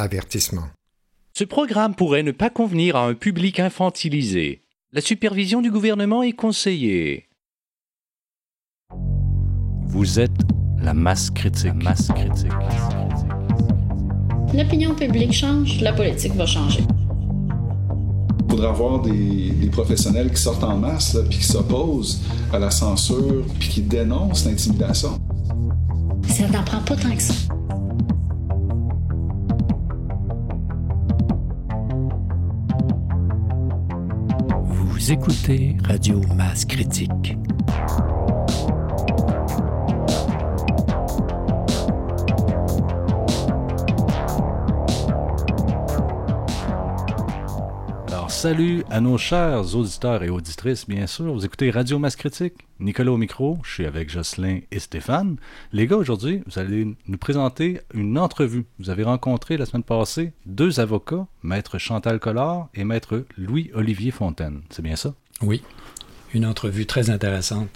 Avertissement. 0.00 0.68
Ce 1.36 1.42
programme 1.42 1.96
pourrait 1.96 2.22
ne 2.22 2.30
pas 2.30 2.50
convenir 2.50 2.94
à 2.94 3.04
un 3.04 3.14
public 3.14 3.58
infantilisé. 3.58 4.62
La 4.92 5.00
supervision 5.00 5.60
du 5.60 5.72
gouvernement 5.72 6.22
est 6.22 6.34
conseillée. 6.34 7.28
Vous 9.88 10.20
êtes 10.20 10.30
la 10.80 10.94
masse 10.94 11.30
critique. 11.30 11.74
masse 11.82 12.12
critique. 12.14 12.52
L'opinion 14.54 14.94
publique 14.94 15.32
change, 15.32 15.80
la 15.80 15.92
politique 15.92 16.34
va 16.34 16.46
changer. 16.46 16.84
Il 18.44 18.50
faudra 18.52 18.68
avoir 18.68 19.02
des, 19.02 19.50
des, 19.50 19.68
professionnels 19.68 20.30
qui 20.30 20.40
sortent 20.40 20.62
en 20.62 20.76
masse, 20.76 21.14
là, 21.14 21.22
puis 21.28 21.38
qui 21.38 21.44
s'opposent 21.44 22.22
à 22.52 22.60
la 22.60 22.70
censure, 22.70 23.44
puis 23.58 23.68
qui 23.68 23.82
dénoncent 23.82 24.44
l'intimidation. 24.44 25.20
Ça 26.28 26.46
n'en 26.46 26.62
prend 26.62 26.82
pas 26.82 26.94
tant 26.94 27.16
que 27.16 27.22
ça. 27.22 27.34
Vous 34.98 35.12
écoutez 35.12 35.76
Radio 35.84 36.20
Masse 36.34 36.64
Critique. 36.64 37.36
Salut 48.38 48.84
à 48.88 49.00
nos 49.00 49.18
chers 49.18 49.74
auditeurs 49.74 50.22
et 50.22 50.30
auditrices, 50.30 50.86
bien 50.86 51.08
sûr. 51.08 51.32
Vous 51.32 51.44
écoutez 51.44 51.72
Radio 51.72 51.98
Masse 51.98 52.14
Critique. 52.14 52.54
Nicolas 52.78 53.10
au 53.10 53.16
micro, 53.16 53.58
je 53.64 53.72
suis 53.72 53.84
avec 53.84 54.10
Jocelyn 54.10 54.60
et 54.70 54.78
Stéphane. 54.78 55.38
Les 55.72 55.88
gars, 55.88 55.96
aujourd'hui, 55.96 56.42
vous 56.46 56.60
allez 56.60 56.86
nous 57.08 57.18
présenter 57.18 57.80
une 57.94 58.16
entrevue. 58.16 58.64
Vous 58.78 58.90
avez 58.90 59.02
rencontré 59.02 59.56
la 59.56 59.66
semaine 59.66 59.82
passée 59.82 60.30
deux 60.46 60.78
avocats, 60.78 61.26
Maître 61.42 61.78
Chantal 61.78 62.20
Collard 62.20 62.68
et 62.76 62.84
Maître 62.84 63.24
Louis-Olivier 63.36 64.12
Fontaine. 64.12 64.60
C'est 64.70 64.82
bien 64.82 64.94
ça? 64.94 65.14
Oui, 65.42 65.60
une 66.32 66.46
entrevue 66.46 66.86
très 66.86 67.10
intéressante. 67.10 67.68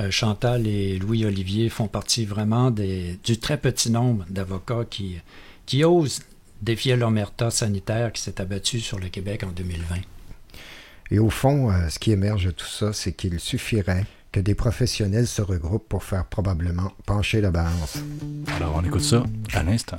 Euh, 0.00 0.10
Chantal 0.10 0.66
et 0.66 0.98
Louis-Olivier 0.98 1.68
font 1.68 1.86
partie 1.86 2.24
vraiment 2.24 2.70
du 2.70 3.38
très 3.42 3.58
petit 3.58 3.90
nombre 3.90 4.24
d'avocats 4.30 4.86
qui, 4.88 5.18
qui 5.66 5.84
osent 5.84 6.22
défier 6.62 6.96
l'omerta 6.96 7.50
sanitaire 7.50 8.12
qui 8.12 8.22
s'est 8.22 8.40
abattu 8.40 8.80
sur 8.80 8.98
le 8.98 9.08
Québec 9.08 9.44
en 9.44 9.52
2020. 9.52 9.96
Et 11.10 11.18
au 11.18 11.30
fond, 11.30 11.70
euh, 11.70 11.88
ce 11.88 11.98
qui 11.98 12.12
émerge 12.12 12.46
de 12.46 12.50
tout 12.50 12.66
ça, 12.66 12.92
c'est 12.92 13.12
qu'il 13.12 13.40
suffirait 13.40 14.04
que 14.30 14.40
des 14.40 14.54
professionnels 14.54 15.26
se 15.26 15.40
regroupent 15.40 15.88
pour 15.88 16.04
faire 16.04 16.26
probablement 16.26 16.92
pencher 17.06 17.40
la 17.40 17.50
balance. 17.50 17.98
Alors, 18.56 18.74
on 18.76 18.84
écoute 18.84 19.00
ça 19.00 19.24
à 19.54 19.62
l'instant. 19.62 19.98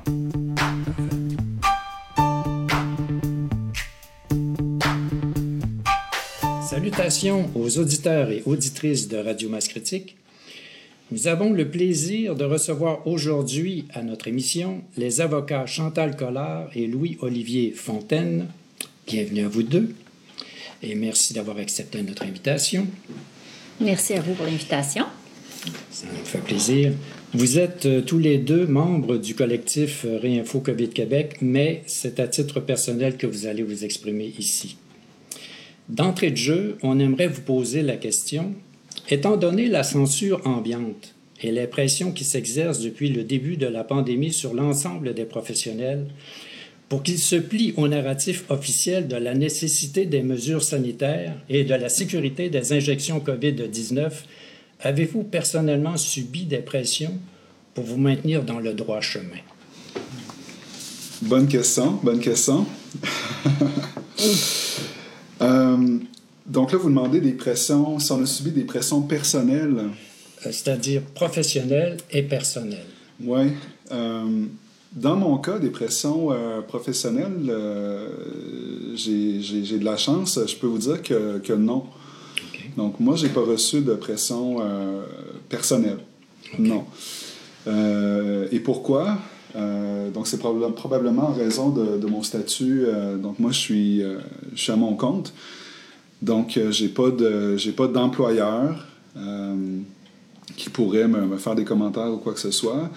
Salutations 6.70 7.50
aux 7.56 7.80
auditeurs 7.80 8.30
et 8.30 8.44
auditrices 8.46 9.08
de 9.08 9.18
Radio 9.18 9.50
Masse 9.50 9.68
Critique. 9.68 10.16
Nous 11.12 11.28
avons 11.28 11.52
le 11.52 11.68
plaisir 11.68 12.36
de 12.36 12.46
recevoir 12.46 13.08
aujourd'hui 13.08 13.86
à 13.96 14.04
notre 14.04 14.28
émission 14.28 14.84
les 14.96 15.22
avocats 15.22 15.66
Chantal 15.66 16.16
Collard 16.16 16.70
et 16.76 16.86
Louis-Olivier 16.86 17.72
Fontaine. 17.72 18.46
Bienvenue 19.08 19.44
à 19.44 19.48
vous 19.48 19.64
deux 19.64 19.96
et 20.84 20.94
merci 20.94 21.34
d'avoir 21.34 21.58
accepté 21.58 22.04
notre 22.04 22.22
invitation. 22.22 22.86
Merci 23.82 24.14
à 24.14 24.22
vous 24.22 24.36
pour 24.36 24.46
l'invitation. 24.46 25.06
Ça 25.90 26.06
nous 26.16 26.26
fait 26.26 26.44
plaisir. 26.44 26.94
Vous 27.34 27.58
êtes 27.58 27.88
euh, 27.88 28.02
tous 28.02 28.20
les 28.20 28.38
deux 28.38 28.68
membres 28.68 29.18
du 29.18 29.34
collectif 29.34 30.06
euh, 30.06 30.20
Réinfo 30.20 30.60
COVID 30.60 30.90
Québec, 30.90 31.38
mais 31.42 31.82
c'est 31.88 32.20
à 32.20 32.28
titre 32.28 32.60
personnel 32.60 33.18
que 33.18 33.26
vous 33.26 33.48
allez 33.48 33.64
vous 33.64 33.84
exprimer 33.84 34.32
ici. 34.38 34.78
D'entrée 35.90 36.30
de 36.30 36.38
jeu, 36.38 36.78
on 36.84 37.00
aimerait 37.00 37.28
vous 37.28 37.42
poser 37.42 37.82
la 37.82 37.98
question 37.98 38.54
Étant 39.12 39.38
donné 39.38 39.68
la 39.68 39.82
censure 39.82 40.40
ambiante 40.46 41.16
et 41.42 41.52
les 41.52 41.66
pressions 41.66 42.12
qui 42.12 42.24
s'exercent 42.24 42.82
depuis 42.82 43.10
le 43.10 43.24
début 43.24 43.58
de 43.58 43.66
la 43.66 43.84
pandémie 43.84 44.32
sur 44.32 44.54
l'ensemble 44.54 45.16
des 45.16 45.26
professionnels, 45.26 46.06
pour 46.90 47.02
qu'ils 47.02 47.20
se 47.20 47.36
plient 47.36 47.74
au 47.78 47.88
narratif 47.88 48.46
officiel 48.50 49.08
de 49.08 49.16
la 49.16 49.34
nécessité 49.34 50.06
des 50.06 50.22
mesures 50.22 50.64
sanitaires 50.64 51.36
et 51.50 51.64
de 51.64 51.74
la 51.74 51.90
sécurité 51.90 52.50
des 52.50 52.74
injections 52.74 53.20
COVID-19, 53.20 54.12
avez-vous 54.82 55.24
personnellement 55.24 55.98
subi 55.98 56.46
des 56.46 56.60
pressions 56.60 57.18
pour 57.74 57.86
vous 57.86 57.98
maintenir 57.98 58.44
dans 58.44 58.60
le 58.60 58.74
droit 58.74 59.02
chemin? 59.02 59.40
Bonne 61.24 61.48
question, 61.48 62.00
bonne 62.04 62.20
question. 62.20 62.68
euh, 65.42 66.00
donc 66.50 66.72
là, 66.72 66.80
vous 66.80 66.90
demandez 66.90 67.22
des 67.22 67.34
pressions, 67.34 68.00
si 68.00 68.12
on 68.12 68.24
a 68.24 68.26
subi 68.26 68.52
des 68.52 68.64
pressions 68.64 69.04
personnelles. 69.04 69.78
Euh, 69.78 70.52
c'est-à-dire 70.52 71.04
professionnelles 71.14 71.98
et 72.12 72.24
personnelles. 72.24 72.88
Oui. 73.24 73.52
Euh, 73.92 74.46
dans 74.92 75.16
mon 75.16 75.38
cas, 75.38 75.60
des 75.60 75.70
pressions 75.70 76.32
euh, 76.32 76.62
professionnelles, 76.62 77.54
j'ai 78.96 79.78
de 79.78 79.86
la 79.86 79.96
chance. 79.96 80.40
Je 80.48 80.56
peux 80.56 80.66
vous 80.66 80.80
dire 80.80 81.04
que, 81.04 81.38
que 81.38 81.54
non. 81.54 81.86
Donc, 82.76 83.00
moi, 83.00 83.16
je 83.16 83.28
n'ai 83.28 83.32
pas 83.32 83.42
reçu 83.42 83.82
de 83.82 83.94
pression 83.94 84.58
personnelle. 85.50 86.00
Non. 86.58 86.86
et 87.68 88.60
pourquoi? 88.60 89.18
donc, 90.14 90.26
c'est 90.28 90.40
probablement 90.40 91.30
en 91.30 91.34
raison 91.34 91.70
de, 91.70 91.98
de 91.98 92.08
mon 92.08 92.24
statut. 92.24 92.86
donc, 93.22 93.38
moi, 93.38 93.52
je 93.52 93.60
suis, 93.60 94.02
je 94.56 94.62
suis 94.62 94.72
à 94.72 94.76
mon 94.76 94.96
compte. 94.96 95.34
Donc, 96.22 96.58
euh, 96.58 96.72
j'ai 96.72 96.90
pas 96.90 97.12
de 97.12 97.56
j'ai 97.56 97.72
pas 97.72 97.88
d'employeur 97.88 98.86
euh, 99.18 99.56
qui 100.58 100.70
pourrait 100.70 101.08
me, 101.08 101.38
faire 101.38 101.56
des 101.56 101.64
commentaires 101.64 102.12
ou 102.12 102.18
quoi 102.18 102.34
que 102.34 102.40
ce 102.40 102.52
soit. 102.52 102.90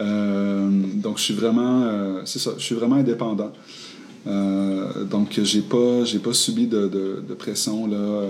Euh, 0.00 0.68
donc, 0.94 1.18
je 1.18 1.24
suis 1.24 1.34
vraiment 1.34 2.24
c'est 2.24 2.38
ça, 2.38 2.52
je 2.56 2.62
suis 2.62 2.74
vraiment 2.74 2.96
indépendant. 2.96 3.52
donc, 4.26 5.38
j'ai 5.42 5.60
pas 5.60 6.04
j'ai 6.04 6.20
pas 6.20 6.32
subi 6.32 6.66
de, 6.66 6.88
de, 7.28 7.34
pression 7.34 7.86
là 7.86 8.22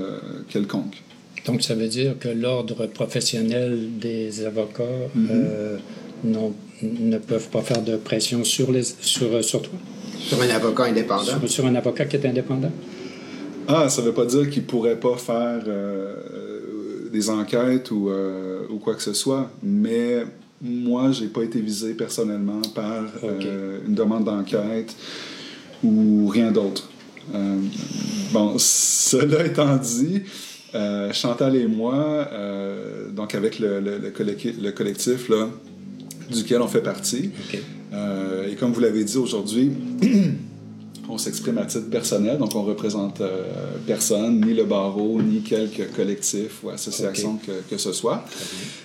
quelconque. 0.49 1.03
Donc, 1.47 1.63
ça 1.63 1.75
veut 1.75 1.89
dire 1.89 2.19
que 2.19 2.29
l'ordre 2.29 2.87
professionnel 2.87 3.91
des 4.01 4.45
avocats 4.47 4.83
mm-hmm. 5.17 6.59
ne 6.83 7.19
peuvent 7.19 7.51
pas 7.51 7.61
faire 7.61 7.83
de 7.83 7.97
pression 7.97 8.43
sur, 8.45 8.73
les, 8.73 8.83
sur, 8.83 9.45
sur 9.45 9.61
toi? 9.61 9.79
Sur 10.19 10.41
un 10.41 10.49
avocat 10.49 10.85
indépendant? 10.85 11.47
sur 11.47 11.67
un 11.67 11.75
avocat 11.75 12.07
qui 12.07 12.17
est 12.17 12.27
indépendant? 12.27 12.73
Ah, 13.67 13.89
ça 13.89 14.03
ne 14.03 14.07
veut 14.09 14.13
pas 14.13 14.27
dire 14.27 14.49
qu'ils 14.51 14.63
ne 14.63 14.67
pourraient 14.69 14.99
pas 14.99 15.17
faire 15.17 15.63
euh, 15.67 17.09
des 17.13 17.31
enquêtes 17.31 17.91
ou, 17.91 18.11
euh, 18.11 18.67
ou, 18.71 18.79
quoi 18.79 18.95
que 18.95 19.03
ce 19.03 19.15
soit, 19.15 19.51
mais 19.63 20.25
moi, 20.61 21.13
je 21.13 21.23
n'ai 21.23 21.29
pas 21.29 21.43
été 21.43 21.61
visé 21.61 21.95
personnellement 21.95 22.61
par 22.75 23.05
euh, 23.23 23.79
une 23.87 23.95
demande 23.95 24.25
d'enquête 24.25 24.95
ou 25.83 26.29
rien 26.29 26.51
d'autre. 26.51 26.89
bon, 28.33 28.55
cela 28.59 29.47
étant 29.47 29.77
dit, 29.77 30.23
Chantal 31.13 31.57
et 31.57 31.67
moi, 31.67 32.29
donc 33.13 33.35
avec 33.35 33.61
le, 33.61 33.81
le, 33.81 34.11
collectif, 34.11 34.57
le, 34.61 34.73
collectif 34.73 35.29
là, 35.29 35.49
duquel 36.33 36.61
on 36.63 36.69
fait 36.69 36.83
partie, 36.83 37.31
et 37.93 38.55
comme 38.57 38.73
vous 38.73 38.81
l'avez 38.81 39.05
dit 39.05 39.17
aujourd'hui, 39.17 39.71
on 41.09 41.19
s'exprime 41.19 41.59
à 41.59 41.67
titre 41.67 41.91
personnel, 41.91 42.39
donc 42.39 42.55
on 42.55 42.63
représente 42.63 43.21
euh, 43.21 43.43
personne, 43.87 44.41
ni 44.41 44.55
le 44.55 44.65
barreau, 44.65 45.21
ni 45.21 45.41
quelque 45.43 45.83
collectif 45.95 46.63
ou 46.63 46.71
association 46.71 47.39
que, 47.45 47.53
que, 47.69 47.79
ce 47.79 47.93
soit. 47.93 48.25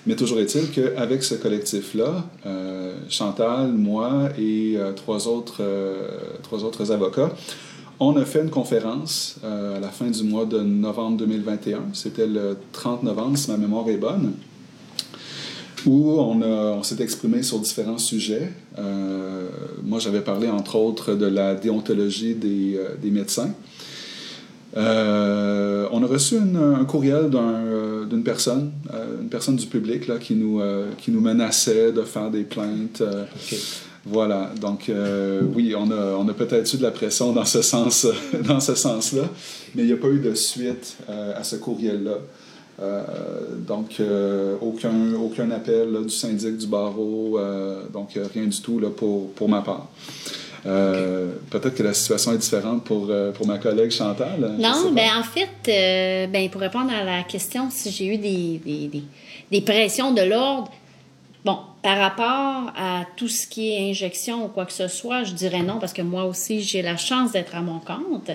Mais 0.06 0.16
toujours 0.16 0.40
est-il 0.40 0.70
qu'avec 0.70 1.24
ce 1.24 1.36
collectif-là, 1.36 2.26
euh, 2.46 2.94
Chantal, 3.10 3.72
moi 3.72 4.30
et 4.38 4.76
euh, 4.78 4.94
trois, 4.94 5.28
autres, 5.28 5.64
trois 6.44 6.64
autres 6.64 6.92
avocats, 6.92 7.34
on 8.00 8.16
a 8.16 8.24
fait 8.24 8.42
une 8.42 8.50
conférence 8.50 9.40
à 9.44 9.80
la 9.80 9.90
fin 9.90 10.10
du 10.10 10.24
mois 10.24 10.46
de 10.46 10.60
novembre 10.60 11.18
2021. 11.18 11.90
C'était 11.94 12.28
le 12.28 12.58
30 12.72 13.04
novembre, 13.04 13.38
si 13.38 13.52
ma 13.52 13.58
mémoire 13.58 13.90
est 13.90 13.98
bonne 13.98 14.34
où 15.86 16.20
on, 16.20 16.42
on 16.42 16.84
s'est 16.84 17.02
exprimé 17.02 17.44
sur 17.44 17.60
différents 17.60 17.98
sujets. 17.98 18.52
Euh, 18.78 19.48
moi, 19.84 20.00
j'avais 20.00 20.22
parlé, 20.22 20.48
entre 20.48 20.76
autres, 20.76 21.14
de 21.14 21.26
la 21.26 21.56
déontologie 21.56 22.36
des, 22.36 22.76
euh, 22.78 22.96
des 23.02 23.12
médecins. 23.12 23.54
Euh, 24.78 25.88
on 25.92 26.04
a 26.04 26.08
reçu 26.08 26.38
un 26.38 26.86
courriel 26.86 27.32
d'une 28.10 28.24
personne, 28.24 28.72
une 29.20 29.30
personne 29.30 29.56
du 29.56 29.66
public 29.66 30.08
là, 30.08 30.18
qui, 30.20 30.36
nous, 30.36 30.62
qui 31.00 31.10
nous 31.12 31.22
menaçait 31.22 31.92
de 31.92 32.04
faire 32.04 32.30
des 32.30 32.44
plaintes. 32.44 33.02
Voilà, 34.06 34.52
donc 34.62 34.92
oui, 35.56 35.74
on 35.76 35.90
a, 35.90 36.16
on 36.20 36.28
a 36.30 36.34
peut-être 36.34 36.72
eu 36.72 36.78
de 36.78 36.84
la 36.84 36.92
pression 36.92 37.34
dans 37.34 37.46
ce 37.46 37.64
sens, 37.64 38.06
dans 38.48 38.60
ce 38.60 38.76
sens-là, 38.76 39.24
mais 39.74 39.82
il 39.82 39.88
n'y 39.88 39.94
a 39.94 39.98
pas 39.98 40.08
eu 40.08 40.20
de 40.20 40.36
suite 40.36 40.98
à 41.08 41.44
ce 41.44 41.56
courriel-là. 41.56 42.20
Euh, 42.82 43.02
donc, 43.68 44.00
euh, 44.00 44.56
aucun, 44.62 45.14
aucun 45.22 45.52
appel 45.52 45.98
du 46.04 46.10
syndic 46.10 46.58
du 46.58 46.68
barreau, 46.68 47.38
euh, 47.38 47.82
donc 47.94 48.18
rien 48.34 48.46
du 48.46 48.62
tout 48.62 48.80
là, 48.80 48.90
pour, 48.90 49.32
pour 49.32 49.50
ma 49.50 49.62
part. 49.62 49.88
Euh, 50.66 51.32
peut-être 51.50 51.76
que 51.76 51.84
la 51.84 51.94
situation 51.94 52.34
est 52.34 52.38
différente 52.38 52.84
pour, 52.84 53.10
pour 53.34 53.48
ma 53.48 53.58
collègue 53.58 53.92
Chantal. 53.92 54.44
hein, 54.44 54.56
Non, 54.60 54.92
ben 54.92 55.08
en 55.20 55.24
fait, 55.24 55.50
euh, 55.70 56.28
ben, 56.28 56.50
pour 56.50 56.62
répondre 56.62 56.92
à 56.92 57.04
la 57.04 57.24
question, 57.24 57.68
si 57.70 57.92
j'ai 57.92 58.08
eu 58.08 58.18
des, 58.18 58.60
des, 58.66 58.88
des- 58.88 59.04
des 59.52 59.62
pressions 59.62 60.14
de 60.14 60.22
l'ordre, 60.22 60.70
bon, 61.46 61.58
par 61.82 61.98
rapport 61.98 62.74
à 62.76 63.06
tout 63.16 63.30
ce 63.30 63.48
qui 63.48 63.72
est 63.72 63.90
injection 63.90 64.46
ou 64.46 64.48
quoi 64.50 64.66
que 64.66 64.74
ce 64.74 64.88
soit, 64.90 65.24
je 65.24 65.32
dirais 65.34 65.62
non, 65.62 65.80
parce 65.80 65.94
que 65.94 66.02
moi 66.02 66.26
aussi, 66.26 66.62
j'ai 66.62 66.82
la 66.82 66.98
chance 66.98 67.32
d'être 67.32 67.56
à 67.56 67.62
mon 67.62 67.80
compte. 67.80 68.30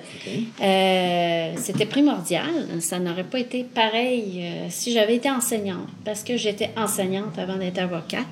Euh, 0.62 1.52
C'était 1.56 1.84
primordial. 1.86 2.48
Ça 2.80 2.98
n'aurait 2.98 3.24
pas 3.24 3.38
été 3.38 3.64
pareil 3.64 4.40
euh, 4.42 4.66
si 4.70 4.92
j'avais 4.92 5.16
été 5.16 5.30
enseignante, 5.30 5.88
parce 6.04 6.24
que 6.24 6.36
j'étais 6.38 6.70
enseignante 6.76 7.38
avant 7.38 7.56
d'être 7.56 7.78
avocate. 7.78 8.26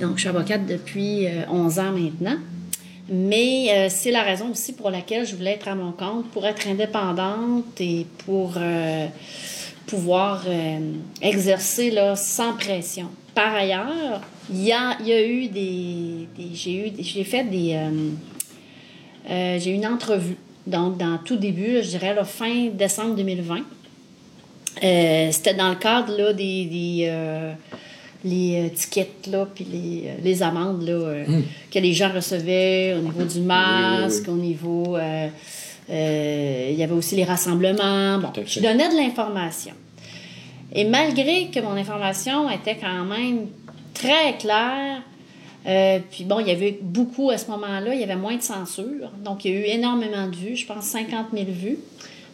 Donc, 0.00 0.16
je 0.16 0.20
suis 0.20 0.28
avocate 0.28 0.66
depuis 0.66 1.26
euh, 1.26 1.44
11 1.48 1.78
ans 1.78 1.92
maintenant. 1.92 2.36
Mais 3.08 3.68
euh, 3.70 3.86
c'est 3.90 4.10
la 4.10 4.22
raison 4.22 4.50
aussi 4.50 4.72
pour 4.72 4.90
laquelle 4.90 5.24
je 5.24 5.36
voulais 5.36 5.52
être 5.52 5.68
à 5.68 5.74
mon 5.74 5.92
compte, 5.92 6.28
pour 6.30 6.46
être 6.46 6.66
indépendante 6.66 7.80
et 7.80 8.06
pour 8.24 8.54
pouvoir 9.86 10.44
exercer 11.20 11.90
là, 11.90 12.16
sans 12.16 12.54
pression. 12.54 13.08
Par 13.34 13.54
ailleurs, 13.54 14.20
il 14.50 14.62
y 14.62 14.72
a, 14.72 14.96
il 15.00 15.06
y 15.08 15.12
a 15.12 15.26
eu 15.26 15.48
des. 15.48 16.28
des- 16.36 16.54
j'ai 16.54 16.88
eu 16.88 16.92
j'ai 16.98 17.24
fait 17.24 17.44
des. 17.44 17.74
euh, 17.74 18.10
euh, 19.30 19.58
j'ai 19.58 19.70
eu 19.70 19.74
une 19.74 19.86
entrevue. 19.86 20.36
Donc, 20.66 20.96
dans 20.98 21.18
tout 21.18 21.36
début, 21.36 21.74
là, 21.74 21.82
je 21.82 21.88
dirais 21.88 22.14
la 22.14 22.24
fin 22.24 22.66
décembre 22.72 23.16
2020. 23.16 23.56
Euh, 24.84 25.28
C'était 25.32 25.54
dans 25.54 25.68
le 25.70 25.74
cadre 25.76 26.16
là, 26.16 26.32
des, 26.32 26.64
des, 26.66 27.52
les 28.24 28.70
tickets, 28.74 29.26
là, 29.26 29.46
puis 29.52 29.64
les, 29.70 30.10
les 30.22 30.42
amendes 30.42 30.82
là, 30.86 30.92
euh, 30.92 31.24
que 31.70 31.78
les 31.78 31.92
gens 31.92 32.12
recevaient 32.12 32.94
au 32.96 33.02
niveau 33.02 33.24
du 33.24 33.40
masque, 33.40 34.28
au 34.28 34.32
niveau. 34.36 34.96
il 35.88 36.74
y 36.76 36.82
avait 36.82 36.92
aussi 36.94 37.16
les 37.16 37.24
rassemblements. 37.24 38.18
Bon, 38.18 38.28
je 38.46 38.60
donnais 38.60 38.88
de 38.88 38.96
l'information. 38.96 39.72
Et 40.74 40.84
malgré 40.84 41.48
que 41.48 41.60
mon 41.60 41.76
information 41.76 42.50
était 42.50 42.76
quand 42.76 43.04
même 43.04 43.48
très 43.94 44.36
claire, 44.38 45.02
euh, 45.66 46.00
puis 46.10 46.24
bon, 46.24 46.40
il 46.40 46.48
y 46.48 46.50
avait 46.50 46.78
beaucoup 46.80 47.30
à 47.30 47.38
ce 47.38 47.50
moment-là, 47.50 47.94
il 47.94 48.00
y 48.00 48.04
avait 48.04 48.16
moins 48.16 48.36
de 48.36 48.42
censure. 48.42 49.10
Donc, 49.22 49.44
il 49.44 49.52
y 49.52 49.54
a 49.54 49.60
eu 49.60 49.64
énormément 49.64 50.26
de 50.26 50.34
vues, 50.34 50.56
je 50.56 50.66
pense 50.66 50.84
50 50.86 51.26
000 51.32 51.46
vues. 51.48 51.78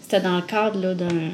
C'était 0.01 0.21
dans 0.21 0.37
le 0.37 0.43
cadre 0.43 0.95
d'un 0.95 1.33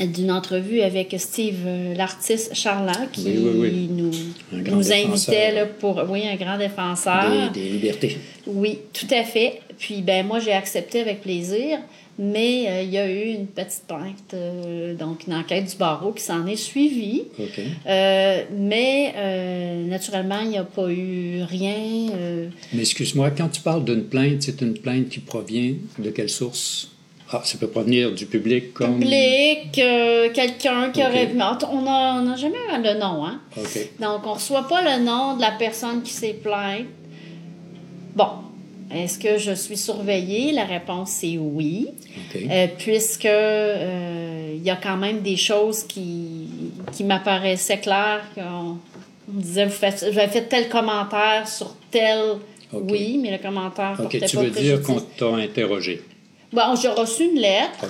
d'une 0.00 0.30
entrevue 0.30 0.80
avec 0.80 1.14
Steve, 1.18 1.60
euh, 1.66 1.94
l'artiste 1.94 2.54
Charlat, 2.54 3.06
qui 3.12 3.24
Oui, 3.26 3.38
oui, 3.38 3.52
oui. 3.56 3.88
nous, 3.90 4.10
nous 4.52 4.92
invitait 4.92 5.52
là, 5.52 5.66
pour... 5.66 6.02
Oui, 6.08 6.22
un 6.26 6.36
grand 6.36 6.58
défenseur. 6.58 7.50
Des, 7.52 7.60
des 7.60 7.68
libertés. 7.70 8.18
Oui, 8.46 8.78
tout 8.92 9.06
à 9.10 9.24
fait. 9.24 9.60
Puis 9.78 10.02
ben 10.02 10.26
moi 10.26 10.38
j'ai 10.38 10.52
accepté 10.52 11.00
avec 11.00 11.22
plaisir, 11.22 11.78
mais 12.18 12.66
euh, 12.68 12.82
il 12.82 12.90
y 12.90 12.98
a 12.98 13.10
eu 13.10 13.30
une 13.30 13.46
petite 13.46 13.84
plainte, 13.88 14.32
euh, 14.34 14.94
donc 14.94 15.26
une 15.26 15.34
enquête 15.34 15.64
du 15.70 15.76
barreau 15.76 16.12
qui 16.12 16.22
s'en 16.22 16.46
est 16.46 16.56
suivie. 16.56 17.24
OK. 17.38 17.60
Euh, 17.86 18.42
mais 18.56 19.14
naturellement, 19.88 20.40
il 20.40 20.50
n'y 20.50 20.58
a 20.58 20.64
pas 20.64 20.88
eu 20.90 21.42
rien. 21.42 22.10
Mais 22.72 22.80
excuse-moi, 22.80 23.30
quand 23.30 23.48
tu 23.48 23.60
parles 23.60 23.84
d'une 23.84 24.04
plainte, 24.04 24.42
c'est 24.42 24.60
une 24.60 24.74
plainte 24.74 25.08
qui 25.08 25.20
provient 25.20 25.74
de 25.98 26.10
quelle 26.10 26.30
source? 26.30 26.90
Ah, 27.36 27.40
ça 27.42 27.58
peut 27.58 27.66
provenir 27.66 28.12
du 28.12 28.26
public 28.26 28.72
comme... 28.74 29.00
public, 29.00 29.76
euh, 29.78 30.28
quelqu'un 30.32 30.90
qui 30.92 31.00
Ok. 31.00 31.08
aurait... 31.08 31.30
On 31.32 31.82
n'a 31.82 32.22
on 32.22 32.36
jamais 32.36 32.56
le 32.78 33.00
nom, 33.00 33.24
hein? 33.26 33.40
Donc, 33.98 34.20
on 34.24 34.30
ne 34.30 34.34
reçoit 34.34 34.68
pas 34.68 34.82
le 34.82 35.02
nom 35.02 35.34
de 35.34 35.40
la 35.40 35.50
personne 35.50 36.02
qui 36.02 36.12
s'est 36.12 36.38
plainte. 36.40 36.86
Bon, 38.14 38.28
est-ce 38.94 39.18
que 39.18 39.36
je 39.38 39.50
suis 39.52 39.76
surveillée? 39.76 40.52
La 40.52 40.64
réponse, 40.64 41.10
c'est 41.10 41.36
oui. 41.36 41.88
OK. 42.16 42.40
Euh, 42.48 42.66
puisque 42.78 43.24
euh, 43.24 44.54
il 44.54 44.62
y 44.62 44.70
a 44.70 44.76
quand 44.76 44.96
même 44.96 45.20
des 45.20 45.36
choses 45.36 45.82
qui, 45.82 46.46
qui 46.92 47.02
m'apparaissaient 47.02 47.80
claires 47.80 48.24
on 48.36 49.32
me 49.32 49.42
disait 49.42 49.64
vous, 49.64 49.72
faites, 49.72 50.06
vous 50.10 50.18
avez 50.18 50.28
fait 50.28 50.42
tel 50.42 50.68
commentaire 50.68 51.48
sur 51.48 51.74
tel 51.90 52.36
oui 52.72 53.18
mais 53.20 53.32
le 53.32 53.38
commentaire 53.38 53.98
OK, 54.02 54.10
tu 54.10 54.36
pas 54.36 54.42
veux 54.42 54.50
dire 54.50 54.82
qu'on 54.82 55.00
t'a 55.00 55.34
interrogé. 55.36 56.02
Bon 56.54 56.74
j'ai 56.80 56.88
reçu 56.88 57.24
une 57.24 57.40
lettre 57.40 57.86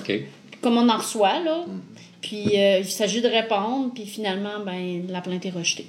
comme 0.61 0.77
on 0.77 0.89
en 0.89 0.97
reçoit 0.97 1.39
là 1.39 1.65
Mm. 1.67 1.81
puis 2.21 2.59
euh, 2.59 2.79
il 2.79 2.85
s'agit 2.89 3.21
de 3.21 3.27
répondre 3.27 3.91
puis 3.93 4.05
finalement 4.05 4.59
ben 4.65 5.05
la 5.09 5.21
plainte 5.21 5.45
est 5.45 5.51
rejetée 5.51 5.87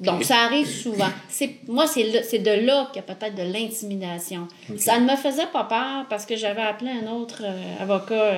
donc, 0.00 0.24
ça 0.24 0.38
arrive 0.38 0.66
souvent. 0.66 1.08
C'est, 1.28 1.50
moi, 1.68 1.86
c'est, 1.86 2.02
de 2.02 2.66
là 2.66 2.88
qu'il 2.92 3.00
y 3.00 3.10
a 3.10 3.14
peut-être 3.14 3.36
de 3.36 3.52
l'intimidation. 3.52 4.48
Ça 4.76 4.98
ne 4.98 5.10
me 5.10 5.16
faisait 5.16 5.46
pas 5.52 5.64
peur 5.64 6.06
parce 6.10 6.26
que 6.26 6.36
j'avais 6.36 6.62
appelé 6.62 6.90
un 6.90 7.10
autre 7.12 7.42
euh, 7.44 7.82
avocat 7.82 8.34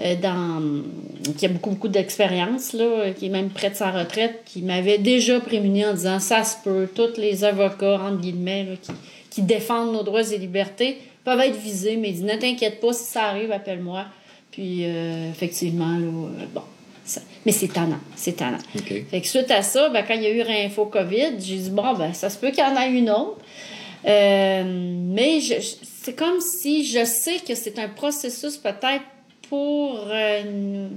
euh, 0.00 0.16
dans, 0.20 0.82
qui 1.36 1.46
a 1.46 1.48
beaucoup, 1.48 1.70
beaucoup 1.70 1.88
d'expérience, 1.88 2.72
là, 2.72 3.10
qui 3.12 3.26
est 3.26 3.28
même 3.28 3.50
près 3.50 3.70
de 3.70 3.74
sa 3.74 3.90
retraite, 3.90 4.42
qui 4.46 4.62
m'avait 4.62 4.98
déjà 4.98 5.38
prévenu 5.38 5.84
en 5.84 5.92
disant 5.92 6.18
Ça 6.18 6.44
se 6.44 6.56
peut, 6.64 6.88
tous 6.92 7.18
les 7.18 7.44
avocats, 7.44 8.00
entre 8.00 8.20
guillemets, 8.20 8.64
là, 8.64 8.76
qui, 8.80 8.92
qui 9.30 9.42
défendent 9.42 9.92
nos 9.92 10.02
droits 10.02 10.32
et 10.32 10.38
libertés 10.38 10.98
peuvent 11.24 11.40
être 11.40 11.56
visés, 11.56 11.96
mais 11.96 12.10
il 12.10 12.14
dit 12.16 12.24
Ne 12.24 12.36
t'inquiète 12.36 12.80
pas, 12.80 12.92
si 12.92 13.04
ça 13.04 13.24
arrive, 13.24 13.52
appelle-moi. 13.52 14.06
Puis, 14.50 14.84
euh, 14.84 15.30
effectivement, 15.30 15.96
là, 15.98 16.06
euh, 16.06 16.44
bon. 16.54 16.62
ça- 17.04 17.22
mais 17.46 17.52
c'est 17.52 17.68
tannant, 17.68 17.98
c'est 18.14 18.36
tannant. 18.36 18.58
Fait 19.10 19.20
que 19.20 19.26
suite 19.26 19.50
à 19.50 19.62
ça, 19.62 19.88
ben, 19.88 20.04
quand 20.06 20.14
il 20.14 20.22
y 20.22 20.26
a 20.26 20.30
eu 20.30 20.42
Réinfo 20.42 20.86
COVID, 20.86 21.32
j'ai 21.40 21.56
dit, 21.56 21.70
bon, 21.70 21.94
ben, 21.94 22.12
ça 22.12 22.28
se 22.30 22.36
peut 22.38 22.50
qu'il 22.50 22.58
y 22.60 22.62
en 22.62 22.76
ait 22.80 22.90
une 22.92 23.10
autre. 23.10 23.38
Euh, 24.04 24.62
mais 24.66 25.40
c'est 25.40 26.14
comme 26.14 26.40
si 26.40 26.84
je 26.84 27.04
sais 27.04 27.36
que 27.46 27.54
c'est 27.54 27.78
un 27.78 27.88
processus 27.88 28.56
peut-être 28.56 29.04
pour 29.48 30.06
nous, 30.44 30.88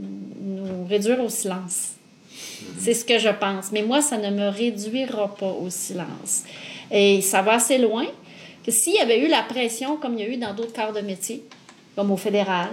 nous 0.42 0.88
réduire 0.88 1.20
au 1.24 1.30
silence. 1.30 1.92
C'est 2.80 2.94
ce 2.94 3.06
que 3.06 3.20
je 3.20 3.30
pense. 3.30 3.72
Mais 3.72 3.84
moi, 3.84 4.02
ça 4.02 4.18
ne 4.18 4.30
me 4.32 4.48
réduira 4.50 5.34
pas 5.36 5.52
au 5.52 5.70
silence. 5.70 6.44
Et 6.92 7.22
ça 7.22 7.42
va 7.42 7.54
assez 7.54 7.78
loin 7.78 8.06
que 8.66 8.72
s'il 8.72 8.96
y 8.96 9.00
avait 9.00 9.20
eu 9.20 9.28
la 9.28 9.44
pression, 9.44 9.98
comme 9.98 10.18
il 10.18 10.20
y 10.20 10.24
a 10.24 10.30
eu 10.30 10.38
dans 10.38 10.54
d'autres 10.54 10.74
corps 10.74 10.94
de 10.94 11.02
métier, 11.02 11.44
comme 11.96 12.12
au 12.12 12.18
fédéral, 12.18 12.72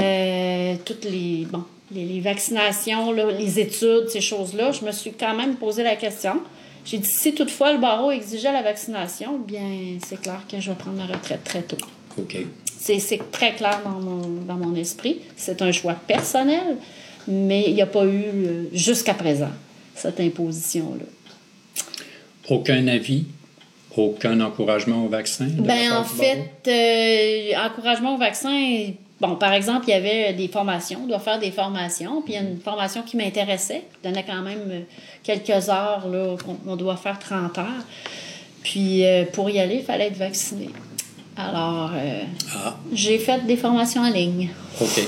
euh, 0.00 0.74
toutes 0.84 1.04
les, 1.04 1.46
bon, 1.50 1.64
les, 1.92 2.04
les 2.04 2.20
vaccinations, 2.20 3.12
là, 3.12 3.30
les 3.30 3.58
études, 3.58 4.08
ces 4.08 4.20
choses-là, 4.20 4.72
je 4.72 4.84
me 4.84 4.92
suis 4.92 5.12
quand 5.12 5.34
même 5.34 5.56
posé 5.56 5.82
la 5.82 5.96
question. 5.96 6.40
J'ai 6.84 6.98
dit, 6.98 7.08
si 7.08 7.34
toutefois 7.34 7.72
le 7.72 7.78
barreau 7.78 8.10
exigeait 8.10 8.52
la 8.52 8.62
vaccination, 8.62 9.38
bien, 9.38 9.98
c'est 10.06 10.20
clair 10.20 10.42
que 10.50 10.60
je 10.60 10.70
vais 10.70 10.76
prendre 10.76 10.98
ma 10.98 11.06
retraite 11.06 11.42
très 11.42 11.62
tôt. 11.62 11.78
OK. 12.18 12.36
C'est 12.78 12.98
c'est 12.98 13.30
très 13.30 13.54
clair 13.54 13.80
dans 13.82 13.98
mon, 13.98 14.28
dans 14.46 14.56
mon 14.56 14.74
esprit. 14.74 15.20
C'est 15.36 15.62
un 15.62 15.72
choix 15.72 15.94
personnel, 15.94 16.76
mais 17.26 17.64
il 17.68 17.74
n'y 17.74 17.80
a 17.80 17.86
pas 17.86 18.04
eu, 18.04 18.24
euh, 18.26 18.64
jusqu'à 18.72 19.14
présent, 19.14 19.50
cette 19.94 20.20
imposition-là. 20.20 21.06
Aucun 22.50 22.86
avis, 22.88 23.24
aucun 23.96 24.40
encouragement 24.40 25.04
au 25.04 25.08
vaccin? 25.08 25.46
Ben, 25.50 25.92
en 25.92 26.04
fait, 26.04 26.50
euh, 26.68 27.66
encouragement 27.66 28.14
au 28.14 28.18
vaccin, 28.18 28.90
bon, 29.20 29.36
par 29.36 29.52
exemple, 29.52 29.84
il 29.88 29.90
y 29.90 29.94
avait 29.94 30.32
des 30.32 30.48
formations, 30.48 31.00
on 31.04 31.06
doit 31.06 31.18
faire 31.20 31.38
des 31.38 31.50
formations, 31.50 32.22
puis 32.22 32.34
il 32.34 32.36
y 32.36 32.38
a 32.38 32.42
une 32.42 32.60
formation 32.60 33.02
qui 33.02 33.16
m'intéressait, 33.16 33.84
qui 33.92 34.08
donnait 34.08 34.24
quand 34.24 34.42
même 34.42 34.62
euh, 34.70 34.80
quelques 35.22 35.68
heures, 35.68 36.08
là, 36.08 36.36
on 36.66 36.76
doit 36.76 36.96
faire 36.96 37.18
30 37.18 37.58
heures. 37.58 37.84
Puis 38.62 39.04
euh, 39.04 39.24
pour 39.32 39.50
y 39.50 39.58
aller, 39.60 39.76
il 39.76 39.84
fallait 39.84 40.06
être 40.06 40.16
vacciné. 40.16 40.70
Alors, 41.36 41.90
euh, 41.94 42.22
Ah, 42.54 42.76
j'ai 42.92 43.18
fait 43.18 43.44
des 43.46 43.56
formations 43.56 44.02
en 44.02 44.10
ligne. 44.10 44.48
OK. 44.80 45.00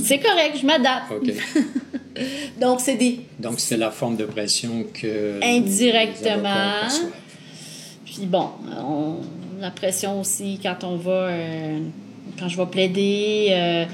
C'est 0.00 0.18
correct, 0.18 0.56
je 0.60 0.66
m'adapte. 0.66 1.10
OK. 1.10 1.30
Donc, 2.60 2.80
c'est 2.80 2.96
des. 2.96 3.20
Donc, 3.38 3.60
c'est 3.60 3.76
la 3.76 3.90
forme 3.90 4.16
de 4.16 4.24
pression 4.24 4.84
que. 4.92 5.40
Indirectement. 5.42 6.82
les. 6.88 7.08
Puis 8.12 8.26
bon, 8.26 8.48
on, 8.76 9.18
la 9.60 9.70
pression 9.70 10.20
aussi 10.20 10.58
quand 10.60 10.82
on 10.82 10.96
va, 10.96 11.12
euh, 11.12 11.78
quand 12.38 12.48
je 12.48 12.56
vais 12.56 12.66
plaider, 12.66 13.48
euh, 13.50 13.84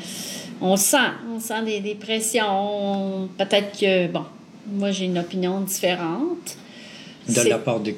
on 0.63 0.77
sent, 0.77 0.97
on 1.35 1.39
sent 1.39 1.63
des, 1.65 1.81
des 1.81 1.95
pressions. 1.95 3.29
Peut-être 3.37 3.79
que, 3.79 4.07
bon, 4.07 4.25
moi 4.73 4.91
j'ai 4.91 5.05
une 5.05 5.19
opinion 5.19 5.61
différente. 5.61 6.57
De 7.29 7.43
la 7.43 7.59
part 7.59 7.81
de, 7.81 7.93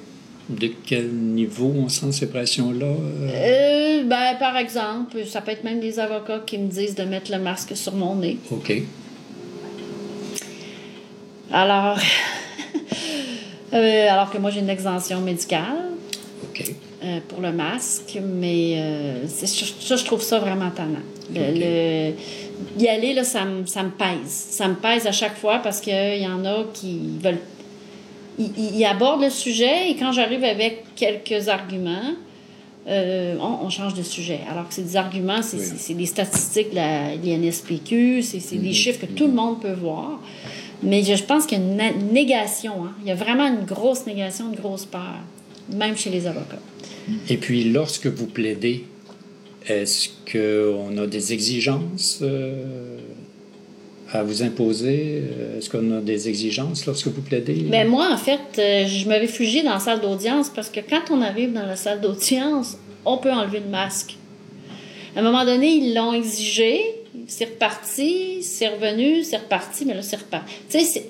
de 0.48 0.72
quel 0.84 1.08
niveau 1.08 1.72
on 1.76 1.88
sent 1.88 2.10
ces 2.10 2.28
pressions-là? 2.28 2.86
euh? 2.86 4.02
Ben, 4.04 4.36
par 4.40 4.56
exemple, 4.56 5.24
ça 5.24 5.40
peut 5.40 5.52
être 5.52 5.62
même 5.62 5.78
des 5.78 6.00
avocats 6.00 6.40
qui 6.44 6.58
me 6.58 6.66
disent 6.66 6.96
de 6.96 7.04
mettre 7.04 7.30
le 7.30 7.38
masque 7.38 7.76
sur 7.76 7.94
mon 7.94 8.16
nez. 8.16 8.38
OK. 8.50 8.72
Alors, 11.52 11.96
euh, 13.72 14.08
alors 14.10 14.30
que 14.32 14.38
moi 14.38 14.50
j'ai 14.50 14.60
une 14.60 14.68
exemption 14.68 15.20
médicale. 15.20 15.87
Euh, 17.08 17.20
pour 17.26 17.40
le 17.40 17.52
masque, 17.52 18.18
mais 18.22 18.74
euh, 18.76 19.26
ça, 19.26 19.96
je 19.96 20.04
trouve 20.04 20.20
ça 20.20 20.38
vraiment 20.40 20.70
tannant. 20.70 20.98
Le, 21.34 21.40
le- 21.54 22.14
y 22.78 22.88
aller, 22.88 23.14
là, 23.14 23.24
ça, 23.24 23.44
me- 23.44 23.66
ça 23.66 23.82
me 23.82 23.90
pèse. 23.90 24.28
Ça 24.28 24.68
me 24.68 24.74
pèse 24.74 25.06
à 25.06 25.12
chaque 25.12 25.36
fois 25.36 25.58
parce 25.58 25.80
qu'il 25.80 26.18
y 26.18 26.26
en 26.26 26.44
a 26.44 26.64
qui 26.74 27.00
veulent. 27.22 27.40
il, 28.38 28.84
aborde 28.84 29.22
le 29.22 29.30
sujet 29.30 29.90
et 29.90 29.96
quand 29.96 30.12
j'arrive 30.12 30.44
avec 30.44 30.84
quelques 30.96 31.48
arguments, 31.48 32.14
euh, 32.88 33.36
on, 33.40 33.70
change 33.70 33.94
de 33.94 34.02
sujet. 34.02 34.40
Alors 34.50 34.68
que 34.68 34.74
c'est 34.74 34.82
des 34.82 34.96
arguments, 34.96 35.42
c'est 35.42 35.94
des 35.94 36.06
statistiques 36.06 36.70
de 36.70 36.76
la 36.76 37.14
l'INSPQ, 37.14 38.22
c'est 38.22 38.56
des 38.56 38.68
mhm. 38.68 38.74
chiffres 38.74 39.00
que 39.06 39.12
tout 39.12 39.26
le 39.26 39.34
monde 39.34 39.60
peut 39.60 39.72
voir. 39.72 40.20
Mais 40.82 41.02
je, 41.02 41.22
pense 41.22 41.46
qu'il 41.46 41.58
y 41.58 41.60
a 41.60 41.64
une 41.64 42.12
négation. 42.12 42.84
Hein. 42.84 42.92
Il 43.02 43.08
y 43.08 43.10
a 43.10 43.14
vraiment 43.14 43.46
une 43.46 43.64
grosse 43.64 44.06
négation, 44.06 44.46
une 44.50 44.58
grosse 44.60 44.84
peur, 44.84 45.16
même 45.72 45.96
chez 45.96 46.10
les 46.10 46.26
avocats. 46.26 46.58
Et 47.28 47.36
puis, 47.36 47.64
lorsque 47.64 48.06
vous 48.06 48.26
plaidez, 48.26 48.84
est-ce 49.66 50.08
qu'on 50.30 50.96
a 50.98 51.06
des 51.06 51.32
exigences 51.32 52.20
euh, 52.22 52.98
à 54.12 54.22
vous 54.22 54.42
imposer? 54.42 55.22
Est-ce 55.56 55.68
qu'on 55.68 55.98
a 55.98 56.00
des 56.00 56.28
exigences 56.28 56.86
lorsque 56.86 57.08
vous 57.08 57.22
plaidez? 57.22 57.54
Bien, 57.54 57.84
moi, 57.84 58.08
en 58.12 58.16
fait, 58.16 58.40
euh, 58.58 58.86
je 58.86 59.08
me 59.08 59.14
réfugie 59.18 59.62
dans 59.62 59.74
la 59.74 59.80
salle 59.80 60.00
d'audience 60.00 60.50
parce 60.50 60.70
que 60.70 60.80
quand 60.80 61.10
on 61.10 61.20
arrive 61.22 61.52
dans 61.52 61.66
la 61.66 61.76
salle 61.76 62.00
d'audience, 62.00 62.78
on 63.04 63.18
peut 63.18 63.32
enlever 63.32 63.60
le 63.60 63.68
masque. 63.68 64.16
À 65.16 65.20
un 65.20 65.22
moment 65.22 65.44
donné, 65.44 65.68
ils 65.68 65.94
l'ont 65.94 66.12
exigé, 66.12 66.80
c'est 67.26 67.46
reparti, 67.46 68.42
c'est 68.42 68.68
revenu, 68.68 69.24
c'est 69.24 69.38
reparti, 69.38 69.84
mais 69.84 69.94
là, 69.94 70.02
c'est 70.02 70.16
reparti. 70.16 70.52
Tu 70.68 70.80
sais, 70.80 71.06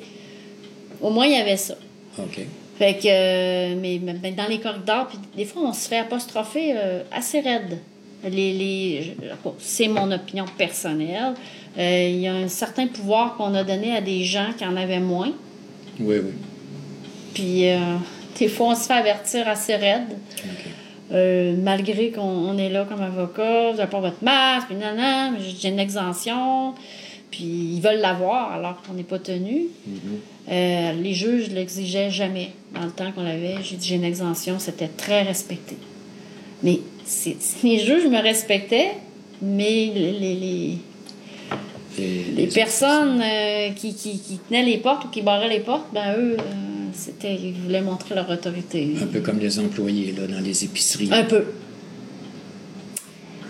au 1.01 1.11
moins, 1.11 1.27
il 1.27 1.33
y 1.33 1.41
avait 1.41 1.57
ça. 1.57 1.77
OK. 2.19 2.41
Fait 2.79 2.95
que, 2.95 3.09
euh, 3.09 3.75
mais, 3.77 3.99
dans 4.31 4.47
les 4.47 4.61
corridors, 4.61 5.09
puis 5.09 5.19
des 5.37 5.45
fois, 5.45 5.63
on 5.65 5.73
se 5.73 5.89
fait 5.89 5.99
apostropher 5.99 6.75
euh, 6.77 7.03
assez 7.11 7.41
raide. 7.41 7.79
Les, 8.23 8.53
les, 8.53 9.17
c'est 9.59 9.89
mon 9.89 10.11
opinion 10.13 10.45
personnelle. 10.57 11.35
Euh, 11.77 12.09
il 12.09 12.21
y 12.21 12.29
a 12.29 12.35
un 12.35 12.47
certain 12.47 12.87
pouvoir 12.87 13.37
qu'on 13.37 13.53
a 13.55 13.65
donné 13.65 13.97
à 13.97 14.01
des 14.01 14.23
gens 14.23 14.51
qui 14.57 14.65
en 14.65 14.77
avaient 14.77 15.01
moins. 15.01 15.33
Oui, 15.99 16.17
oui. 16.23 16.33
Puis, 17.35 17.65
des 18.39 18.49
fois, 18.49 18.69
on 18.69 18.75
se 18.75 18.87
fait 18.87 18.95
avertir 18.95 19.49
assez 19.49 19.75
raide. 19.75 20.17
malgré 21.63 22.11
qu'on 22.11 22.57
est 22.59 22.71
là 22.71 22.85
comme 22.89 23.03
avocat, 23.03 23.71
vous 23.73 23.77
n'avez 23.77 23.91
pas 23.91 24.01
votre 24.01 24.23
masque, 24.23 24.69
puis 24.69 24.77
non, 24.77 24.95
non, 24.97 25.37
j'ai 25.39 25.69
une 25.69 25.81
exemption. 25.81 26.75
Puis 27.31 27.45
ils 27.45 27.81
veulent 27.81 28.01
l'avoir 28.01 28.53
alors 28.53 28.81
qu'on 28.83 28.95
n'est 28.95 29.03
pas 29.03 29.19
tenu. 29.19 29.67
Mm-hmm. 29.89 30.51
Euh, 30.51 30.93
les 30.93 31.13
juges 31.13 31.51
ne 31.51 31.57
l'exigeaient 31.57 32.11
jamais. 32.11 32.51
Dans 32.75 32.85
le 32.85 32.91
temps 32.91 33.13
qu'on 33.13 33.23
l'avait, 33.23 33.57
j'ai 33.63 33.77
dit 33.77 33.89
j'ai 33.89 33.97
une 33.97 34.05
exemption, 34.05 34.59
c'était 34.59 34.89
très 34.89 35.23
respecté. 35.23 35.77
Mais 36.63 36.81
les 37.63 37.79
juges 37.79 38.07
me 38.07 38.21
respectaient, 38.21 38.93
mais 39.43 39.93
les, 39.95 40.79
les, 41.99 42.47
personnes 42.47 43.21
euh, 43.23 43.71
qui, 43.71 43.95
qui, 43.95 44.19
qui, 44.19 44.39
tenaient 44.39 44.65
les 44.65 44.79
portes 44.79 45.05
ou 45.07 45.09
qui 45.09 45.23
barraient 45.23 45.49
les 45.49 45.61
portes, 45.61 45.87
ben 45.93 46.15
eux, 46.17 46.37
euh, 46.39 46.43
c'était, 46.93 47.35
ils 47.35 47.53
voulaient 47.53 47.83
montrer 47.83 48.15
leur 48.15 48.29
autorité. 48.31 48.95
Un 49.01 49.07
peu 49.07 49.21
comme 49.21 49.39
les 49.39 49.59
employés 49.59 50.13
là, 50.13 50.27
dans 50.27 50.41
les 50.41 50.65
épiceries. 50.65 51.09
Un 51.13 51.25
peu. 51.25 51.45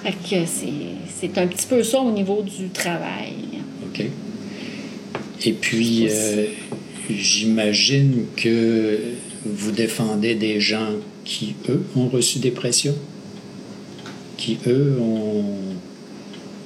Fait 0.03 0.13
que 0.13 0.47
c'est 0.47 1.39
un 1.39 1.47
petit 1.47 1.67
peu 1.67 1.83
ça 1.83 2.01
au 2.01 2.11
niveau 2.11 2.43
du 2.43 2.69
travail. 2.69 3.35
OK. 3.89 4.05
Et 5.45 5.53
puis, 5.53 6.09
euh, 6.11 6.47
j'imagine 7.11 8.27
que 8.37 8.99
vous 9.45 9.71
défendez 9.71 10.35
des 10.35 10.61
gens 10.61 10.89
qui, 11.25 11.55
eux, 11.69 11.85
ont 11.97 12.09
reçu 12.09 12.39
des 12.39 12.51
pressions, 12.51 12.97
qui, 14.37 14.59
eux, 14.67 14.99
ont, 15.01 15.45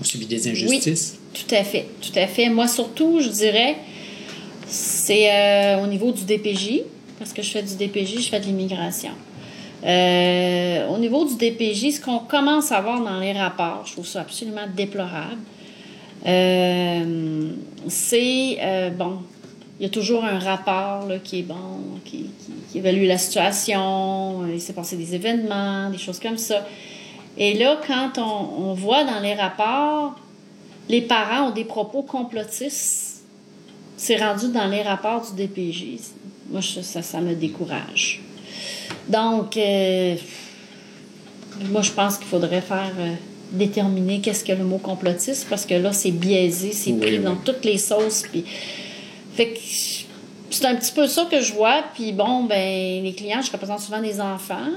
subi 0.03 0.27
des 0.27 0.49
injustices. 0.49 1.15
Oui, 1.15 1.41
tout 1.47 1.55
à 1.55 1.63
fait, 1.63 1.87
tout 2.01 2.19
à 2.19 2.27
fait. 2.27 2.49
Moi, 2.49 2.67
surtout, 2.67 3.21
je 3.21 3.29
dirais, 3.29 3.77
c'est 4.67 5.31
euh, 5.31 5.85
au 5.85 5.87
niveau 5.87 6.11
du 6.13 6.25
DPJ, 6.25 6.81
parce 7.19 7.33
que 7.33 7.43
je 7.43 7.51
fais 7.51 7.63
du 7.63 7.77
DPJ, 7.77 8.21
je 8.21 8.29
fais 8.29 8.41
de 8.41 8.47
l'immigration. 8.47 9.13
Euh, 9.85 10.89
au 10.89 10.99
niveau 10.99 11.25
du 11.25 11.37
DPJ, 11.37 11.93
ce 11.93 12.01
qu'on 12.01 12.21
commence 12.21 12.73
à 12.73 12.81
voir 12.81 13.03
dans 13.03 13.19
les 13.19 13.33
rapports, 13.33 13.85
je 13.87 13.93
trouve 13.93 14.07
ça 14.07 14.21
absolument 14.21 14.67
déplorable, 14.75 15.39
euh, 16.27 17.51
c'est, 17.89 18.59
euh, 18.61 18.91
bon, 18.91 19.19
il 19.81 19.85
y 19.85 19.87
a 19.87 19.89
toujours 19.89 20.25
un 20.25 20.39
rapport 20.39 21.09
qui 21.25 21.41
est 21.41 21.43
bon, 21.43 21.81
qui, 22.05 22.31
évalue 22.75 23.07
la 23.07 23.19
situation, 23.19 24.47
il 24.47 24.61
s'est 24.61 24.73
passé 24.73 24.97
des 24.97 25.15
événements, 25.15 25.91
des 25.91 25.99
choses 25.99 26.19
comme 26.19 26.39
ça. 26.39 26.67
Et 27.37 27.55
là, 27.55 27.79
quand 27.87 28.19
on, 28.19 28.75
voit 28.75 29.05
dans 29.05 29.21
les 29.21 29.35
rapports, 29.35 30.15
les 30.89 31.03
parents 31.03 31.49
ont 31.49 31.51
des 31.51 31.65
propos 31.65 32.03
complotistes, 32.03 33.25
c'est 33.97 34.17
rendu 34.17 34.49
dans 34.49 34.67
les 34.69 34.83
rapports 34.83 35.23
du 35.31 35.47
DPJ. 35.47 35.99
Moi, 36.51 36.61
ça, 36.63 37.21
me 37.21 37.35
décourage. 37.35 38.21
Donc, 39.09 39.57
euh, 39.57 40.17
moi, 41.71 41.83
je 41.83 41.91
pense 41.91 42.19
qu'il 42.19 42.27
faudrait 42.27 42.61
faire 42.61 42.93
déterminer 43.53 44.21
qu'est-ce 44.21 44.45
que 44.45 44.53
le 44.53 44.65
mot 44.65 44.79
complotiste 44.79 45.47
parce 45.49 45.67
que 45.67 45.75
là, 45.75 45.93
c'est 45.93 46.11
biaisé, 46.11 46.73
c'est 46.73 46.93
pris 46.95 47.19
dans 47.19 47.37
toutes 47.37 47.65
les 47.65 47.79
sauces. 47.79 48.25
Puis... 48.31 48.45
Fait 49.35 49.49
que 49.49 49.59
c'est 50.51 50.67
un 50.67 50.77
petit 50.77 50.93
peu 50.93 51.07
ça 51.07 51.27
que 51.31 51.41
je 51.41 51.53
vois. 51.55 51.83
Puis 51.95 52.13
bon, 52.13 52.45
ben 52.45 53.03
les 53.03 53.15
clients, 53.15 53.43
je 53.43 53.51
représente 53.51 53.81
souvent 53.81 54.01
des 54.01 54.21
enfants. 54.21 54.71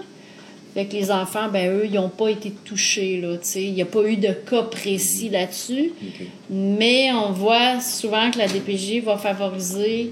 Fait 0.74 0.86
que 0.86 0.94
les 0.94 1.10
enfants, 1.12 1.48
ben 1.52 1.72
eux, 1.72 1.86
ils 1.86 1.94
n'ont 1.94 2.10
pas 2.10 2.30
été 2.30 2.52
touchés, 2.52 3.22
là, 3.22 3.38
Il 3.56 3.74
n'y 3.74 3.82
a 3.82 3.86
pas 3.86 4.04
eu 4.04 4.18
de 4.18 4.34
cas 4.34 4.64
précis 4.64 5.30
là-dessus. 5.30 5.94
Mais 6.50 7.12
on 7.14 7.32
voit 7.32 7.80
souvent 7.80 8.30
que 8.32 8.38
la 8.38 8.48
DPJ 8.48 9.02
va 9.04 9.18
favoriser 9.18 10.12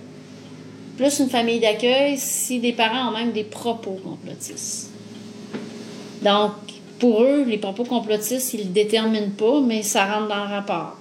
plus 0.98 1.20
une 1.20 1.29
famille 1.29 1.60
d'accueil 1.60 2.17
si 2.17 2.60
des 2.60 2.72
parents 2.72 3.10
ont 3.10 3.17
même 3.17 3.32
des 3.32 3.43
propos 3.43 4.00
complotistes. 4.03 4.89
Donc, 6.22 6.51
pour 7.04 7.22
eux, 7.22 7.44
les 7.46 7.58
propos 7.58 7.84
complotistes, 7.84 8.54
ils 8.54 8.62
ne 8.62 8.64
le 8.64 8.70
déterminent 8.70 9.32
pas, 9.38 9.60
mais 9.60 9.84
ça 9.84 10.06
rentre 10.06 10.30
dans 10.30 10.46
le 10.46 10.50
rapport. 10.50 10.98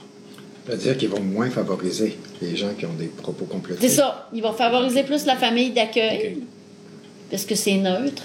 Ça 0.67 0.73
veut 0.73 0.79
dire 0.79 0.99
qu'ils 0.99 1.11
vont 1.11 1.23
moins 1.23 1.49
favoriser 1.49 2.19
les 2.41 2.57
gens 2.57 2.75
qui 2.77 2.87
ont 2.87 2.95
des 2.99 3.07
propos 3.07 3.45
complotistes. 3.45 3.89
C'est 3.89 4.01
ça. 4.01 4.29
Ils 4.35 4.43
vont 4.43 4.53
favoriser 4.53 5.05
plus 5.05 5.25
la 5.27 5.37
famille 5.37 5.71
d'accueil, 5.71 6.39
parce 7.31 7.45
que 7.45 7.55
c'est 7.55 7.77
neutre, 7.77 8.25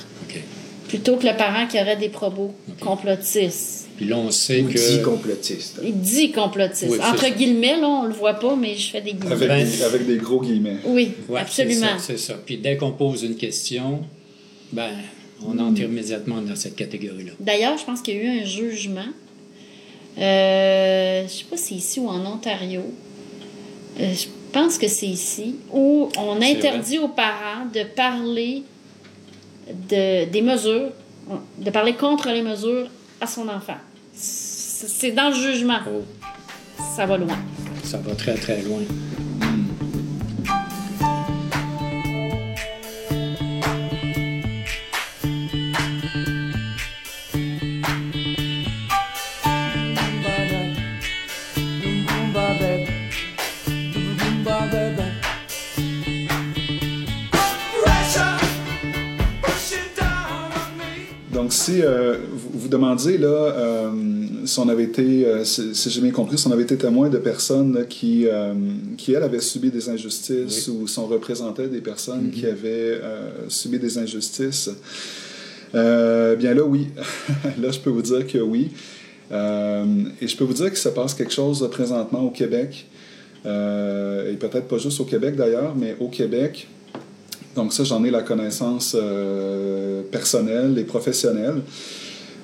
plutôt 0.88 1.18
que 1.18 1.28
le 1.28 1.38
parent 1.38 1.68
qui 1.68 1.80
aurait 1.80 1.98
des 1.98 2.10
propos 2.10 2.52
complotistes. 2.80 3.90
Puis 3.96 4.08
là, 4.08 4.18
on 4.18 4.32
sait 4.32 4.64
que... 4.64 4.72
Il 4.72 4.98
dit 4.98 5.02
complotiste. 5.04 5.80
Il 5.84 6.00
dit 6.00 6.32
complotiste. 6.32 7.00
Entre 7.00 7.30
guillemets, 7.30 7.80
là, 7.80 7.88
on 7.88 8.06
le 8.08 8.14
voit 8.14 8.34
pas, 8.34 8.56
mais 8.56 8.76
je 8.76 8.90
fais 8.90 9.02
des 9.02 9.14
guillemets. 9.14 9.34
Avec, 9.34 9.70
des, 9.70 9.84
avec 9.84 10.08
des 10.08 10.18
gros 10.18 10.42
guillemets. 10.42 10.78
Oui, 10.84 11.12
absolument. 11.36 12.00
C'est 12.00 12.18
ça, 12.18 12.34
ça. 12.34 12.40
Puis 12.44 12.58
dès 12.58 12.76
qu'on 12.76 12.94
pose 12.94 13.22
une 13.22 13.36
question, 13.36 14.02
ben 14.72 14.90
on 15.46 15.58
entre 15.60 15.82
immédiatement 15.82 16.42
dans 16.42 16.56
cette 16.56 16.76
catégorie-là. 16.76 17.34
D'ailleurs, 17.40 17.78
je 17.78 17.86
pense 17.86 18.02
qu'il 18.02 18.16
y 18.16 18.20
a 18.20 18.24
eu 18.24 18.42
un 18.42 18.46
jugement. 18.46 19.02
Euh, 20.18 21.20
je 21.20 21.24
ne 21.24 21.30
sais 21.30 21.44
pas 21.46 21.58
si 21.58 21.64
c'est 21.64 21.76
ici 21.76 22.00
ou 22.00 22.08
en 22.08 22.26
Ontario. 22.26 22.82
Euh, 24.00 24.14
je 24.14 24.28
pense 24.52 24.78
que 24.78 24.88
c'est 24.88 25.08
ici, 25.08 25.56
où 25.72 26.10
on 26.18 26.42
interdit 26.42 27.00
aux 27.00 27.10
parents 27.10 27.66
de 27.72 27.84
parler 27.84 28.64
de, 29.90 30.26
des 30.26 30.42
mesures, 30.42 30.92
de 31.58 31.70
parler 31.70 31.94
contre 31.94 32.30
les 32.30 32.42
mesures 32.42 32.88
à 33.20 33.28
son 33.28 33.48
enfant. 33.50 33.78
C'est 34.14 35.12
dans 35.12 35.30
le 35.30 35.36
jugement. 35.36 35.80
Oh. 35.88 36.04
Ça 36.96 37.06
va 37.06 37.18
loin. 37.18 37.38
Ça 37.84 37.98
va 37.98 38.16
très, 38.16 38.36
très 38.36 38.62
loin. 38.62 38.80
Vous, 62.68 62.72
demandiez 62.72 63.18
là, 63.18 63.28
euh, 63.28 63.92
si 64.46 64.60
on 64.60 64.68
avait 64.70 64.84
été, 64.84 65.26
euh, 65.26 65.44
si, 65.44 65.90
j'ai 65.90 66.02
bien 66.02 66.12
compris, 66.12 66.38
si 66.38 66.48
on 66.48 66.52
avait 66.52 66.64
été 66.64 66.78
témoin 66.78 67.10
de 67.10 67.18
personnes 67.18 67.86
qui, 67.88 68.28
qui, 68.98 69.14
elles, 69.14 69.24
avaient 69.24 69.40
subi 69.40 69.72
des 69.72 69.90
injustices 69.90 70.68
ou 70.68 70.88
sont 70.88 71.08
représentées 71.08 71.68
des 71.68 71.82
personnes 71.82 72.30
qui 72.32 72.44
mm-hmm. 72.44 72.52
avaient 72.52 73.02
subi 73.48 73.80
des 73.80 73.98
injustices, 73.98 74.70
bien 75.74 76.54
là, 76.54 76.64
oui. 76.64 76.88
là, 77.62 77.72
je 77.72 77.80
peux 77.80 77.90
vous 77.90 78.02
dire 78.02 78.26
que 78.28 78.40
oui. 78.40 78.72
et 79.32 80.28
je 80.28 80.38
peux 80.38 80.44
vous 80.44 80.54
dire 80.54 80.72
que 80.72 80.78
ça 80.78 80.92
passe 80.92 81.14
quelque 81.14 81.34
chose 81.34 81.68
présentement 81.72 82.24
au 82.24 82.32
Québec, 82.32 82.88
et 83.46 84.36
peut-être 84.40 84.68
pas 84.68 84.78
juste 84.78 85.00
au 85.00 85.06
Québec 85.06 85.36
d'ailleurs, 85.36 85.74
mais 85.76 85.96
au 86.00 86.10
Québec, 86.10 86.68
donc 87.58 87.74
ça, 87.74 87.84
j'en 87.84 88.04
ai 88.04 88.12
la 88.12 88.22
connaissance 88.22 88.96
euh, 88.96 90.04
personnelle 90.12 90.78
et 90.78 90.84
professionnelle. 90.84 91.64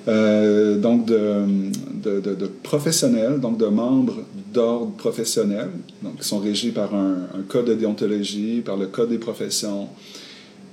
Euh, 0.06 0.78
donc 0.78 1.06
de, 1.06 1.46
de, 2.02 2.46
professionnels, 2.62 3.40
donc 3.40 3.56
de 3.56 3.66
membres 3.66 4.18
d'ordre 4.52 4.92
professionnel, 4.92 5.70
donc 6.02 6.18
qui 6.18 6.28
sont 6.28 6.40
régis 6.40 6.74
par 6.74 6.94
un, 6.94 7.26
code 7.48 7.66
de 7.66 7.74
déontologie, 7.74 8.60
par 8.60 8.76
le 8.76 8.86
code 8.86 9.08
des 9.08 9.18
professions, 9.18 9.88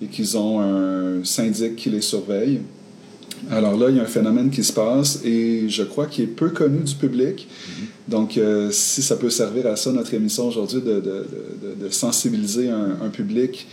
et 0.01 0.07
qu'ils 0.07 0.37
ont 0.37 0.59
un 0.59 1.23
syndic 1.23 1.77
qui 1.77 1.89
les 1.89 2.01
surveille. 2.01 2.59
Alors 3.49 3.77
là, 3.77 3.89
il 3.89 3.95
y 3.95 3.99
a 3.99 4.03
un 4.03 4.07
phénomène 4.07 4.49
qui 4.49 4.63
se 4.63 4.73
passe 4.73 5.21
et 5.23 5.67
je 5.67 5.83
crois 5.83 6.05
qu'il 6.05 6.25
est 6.25 6.27
peu 6.27 6.49
connu 6.49 6.81
du 6.83 6.95
public. 6.95 7.47
Donc, 8.07 8.37
euh, 8.37 8.69
si 8.71 9.01
ça 9.01 9.15
peut 9.15 9.29
servir 9.29 9.65
à 9.67 9.75
ça, 9.77 9.91
notre 9.91 10.13
émission 10.13 10.47
aujourd'hui, 10.47 10.81
de, 10.81 11.25
sensibiliser 11.89 12.69
un, 12.69 13.09
public 13.09 13.67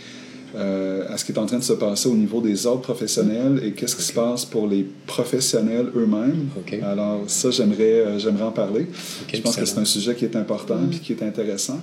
euh, 0.55 1.07
à 1.09 1.17
ce 1.17 1.25
qui 1.25 1.31
est 1.31 1.37
en 1.37 1.45
train 1.45 1.59
de 1.59 1.63
se 1.63 1.73
passer 1.73 2.09
au 2.09 2.15
niveau 2.15 2.41
des 2.41 2.65
ordres 2.65 2.81
professionnels 2.81 3.61
et 3.63 3.71
qu'est-ce 3.71 3.95
qui 3.95 4.03
se 4.03 4.13
passe 4.13 4.45
pour 4.45 4.67
les 4.67 4.85
professionnels 5.05 5.87
eux-mêmes. 5.95 6.49
Alors, 6.83 7.23
ça, 7.27 7.51
j'aimerais, 7.51 7.83
euh, 7.83 8.19
j'aimerais 8.19 8.45
en 8.45 8.51
parler. 8.51 8.87
je 9.31 9.41
pense 9.41 9.55
que 9.55 9.65
c'est 9.65 9.79
un 9.79 9.85
sujet 9.85 10.15
qui 10.15 10.25
est 10.25 10.35
important 10.35 10.79
et 10.91 10.95
qui 10.95 11.13
est 11.13 11.23
intéressant. 11.23 11.79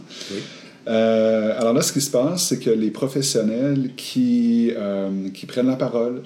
alors 0.86 1.72
là, 1.72 1.82
ce 1.82 1.92
qui 1.92 2.00
se 2.00 2.10
passe, 2.10 2.48
c'est 2.48 2.58
que 2.58 2.70
les 2.70 2.90
professionnels 2.90 3.90
qui, 3.96 4.72
qui 5.34 5.46
prennent 5.46 5.68
la 5.68 5.76
parole, 5.76 6.22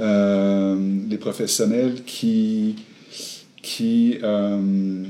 euh, 0.00 0.76
les 1.10 1.18
professionnels 1.18 2.02
qui, 2.06 2.76
qui, 3.62 4.18
euh, 4.22 5.04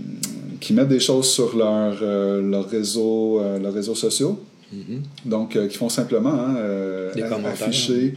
qui 0.58 0.72
mettent 0.72 0.88
des 0.88 0.98
choses 0.98 1.30
sur 1.30 1.56
leur, 1.56 1.96
euh, 2.02 2.42
leur 2.42 2.68
réseau, 2.68 3.40
leurs 3.62 3.72
réseaux 3.72 3.94
sociaux. 3.94 4.40
Mm-hmm. 4.74 5.28
Donc, 5.28 5.58
qui 5.68 5.76
font 5.76 5.88
simplement 5.88 6.32
hein, 6.32 6.56
afficher, 7.44 8.14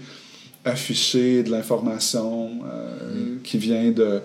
afficher 0.63 1.43
de 1.43 1.51
l'information 1.51 2.49
mm. 2.49 3.41
qui 3.43 3.57
vient 3.57 3.91
de. 3.91 4.21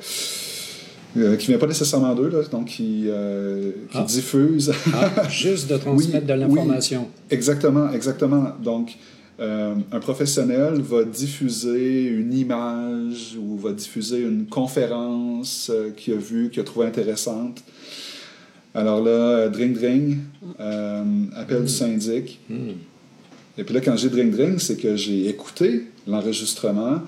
qui 1.37 1.47
vient 1.47 1.58
pas 1.58 1.66
nécessairement 1.66 2.14
d'eux, 2.14 2.44
donc 2.50 2.66
qui, 2.66 3.08
qui 3.90 3.99
ah. 3.99 4.02
diffuse. 4.02 4.73
ah, 4.92 5.28
juste 5.28 5.70
de 5.70 5.76
transmettre 5.78 6.26
de 6.26 6.35
l'information. 6.35 7.08
exactement, 7.30 7.90
exactement. 7.92 8.52
Donc, 8.62 8.97
euh, 9.40 9.76
un 9.92 10.00
professionnel 10.00 10.80
va 10.80 11.04
diffuser 11.04 12.06
une 12.06 12.35
image 12.35 13.37
ou 13.40 13.56
va 13.56 13.73
diffuser 13.73 14.20
une 14.20 14.47
conférence 14.47 15.70
euh, 15.73 15.90
qu'il 15.90 16.14
a 16.14 16.16
vue, 16.16 16.50
qu'il 16.50 16.61
a 16.61 16.64
trouvé 16.64 16.87
intéressante. 16.87 17.62
Alors 18.75 19.02
là, 19.02 19.10
euh, 19.10 19.48
Dring 19.48 19.72
Dring, 19.75 20.18
appel 21.37 21.62
du 21.62 21.68
syndic. 21.68 22.40
Et 23.56 23.64
puis 23.64 23.75
là, 23.75 23.80
quand 23.80 23.96
j'ai 23.96 24.08
Dring 24.08 24.30
Dring, 24.30 24.58
c'est 24.58 24.76
que 24.76 24.94
j'ai 24.96 25.28
écouté 25.28 25.84
l'enregistrement 26.06 27.02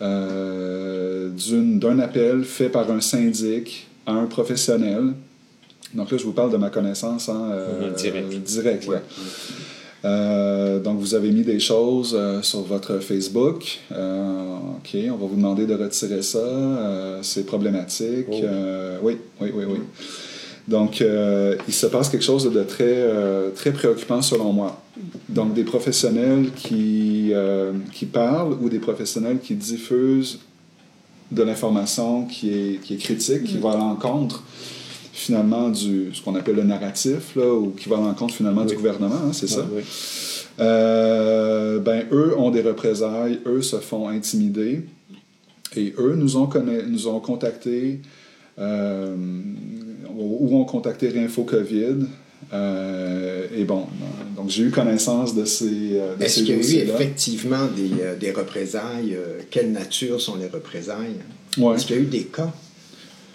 d'un 0.00 1.98
appel 2.00 2.44
fait 2.44 2.68
par 2.68 2.90
un 2.90 3.00
syndic 3.00 3.86
à 4.04 4.12
un 4.12 4.26
professionnel. 4.26 5.14
Donc 5.94 6.10
là, 6.10 6.18
je 6.18 6.24
vous 6.24 6.32
parle 6.32 6.52
de 6.52 6.58
ma 6.58 6.68
connaissance 6.68 7.30
en 7.30 7.48
direct. 7.96 8.28
direct 8.44 8.88
euh, 10.06 10.78
donc, 10.78 10.98
vous 10.98 11.14
avez 11.14 11.30
mis 11.30 11.42
des 11.42 11.58
choses 11.58 12.14
euh, 12.16 12.40
sur 12.42 12.60
votre 12.60 12.98
Facebook. 12.98 13.80
Euh, 13.92 14.56
OK, 14.76 14.96
on 15.10 15.16
va 15.16 15.26
vous 15.26 15.36
demander 15.36 15.66
de 15.66 15.74
retirer 15.74 16.22
ça. 16.22 17.18
c'est 17.22 17.44
problématique. 17.44 18.26
Oh. 18.30 18.40
oui, 19.02 19.18
oui, 19.40 19.50
oui, 19.54 19.64
oui. 19.68 19.78
Donc, 20.68 21.00
il 21.00 21.74
se 21.74 21.86
passe 21.86 22.08
quelque 22.08 22.24
chose 22.24 22.50
de 22.52 22.62
très, 22.64 23.04
très 23.54 23.72
préoccupant 23.72 24.20
selon 24.20 24.52
moi. 24.52 24.82
Donc, 25.28 25.54
des 25.54 25.62
professionnels 25.62 26.50
qui, 26.56 27.32
qui 27.92 28.06
parlent 28.06 28.56
ou 28.60 28.68
des 28.68 28.80
professionnels 28.80 29.38
qui 29.38 29.54
diffusent 29.54 30.40
de 31.30 31.42
l'information 31.42 32.24
qui 32.24 32.52
est, 32.52 32.80
qui 32.80 32.94
est 32.94 32.98
critique, 32.98 33.44
qui 33.44 33.58
mm. 33.58 33.60
va 33.60 33.72
à 33.72 33.76
l'encontre 33.76 34.42
finalement 35.12 35.70
du 35.70 36.10
ce 36.12 36.22
qu'on 36.22 36.34
appelle 36.34 36.56
le 36.56 36.62
narratif, 36.62 37.36
là, 37.36 37.52
ou 37.52 37.70
qui 37.70 37.88
va 37.88 37.96
à 37.96 38.00
l'encontre 38.00 38.34
finalement 38.34 38.64
du 38.64 38.76
gouvernement, 38.76 39.14
hein, 39.26 39.32
c'est 39.32 39.48
ça? 39.48 39.66
Euh, 40.60 41.78
ben, 41.80 42.04
eux 42.12 42.38
ont 42.38 42.50
des 42.50 42.62
représailles, 42.62 43.40
eux 43.46 43.62
se 43.62 43.76
font 43.76 44.08
intimider, 44.08 44.86
et 45.74 45.94
eux 45.98 46.14
nous 46.16 46.36
ont, 46.36 46.48
nous 46.86 47.08
ont 47.08 47.20
contactés, 47.20 48.00
euh, 48.58 49.16
ou 50.18 50.56
ont 50.56 50.64
contacté 50.64 51.08
Réinfo 51.08 51.44
COVID. 51.44 52.06
Euh, 52.52 53.46
et 53.56 53.64
bon, 53.64 53.86
donc 54.36 54.50
j'ai 54.50 54.64
eu 54.64 54.70
connaissance 54.70 55.34
de 55.34 55.44
ces. 55.44 56.00
Est-ce 56.20 56.40
qu'il 56.40 56.48
y 56.48 56.52
a 56.52 56.56
eu 56.56 56.88
effectivement 56.88 57.66
des, 57.76 57.90
des 58.18 58.30
représailles? 58.32 59.16
Quelle 59.50 59.72
nature 59.72 60.20
sont 60.20 60.36
les 60.36 60.46
représailles? 60.48 61.16
Est-ce 61.56 61.86
qu'il 61.86 61.96
y 61.96 61.98
a 61.98 62.02
eu 62.02 62.06
des 62.06 62.24
cas? 62.24 62.52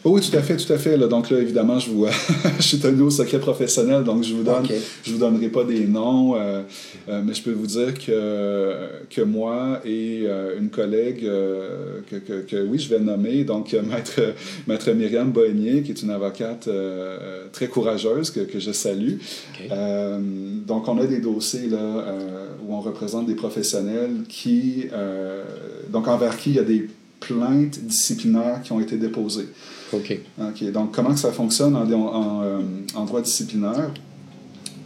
Oui, 0.03 0.21
tout 0.21 0.35
à 0.35 0.41
fait, 0.41 0.57
tout 0.57 0.73
à 0.73 0.77
fait. 0.77 0.97
Donc 0.97 1.29
là, 1.29 1.39
évidemment, 1.39 1.77
je 1.77 1.91
vous, 1.91 2.07
je 2.57 2.63
suis 2.63 2.79
tenu 2.79 3.01
au 3.01 3.11
secret 3.11 3.39
professionnel, 3.39 4.03
donc 4.03 4.23
je 4.23 4.33
vous 4.33 4.41
donne, 4.41 4.65
je 5.03 5.11
vous 5.11 5.19
donnerai 5.19 5.49
pas 5.49 5.63
des 5.63 5.85
noms, 5.85 6.35
euh, 6.35 6.63
euh, 7.07 7.21
mais 7.23 7.35
je 7.35 7.43
peux 7.43 7.51
vous 7.51 7.67
dire 7.67 7.93
que, 7.93 8.73
que 9.09 9.21
moi 9.21 9.79
et 9.85 10.23
euh, 10.25 10.57
une 10.59 10.69
collègue 10.69 11.21
que, 11.21 12.15
que, 12.15 12.41
que, 12.41 12.65
oui, 12.65 12.79
je 12.79 12.89
vais 12.89 12.99
nommer, 12.99 13.43
donc 13.43 13.73
maître, 13.73 14.21
maître 14.67 14.91
Myriam 14.91 15.31
Bonnier, 15.31 15.83
qui 15.83 15.91
est 15.91 16.01
une 16.01 16.09
avocate 16.09 16.67
très 17.51 17.67
courageuse 17.67 18.31
que, 18.31 18.39
que 18.39 18.59
je 18.59 18.71
salue. 18.71 19.17
donc 20.65 20.87
on 20.87 20.97
a 20.97 21.05
des 21.05 21.19
dossiers 21.19 21.67
là 21.69 22.15
où 22.65 22.73
on 22.73 22.81
représente 22.81 23.27
des 23.27 23.35
professionnels 23.35 24.23
qui, 24.27 24.87
donc 25.89 26.07
envers 26.07 26.37
qui 26.37 26.51
il 26.51 26.55
y 26.55 26.59
a 26.59 26.63
des 26.63 26.87
plaintes 27.19 27.79
disciplinaires 27.81 28.61
qui 28.63 28.71
ont 28.71 28.79
été 28.79 28.97
déposées. 28.97 29.47
OK. 29.93 30.19
OK. 30.39 30.71
Donc, 30.71 30.93
comment 30.93 31.15
ça 31.15 31.31
fonctionne 31.31 31.75
en, 31.75 31.85
euh, 31.89 32.59
en, 32.95 33.05
droit 33.05 33.21
disciplinaire? 33.21 33.91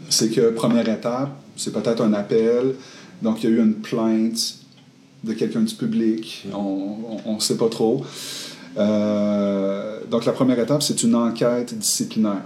C'est 0.09 0.29
que, 0.29 0.51
première 0.51 0.87
étape, 0.87 1.31
c'est 1.55 1.73
peut-être 1.73 2.01
un 2.01 2.13
appel. 2.13 2.75
Donc, 3.21 3.43
il 3.43 3.49
y 3.49 3.53
a 3.53 3.55
eu 3.55 3.61
une 3.61 3.75
plainte 3.75 4.55
de 5.23 5.33
quelqu'un 5.33 5.61
du 5.61 5.73
public. 5.73 6.45
On 6.53 7.35
ne 7.35 7.39
sait 7.39 7.57
pas 7.57 7.69
trop. 7.69 8.05
Euh, 8.77 9.99
donc, 10.09 10.25
la 10.25 10.31
première 10.31 10.59
étape, 10.59 10.83
c'est 10.83 11.01
une 11.03 11.15
enquête 11.15 11.77
disciplinaire. 11.77 12.43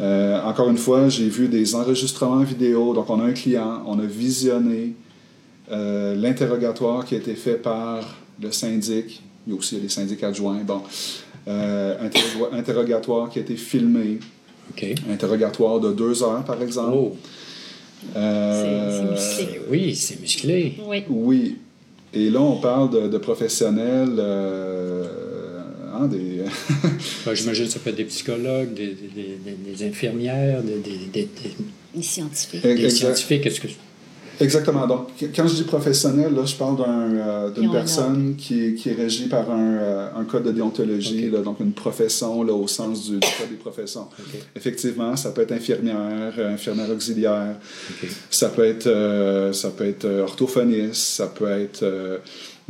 Euh, 0.00 0.40
encore 0.42 0.70
une 0.70 0.78
fois, 0.78 1.08
j'ai 1.08 1.28
vu 1.28 1.48
des 1.48 1.74
enregistrements 1.74 2.42
vidéo. 2.42 2.94
Donc, 2.94 3.10
on 3.10 3.20
a 3.20 3.24
un 3.24 3.32
client, 3.32 3.82
on 3.86 3.98
a 3.98 4.04
visionné 4.06 4.94
l'interrogatoire 5.70 7.04
qui 7.04 7.14
a 7.14 7.18
été 7.18 7.36
fait 7.36 7.54
par 7.54 8.16
le 8.42 8.50
syndic 8.50 9.22
il 9.46 9.52
y 9.52 9.56
a 9.56 9.58
aussi 9.58 9.80
les 9.80 9.88
syndics 9.88 10.22
adjoints. 10.22 10.62
Bon. 10.64 10.82
Euh, 11.48 12.08
interrogatoire 12.52 13.30
qui 13.30 13.38
a 13.38 13.42
été 13.42 13.56
filmé. 13.56 14.18
Interrogatoire 15.10 15.80
de 15.80 15.92
deux 15.92 16.22
heures, 16.22 16.44
par 16.44 16.62
exemple. 16.62 16.92
Oh. 16.94 17.16
Euh, 18.16 19.16
c'est 19.16 19.42
musclé. 19.42 19.60
Oui, 19.68 19.94
c'est 19.94 20.20
musclé. 20.20 20.74
Oui. 20.86 21.04
oui. 21.08 21.56
Et 22.12 22.30
là, 22.30 22.40
on 22.40 22.60
parle 22.60 23.10
de, 23.10 23.18
professionnels. 23.18 24.16
Euh, 24.18 25.06
hein, 25.94 26.06
des... 26.06 26.42
J'imagine 27.34 27.64
que 27.66 27.70
ça 27.70 27.78
peut 27.78 27.90
être 27.90 27.96
des 27.96 28.04
psychologues, 28.04 28.74
des, 28.74 28.96
des, 28.96 29.86
infirmières, 29.86 30.62
des, 30.62 30.78
des, 31.12 32.02
scientifiques. 32.02 32.62
Des 32.62 32.90
scientifiques. 32.90 33.46
Est-ce 33.46 33.60
que 33.60 33.68
Exactement. 34.40 34.86
Donc, 34.86 35.08
quand 35.34 35.46
je 35.46 35.54
dis 35.54 35.64
professionnel, 35.64 36.34
là, 36.34 36.44
je 36.46 36.54
parle 36.54 36.76
euh, 36.86 37.50
d'une 37.50 37.70
personne 37.70 38.36
qui, 38.36 38.74
qui, 38.74 38.88
est 38.88 38.94
régie 38.94 39.28
par 39.28 39.50
un, 39.50 39.74
euh, 39.76 40.08
un 40.16 40.24
code 40.24 40.44
de 40.44 40.52
déontologie, 40.52 41.30
là, 41.30 41.40
donc 41.40 41.60
une 41.60 41.72
profession 41.72 42.42
là, 42.42 42.54
au 42.54 42.66
sens 42.66 43.10
du, 43.10 43.20
code 43.20 43.50
des 43.50 43.56
professions. 43.56 44.08
Effectivement, 44.56 45.14
ça 45.16 45.30
peut 45.30 45.42
être 45.42 45.52
infirmière, 45.52 46.32
infirmière 46.38 46.90
auxiliaire, 46.90 47.56
ça 48.30 48.48
peut 48.48 48.64
être, 48.64 48.86
euh, 48.86 49.52
ça 49.52 49.70
peut 49.70 49.86
être 49.86 50.06
orthophoniste, 50.06 50.94
ça 50.94 51.26
peut 51.26 51.50
être 51.50 51.84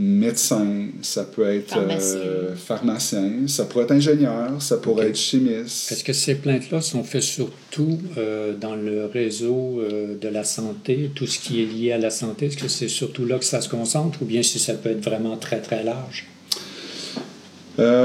médecin, 0.01 0.87
ça 1.03 1.25
peut 1.25 1.47
être 1.47 1.77
euh, 1.77 2.57
pharmacien, 2.57 3.47
ça 3.47 3.67
pourrait 3.67 3.85
être 3.85 3.93
ingénieur, 3.93 4.61
ça 4.63 4.79
pourrait 4.79 5.09
être 5.09 5.19
chimiste. 5.19 5.93
Est-ce 5.93 6.03
que 6.03 6.15
ces 6.15 6.37
plaintes-là 6.37 6.81
sont 6.81 7.05
faites 7.05 7.23
surtout 7.23 7.99
euh, 8.17 8.55
dans 8.57 8.77
le 8.77 9.05
réseau 9.05 9.79
euh, 9.81 10.17
de 10.19 10.29
la 10.29 10.43
santé, 10.43 11.11
tout 11.15 11.27
ce 11.27 11.39
qui 11.39 11.63
est 11.63 11.67
lié 11.67 11.93
à 11.93 11.99
la 11.99 12.09
santé? 12.09 12.47
Est-ce 12.47 12.57
que 12.57 12.69
c'est 12.69 12.89
surtout 12.89 13.27
là 13.27 13.39
que 13.39 13.45
ça 13.45 13.61
se 13.61 13.69
concentre 13.69 14.23
ou 14.23 14.25
bien 14.25 14.43
si 14.43 14.59
ça 14.59 14.73
peut 14.73 14.89
être 14.89 15.05
vraiment 15.05 15.37
très, 15.37 15.61
très 15.61 15.85
large? 15.85 16.27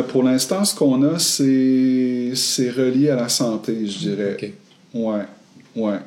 pour 0.07 0.23
l'instant, 0.23 0.63
ce 0.63 0.73
qu'on 0.73 1.03
a, 1.03 1.19
c'est 1.19 2.69
relié 2.69 3.09
à 3.09 3.17
la 3.17 3.27
santé, 3.27 3.85
je 3.85 3.97
dirais. 3.97 4.37
OK. 4.41 4.53
Ouais, 4.93 5.25
ouais. 5.75 5.99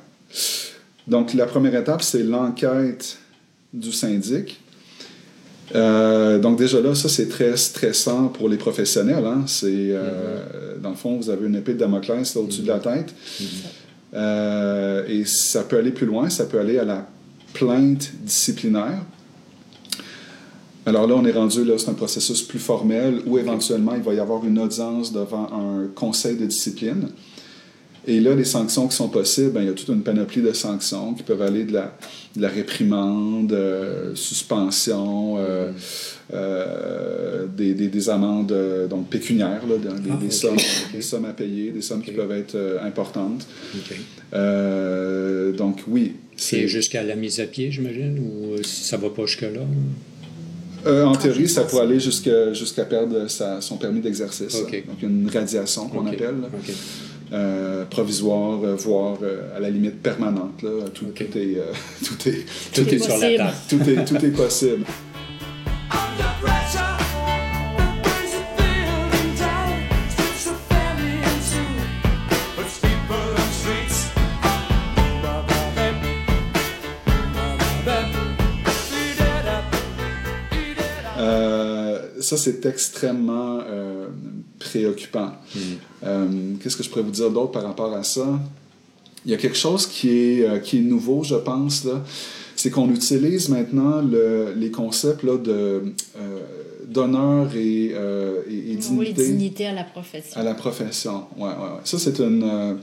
Donc, 1.07 1.35
la 1.35 1.45
première 1.45 1.75
étape, 1.75 2.01
c'est 2.01 2.23
l'enquête 2.23 3.19
du 3.75 3.93
syndic. 3.93 4.59
Euh, 5.75 6.39
donc 6.39 6.59
déjà 6.59 6.81
là, 6.81 6.95
ça 6.95 7.09
c'est 7.09 7.29
très 7.29 7.57
stressant 7.57 8.29
pour 8.29 8.49
les 8.49 8.57
professionnels. 8.57 9.25
Hein? 9.25 9.45
C'est, 9.47 9.67
euh, 9.69 10.77
mm-hmm. 10.77 10.81
Dans 10.81 10.91
le 10.91 10.97
fond, 10.97 11.17
vous 11.17 11.31
avez 11.31 11.47
une 11.47 11.57
épée 11.57 11.75
de 11.75 11.79
Damoclès 11.79 12.37
au-dessus 12.37 12.63
de 12.63 12.69
la 12.69 12.79
tête. 12.79 13.15
Mm-hmm. 13.41 13.45
Euh, 14.15 15.07
et 15.09 15.25
ça 15.25 15.63
peut 15.65 15.79
aller 15.79 15.91
plus 15.91 16.07
loin, 16.07 16.31
ça 16.31 16.47
peut 16.47 16.59
aller 16.59 16.79
à 16.79 16.85
la 16.85 17.07
plainte 17.53 18.11
disciplinaire. 18.23 19.03
Alors 20.87 21.07
là, 21.07 21.15
on 21.17 21.25
est 21.27 21.33
rendu, 21.33 21.65
là, 21.65 21.75
c'est 21.77 21.91
un 21.91 21.95
processus 21.95 22.41
plus 22.41 22.59
formel 22.59 23.21
où 23.27 23.37
éventuellement 23.37 23.95
il 23.95 24.03
va 24.03 24.15
y 24.15 24.21
avoir 24.21 24.43
une 24.47 24.59
audience 24.59 25.13
devant 25.13 25.47
un 25.53 25.87
conseil 25.95 26.37
de 26.37 26.47
discipline. 26.47 27.09
Et 28.09 28.21
là, 28.21 28.35
les 28.35 28.45
sanctions 28.45 28.89
qui 28.89 28.97
sont 28.97 29.11
possibles, 29.11 29.51
ben, 29.51 29.61
il 29.61 29.67
y 29.67 29.71
a 29.71 29.75
toute 29.75 29.89
une 29.89 30.03
panoplie 30.03 30.41
de 30.41 30.55
sanctions 30.55 31.13
qui 31.13 31.23
peuvent 31.23 31.43
aller 31.43 31.65
de 31.65 31.75
la, 31.75 31.95
de 32.35 32.41
la 32.41 32.49
réprimande, 32.49 33.53
euh, 33.53 34.15
suspension, 34.15 35.37
euh, 35.37 35.71
euh, 36.33 37.47
des, 37.55 37.75
des, 37.75 37.89
des, 37.89 38.09
amendes 38.09 38.55
donc 38.89 39.11
pécuniaires, 39.11 39.61
là, 39.69 39.77
des, 39.77 39.89
ah, 40.11 40.31
sommes, 40.31 40.57
des, 40.95 41.03
sommes, 41.03 41.27
à 41.27 41.35
payer, 41.35 41.71
des 41.71 41.83
sommes 41.83 42.03
qui 42.03 42.13
peuvent 42.13 42.33
être 42.33 42.57
importantes. 42.83 43.47
donc 44.33 45.83
oui. 45.87 46.15
C'est 46.35 46.67
jusqu'à 46.67 47.03
la 47.03 47.15
mise 47.15 47.41
à 47.41 47.45
pied, 47.45 47.71
j'imagine, 47.71 48.19
ou 48.21 48.63
ça 48.63 48.97
ne 48.97 49.03
va 49.03 49.11
pas 49.11 49.27
jusque-là? 49.27 49.61
en 50.87 51.15
théorie, 51.15 51.49
ça 51.49 51.65
peut 51.65 51.79
aller 51.79 52.01
jusqu'à 52.01 52.85
perdre 52.87 53.29
sa, 53.29 53.61
son 53.61 53.77
permis 53.77 54.01
d'exercice. 54.01 54.55
Donc, 54.55 55.03
une 55.03 55.29
radiation 55.29 55.89
qu'on 55.89 56.07
appelle. 56.07 56.37
Euh, 57.31 57.85
provisoire, 57.85 58.59
euh, 58.65 58.75
voire 58.75 59.19
euh, 59.23 59.55
à 59.55 59.61
la 59.61 59.69
limite 59.69 60.01
permanente. 60.03 60.63
Là. 60.63 60.71
Tout, 60.95 61.07
tout, 61.15 61.23
est, 61.23 61.27
tout, 61.27 62.29
est, 62.29 62.47
tout, 62.73 62.89
est, 62.89 62.99
sur 62.99 63.19
la 63.19 63.37
table. 63.37 63.53
Tout 63.69 63.91
est, 63.91 64.05
tout 64.05 64.25
est 64.25 64.31
possible. 64.31 64.85
ça, 82.21 82.37
c'est 82.37 82.67
extrêmement 82.67 83.61
préoccupant. 84.59 85.33
Hmm. 85.55 85.61
Euh, 86.05 86.27
qu'est-ce 86.63 86.77
que 86.77 86.83
je 86.83 86.89
pourrais 86.89 87.03
vous 87.03 87.11
dire 87.11 87.31
d'autre 87.31 87.53
par 87.53 87.63
rapport 87.63 87.93
à 87.95 88.03
ça? 88.03 88.39
Il 89.25 89.31
y 89.31 89.35
a 89.35 89.37
quelque 89.37 89.57
chose 89.57 89.87
qui 89.87 90.11
est, 90.11 90.43
euh, 90.43 90.59
qui 90.59 90.79
est 90.79 90.83
nouveau, 90.83 91.25
je 91.25 91.35
pense, 91.35 91.85
là. 91.85 92.03
c'est 92.57 92.71
qu'on 92.71 92.91
utilise 92.91 93.49
maintenant 93.49 94.01
le, 94.01 94.55
les 94.57 94.71
concepts 94.71 95.23
là, 95.23 95.37
de, 95.37 95.51
euh, 95.53 95.83
d'honneur 96.87 97.55
et, 97.55 97.95
et, 98.49 98.77
dignité. 98.77 99.25
dignité 99.25 99.67
à 99.67 99.75
la 99.75 99.85
profession. 99.85 100.41
À 100.41 100.45
la 100.45 100.55
profession, 100.55 101.25
ouais, 101.37 101.47
ouais. 101.47 101.81
Ça, 101.85 101.99
c'est 101.99 102.19
une... 102.21 102.79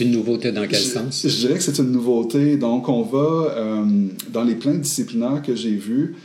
Une 0.00 0.12
nouveauté 0.12 0.50
dans 0.50 0.66
quel 0.66 0.80
sens? 0.80 1.26
Je 1.26 1.36
dirais 1.40 1.54
que 1.54 1.62
c'est 1.62 1.78
une 1.78 1.92
nouveauté. 1.92 2.56
Donc, 2.56 2.88
on 2.88 3.02
va, 3.02 3.84
dans 4.32 4.44
les 4.44 4.54
plans 4.54 4.72
disciplinaires 4.72 5.42
que 5.42 5.54
j'ai 5.54 5.76
vus, 5.76 6.16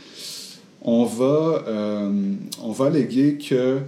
on 0.80 1.04
va, 1.04 1.62
on 2.62 2.72
va 2.72 2.86
alléguer 2.86 3.36
que 3.36 3.80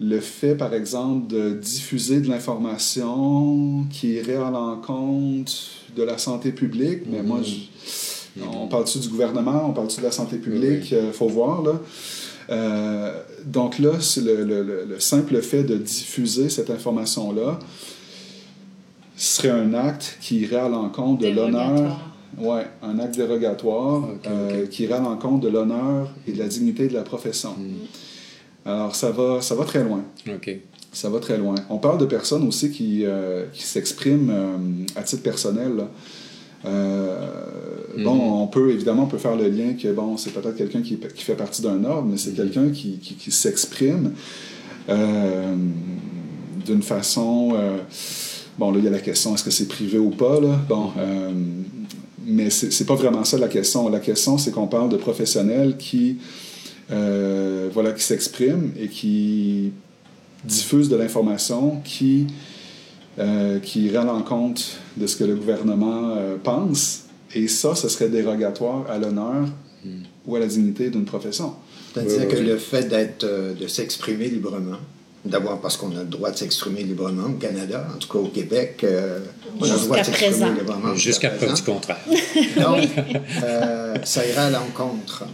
le 0.00 0.20
fait, 0.20 0.54
par 0.54 0.74
exemple, 0.74 1.28
de 1.28 1.50
diffuser 1.50 2.20
de 2.20 2.28
l'information 2.28 3.84
qui 3.90 4.14
irait 4.14 4.34
à 4.36 4.50
l'encontre 4.50 5.52
de 5.96 6.02
la 6.02 6.18
santé 6.18 6.50
publique, 6.50 7.02
mais 7.06 7.22
moi, 7.22 7.38
mhm. 7.38 8.42
on 8.52 8.66
parle-tu 8.66 8.98
du 8.98 9.08
gouvernement, 9.08 9.66
on 9.68 9.72
parle-tu 9.72 9.98
de 9.98 10.04
la 10.04 10.12
santé 10.12 10.38
publique, 10.38 10.90
il 10.90 11.12
faut 11.12 11.28
voir, 11.28 11.62
là. 11.62 11.80
Euh, 12.50 13.22
donc 13.46 13.78
là, 13.78 14.00
c'est 14.00 14.20
le, 14.20 14.44
le, 14.44 15.00
simple 15.00 15.40
fait 15.40 15.64
de 15.64 15.76
diffuser 15.76 16.50
cette 16.50 16.68
information-là 16.68 17.58
serait 19.16 19.50
un 19.50 19.72
acte 19.72 20.18
qui 20.20 20.40
irait 20.40 20.56
à 20.56 20.68
l'encontre 20.68 21.22
de 21.22 21.28
l'honneur. 21.28 22.00
Oui, 22.36 22.60
un 22.82 22.98
acte 22.98 23.16
dérogatoire 23.16 24.08
euh, 24.26 24.66
qui 24.66 24.82
irait 24.82 24.94
à 24.94 25.00
l'encontre 25.00 25.40
de 25.40 25.48
l'honneur 25.48 26.10
et 26.26 26.32
de 26.32 26.38
la 26.38 26.48
dignité 26.48 26.88
de 26.88 26.94
la 26.94 27.02
profession. 27.02 27.54
Mhm. 27.56 27.86
Alors, 28.64 28.96
ça 28.96 29.10
va, 29.10 29.40
ça 29.42 29.54
va 29.54 29.64
très 29.64 29.84
loin. 29.84 30.02
OK. 30.28 30.58
Ça 30.92 31.10
va 31.10 31.18
très 31.18 31.36
loin. 31.36 31.56
On 31.70 31.78
parle 31.78 31.98
de 31.98 32.06
personnes 32.06 32.46
aussi 32.46 32.70
qui, 32.70 33.04
euh, 33.04 33.46
qui 33.52 33.62
s'expriment 33.62 34.30
euh, 34.30 34.56
à 34.96 35.02
titre 35.02 35.22
personnel. 35.22 35.84
Euh, 36.64 37.16
bon, 37.98 38.16
mm-hmm. 38.16 38.42
on 38.42 38.46
peut, 38.46 38.70
évidemment, 38.70 39.02
on 39.02 39.06
peut 39.06 39.18
faire 39.18 39.36
le 39.36 39.48
lien 39.48 39.74
que, 39.74 39.92
bon, 39.92 40.16
c'est 40.16 40.30
peut-être 40.30 40.56
quelqu'un 40.56 40.80
qui, 40.80 40.96
qui, 40.96 41.24
fait 41.24 41.34
partie 41.34 41.60
d'un 41.60 41.84
ordre, 41.84 42.08
mais 42.08 42.16
c'est 42.16 42.30
mm-hmm. 42.30 42.36
quelqu'un 42.36 42.70
qui, 42.70 42.98
qui, 42.98 43.14
qui 43.14 43.30
s'exprime 43.30 44.12
d'une 46.64 46.82
façon... 46.82 47.54
bon, 48.58 48.70
là, 48.70 48.78
il 48.78 48.84
y 48.84 48.88
a 48.88 48.90
la 48.90 49.00
question, 49.00 49.34
est-ce 49.34 49.44
que 49.44 49.50
c'est 49.50 49.68
privé 49.68 49.98
ou 49.98 50.10
pas, 50.10 50.40
là? 50.40 50.58
Bon, 50.68 50.92
mais 52.26 52.50
c'est 52.50 52.86
pas 52.86 52.94
vraiment 52.94 53.24
ça 53.24 53.36
la 53.36 53.48
question. 53.48 53.88
La 53.88 54.00
question, 54.00 54.38
c'est 54.38 54.50
qu'on 54.50 54.66
parle 54.66 54.88
de 54.88 54.96
professionnels 54.96 55.76
qui 55.76 56.18
euh, 56.90 57.70
voilà, 57.72 57.92
qui 57.92 58.02
s'exprime 58.02 58.72
et 58.78 58.88
qui 58.88 59.72
diffuse 60.44 60.88
de 60.90 60.96
l'information 60.96 61.80
qui, 61.82 62.26
euh, 63.18 63.58
qui 63.58 63.96
rend 63.96 64.08
en 64.08 64.22
compte 64.22 64.78
de 64.96 65.06
ce 65.06 65.16
que 65.16 65.24
le 65.24 65.34
gouvernement 65.34 66.14
euh, 66.16 66.36
pense. 66.42 67.04
Et 67.34 67.48
ça, 67.48 67.74
ce 67.74 67.88
serait 67.88 68.10
dérogatoire 68.10 68.84
à 68.90 68.98
l'honneur 68.98 69.46
ou 70.26 70.36
à 70.36 70.40
la 70.40 70.46
dignité 70.46 70.90
d'une 70.90 71.04
profession. 71.04 71.54
C'est-à-dire 71.92 72.28
que 72.28 72.36
le 72.36 72.56
fait 72.58 72.84
d'être, 72.88 73.26
de 73.26 73.66
s'exprimer 73.66 74.28
librement, 74.28 74.78
d'abord 75.24 75.60
parce 75.60 75.76
qu'on 75.76 75.90
a 75.96 76.00
le 76.00 76.04
droit 76.04 76.30
de 76.30 76.36
s'exprimer 76.36 76.82
librement 76.82 77.26
au 77.26 77.38
Canada, 77.38 77.86
en 77.94 77.98
tout 77.98 78.08
cas 78.08 78.18
au 78.18 78.28
Québec, 78.28 78.86
on 79.60 79.64
a 79.64 79.74
le 79.74 79.80
droit 79.80 79.98
de 79.98 80.04
s'exprimer 80.04 80.50
librement. 80.58 80.94
Jusqu'à 80.94 81.30
preuve 81.30 81.54
du 81.54 81.62
contraire. 81.62 82.00
Donc, 82.56 82.88
ça 84.04 84.26
ira 84.26 84.42
à 84.44 84.50
l'encontre 84.50 85.24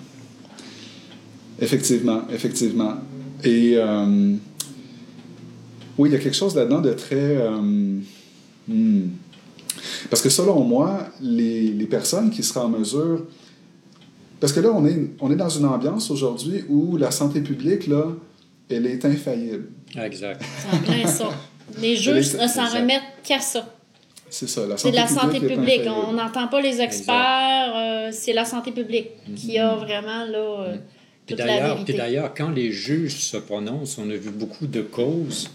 Effectivement, 1.61 2.23
effectivement. 2.33 2.94
Et 3.44 3.75
euh, 3.77 4.35
oui, 5.99 6.09
il 6.09 6.12
y 6.12 6.16
a 6.16 6.18
quelque 6.18 6.37
chose 6.37 6.55
là-dedans 6.55 6.81
de 6.81 6.92
très... 6.92 7.37
Euh, 7.37 7.61
hmm. 8.68 9.09
Parce 10.09 10.23
que 10.23 10.29
selon 10.29 10.62
moi, 10.64 11.09
les, 11.20 11.68
les, 11.68 11.87
personnes 11.87 12.31
qui 12.31 12.42
seraient 12.42 12.64
en 12.64 12.68
mesure... 12.68 13.27
Parce 14.40 14.53
que 14.53 14.61
là, 14.61 14.70
on 14.73 14.87
est, 14.87 15.11
on 15.20 15.31
est 15.31 15.37
dans 15.37 15.51
une 15.51 15.66
ambiance 15.66 16.11
aujourd'hui 16.11 16.64
où 16.68 16.96
la 16.96 17.11
santé 17.11 17.40
publique, 17.42 17.87
là, 17.87 18.07
elle 18.70 18.87
est 18.87 19.05
infaillible. 19.05 19.68
Exact. 20.03 20.42
C'est 20.87 21.09
ça. 21.09 21.29
Les 21.81 21.94
juges 21.94 22.35
ne 22.35 22.49
s'en 22.49 22.66
remettent 22.66 23.03
qu'à 23.23 23.40
ça. 23.40 23.75
C'est 24.31 24.49
ça, 24.49 24.62
la 24.62 24.77
santé 24.77 24.83
C'est 24.83 24.90
de 24.90 24.96
la 24.96 25.09
santé 25.09 25.40
publique. 25.40 25.83
On 25.87 26.12
n'entend 26.12 26.49
pas 26.49 26.61
les 26.61 26.81
experts. 26.81 27.73
Euh, 27.75 28.09
c'est 28.12 28.33
la 28.33 28.44
santé 28.44 28.70
publique 28.70 29.09
qui 29.35 29.59
a 29.59 29.75
vraiment, 29.75 30.25
là... 30.25 30.75
Mm. 30.75 30.81
Puis 31.85 31.95
d'ailleurs, 31.95 32.35
quand 32.35 32.51
les 32.51 32.73
juges 32.73 33.16
se 33.16 33.37
prononcent, 33.37 33.99
on 33.99 34.11
a 34.11 34.16
vu 34.16 34.31
beaucoup 34.31 34.66
de 34.66 34.83
causes, 34.83 35.51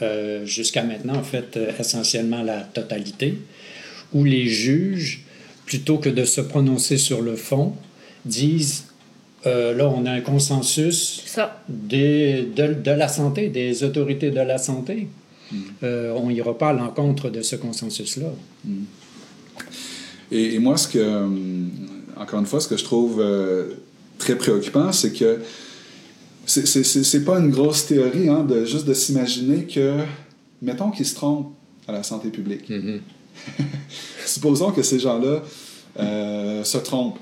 euh, 0.00 0.46
jusqu'à 0.46 0.82
maintenant, 0.84 1.16
en 1.16 1.22
fait, 1.22 1.56
euh, 1.56 1.72
essentiellement 1.78 2.42
la 2.42 2.60
totalité, 2.60 3.38
où 4.12 4.24
les 4.24 4.46
juges, 4.46 5.24
plutôt 5.64 5.98
que 5.98 6.08
de 6.08 6.24
se 6.24 6.40
prononcer 6.40 6.98
sur 6.98 7.20
le 7.20 7.34
fond, 7.34 7.74
disent 8.24 8.84
euh, 9.46 9.74
là, 9.74 9.88
on 9.88 10.06
a 10.06 10.12
un 10.12 10.20
consensus 10.20 11.24
des, 11.68 12.42
de, 12.42 12.74
de, 12.74 12.90
la 12.90 13.08
santé, 13.08 13.48
des 13.48 13.82
autorités 13.84 14.30
de 14.30 14.40
la 14.40 14.58
santé. 14.58 15.08
Mm. 15.52 15.56
on 16.16 16.28
n'ira 16.30 16.58
pas 16.58 16.70
à 16.70 16.72
l'encontre 16.72 17.30
de 17.30 17.40
ce 17.40 17.54
consensus-là. 17.54 18.32
Mm. 18.64 18.84
Et, 20.32 20.54
et, 20.54 20.58
moi, 20.58 20.76
ce 20.76 20.88
que, 20.88 21.28
encore 22.16 22.40
une 22.40 22.46
fois, 22.46 22.60
ce 22.60 22.66
que 22.66 22.76
je 22.76 22.82
trouve 22.82 23.22
très 24.18 24.36
préoccupant, 24.36 24.92
c'est 24.92 25.12
que 25.12 25.40
c'est 26.46 27.24
pas 27.24 27.38
une 27.38 27.50
grosse 27.50 27.86
théorie, 27.86 28.28
hein, 28.28 28.44
de, 28.44 28.64
juste 28.64 28.86
de 28.86 28.94
s'imaginer 28.94 29.64
que, 29.64 29.94
mettons 30.62 30.90
qu'ils 30.90 31.06
se 31.06 31.14
trompent 31.14 31.52
à 31.88 31.92
la 31.92 32.02
santé 32.02 32.28
publique. 32.28 32.70
Mm-hmm. 32.70 33.00
Supposons 34.26 34.70
que 34.70 34.82
ces 34.82 34.98
gens-là 34.98 35.42
euh, 35.98 36.64
se 36.64 36.78
trompent. 36.78 37.18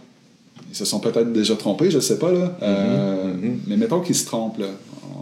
Ils 0.71 0.77
se 0.77 0.85
sont 0.85 1.01
peut-être 1.01 1.33
déjà 1.33 1.57
trompés, 1.57 1.91
je 1.91 1.97
ne 1.97 2.03
sais 2.03 2.19
pas, 2.19 2.33
là. 2.33 2.47
Mm-hmm. 2.47 2.63
Euh, 2.63 3.35
mm-hmm. 3.35 3.59
Mais 3.67 3.77
mettons 3.77 4.01
qu'ils 4.01 4.15
se 4.15 4.27
trompent, 4.27 4.59
là. 4.59 4.69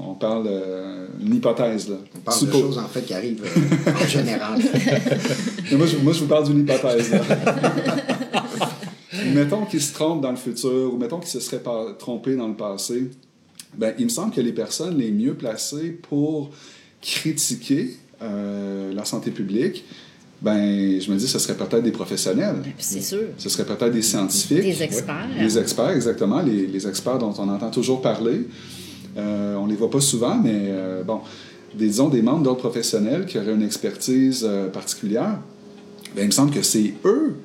On 0.04 0.14
parle 0.14 0.48
d'une 1.18 1.36
hypothèse, 1.36 1.88
là. 1.88 1.96
On 2.16 2.20
parle 2.20 2.46
de 2.46 2.52
choses, 2.52 2.78
en 2.78 2.88
fait, 2.88 3.02
qui 3.02 3.14
arrivent 3.14 3.42
euh, 3.44 3.90
en 3.90 4.06
général. 4.06 4.60
moi, 5.72 5.86
je, 5.86 5.96
moi, 5.98 6.12
je 6.12 6.20
vous 6.20 6.26
parle 6.26 6.46
d'une 6.46 6.60
hypothèse, 6.60 7.10
là. 7.10 7.20
mettons 9.34 9.64
qu'ils 9.64 9.82
se 9.82 9.92
trompent 9.92 10.20
dans 10.20 10.30
le 10.30 10.36
futur, 10.36 10.92
ou 10.92 10.96
mettons 10.96 11.18
qu'ils 11.18 11.30
se 11.30 11.40
seraient 11.40 11.62
trompés 11.98 12.36
dans 12.36 12.48
le 12.48 12.54
passé, 12.54 13.10
ben, 13.76 13.94
il 13.98 14.04
me 14.04 14.10
semble 14.10 14.34
que 14.34 14.40
les 14.40 14.52
personnes 14.52 14.98
les 14.98 15.10
mieux 15.10 15.34
placées 15.34 15.90
pour 15.90 16.50
critiquer 17.00 17.96
euh, 18.22 18.92
la 18.92 19.04
santé 19.04 19.30
publique, 19.30 19.84
ben, 20.40 21.00
je 21.00 21.10
me 21.10 21.16
dis, 21.16 21.28
ce 21.28 21.38
serait 21.38 21.54
peut-être 21.54 21.82
des 21.82 21.92
professionnels. 21.92 22.56
C'est 22.78 23.00
sûr. 23.00 23.22
Ce 23.38 23.48
serait 23.48 23.64
peut-être 23.64 23.92
des 23.92 24.02
scientifiques. 24.02 24.62
Des 24.62 24.82
experts. 24.82 25.28
Des 25.38 25.58
experts, 25.58 25.90
exactement. 25.90 26.42
Les, 26.42 26.66
les, 26.66 26.86
experts 26.86 27.18
dont 27.18 27.32
on 27.38 27.48
entend 27.48 27.70
toujours 27.70 28.02
parler. 28.02 28.46
Euh, 29.16 29.56
on 29.56 29.66
ne 29.66 29.70
les 29.70 29.76
voit 29.76 29.90
pas 29.90 30.00
souvent, 30.00 30.36
mais 30.36 30.52
euh, 30.54 31.04
bon, 31.04 31.20
disons 31.74 32.08
des 32.08 32.22
membres 32.22 32.42
d'autres 32.42 32.60
professionnels 32.60 33.26
qui 33.26 33.38
auraient 33.38 33.54
une 33.54 33.62
expertise 33.62 34.48
particulière. 34.72 35.38
Ben, 36.16 36.22
il 36.22 36.26
me 36.26 36.32
semble 36.32 36.52
que 36.52 36.62
c'est 36.62 36.94
eux 37.04 37.36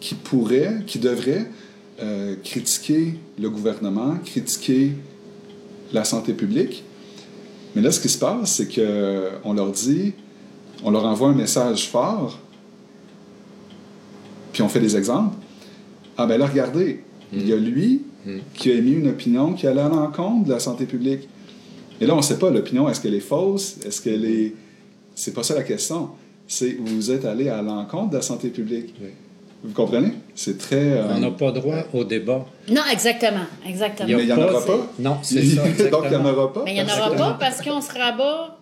qui 0.00 0.14
pourrait, 0.14 0.82
qui 0.86 0.98
devrait 0.98 1.50
euh, 2.00 2.36
critiquer 2.42 3.14
le 3.38 3.50
gouvernement, 3.50 4.16
critiquer 4.24 4.92
la 5.92 6.04
santé 6.04 6.32
publique. 6.32 6.84
Mais 7.74 7.82
là, 7.82 7.90
ce 7.90 8.00
qui 8.00 8.08
se 8.08 8.18
passe, 8.18 8.54
c'est 8.54 8.68
qu'on 8.68 9.52
leur 9.52 9.70
dit 9.72 10.12
on 10.84 10.90
leur 10.90 11.04
envoie 11.04 11.28
un 11.28 11.34
message 11.34 11.88
fort, 11.88 12.38
puis 14.52 14.62
on 14.62 14.68
fait 14.68 14.80
des 14.80 14.96
exemples. 14.96 15.36
Ah 16.16 16.26
ben 16.26 16.38
là, 16.38 16.46
regardez, 16.46 17.02
il 17.32 17.48
y 17.48 17.52
a 17.52 17.56
lui 17.56 18.02
qui 18.54 18.70
a 18.70 18.74
émis 18.74 18.92
une 18.92 19.08
opinion 19.08 19.52
qui 19.52 19.66
allait 19.66 19.80
à 19.80 19.88
l'encontre 19.88 20.44
de 20.44 20.52
la 20.52 20.60
santé 20.60 20.86
publique. 20.86 21.28
Et 22.00 22.06
là, 22.06 22.14
on 22.14 22.18
ne 22.18 22.22
sait 22.22 22.38
pas 22.38 22.50
l'opinion, 22.50 22.88
est-ce 22.88 23.00
qu'elle 23.00 23.14
est 23.14 23.20
fausse, 23.20 23.78
est-ce 23.84 24.00
qu'elle 24.00 24.24
est... 24.24 24.54
C'est 25.14 25.34
pas 25.34 25.42
ça 25.42 25.54
la 25.54 25.62
question. 25.62 26.10
C'est 26.46 26.76
vous 26.78 27.10
êtes 27.10 27.24
allé 27.24 27.48
à 27.48 27.60
l'encontre 27.60 28.10
de 28.10 28.16
la 28.16 28.22
santé 28.22 28.50
publique. 28.50 28.94
Vous 29.64 29.72
comprenez? 29.72 30.12
C'est 30.34 30.56
très... 30.56 30.76
euh, 30.76 31.14
On 31.16 31.18
n'a 31.18 31.30
pas 31.30 31.50
droit 31.50 31.78
au 31.92 32.04
débat. 32.04 32.46
Non, 32.68 32.82
exactement. 32.92 33.46
Exactement. 33.66 34.08
Mais 34.08 34.22
il 34.22 34.26
n'y 34.26 34.32
en 34.32 34.40
aura 34.40 34.64
pas? 34.64 34.86
Non, 34.98 35.18
c'est 35.22 35.44
ça, 35.44 35.62
Donc, 35.90 36.02
il 36.04 36.10
n'y 36.10 36.16
en 36.16 36.24
aura 36.26 36.52
pas? 36.52 36.62
Mais 36.64 36.76
il 36.76 36.84
n'y 36.84 36.90
en 36.90 36.96
aura 36.96 37.10
pas 37.14 37.36
parce 37.40 37.60
qu'on 37.62 37.80
se 37.80 37.92
rabat. 37.92 38.56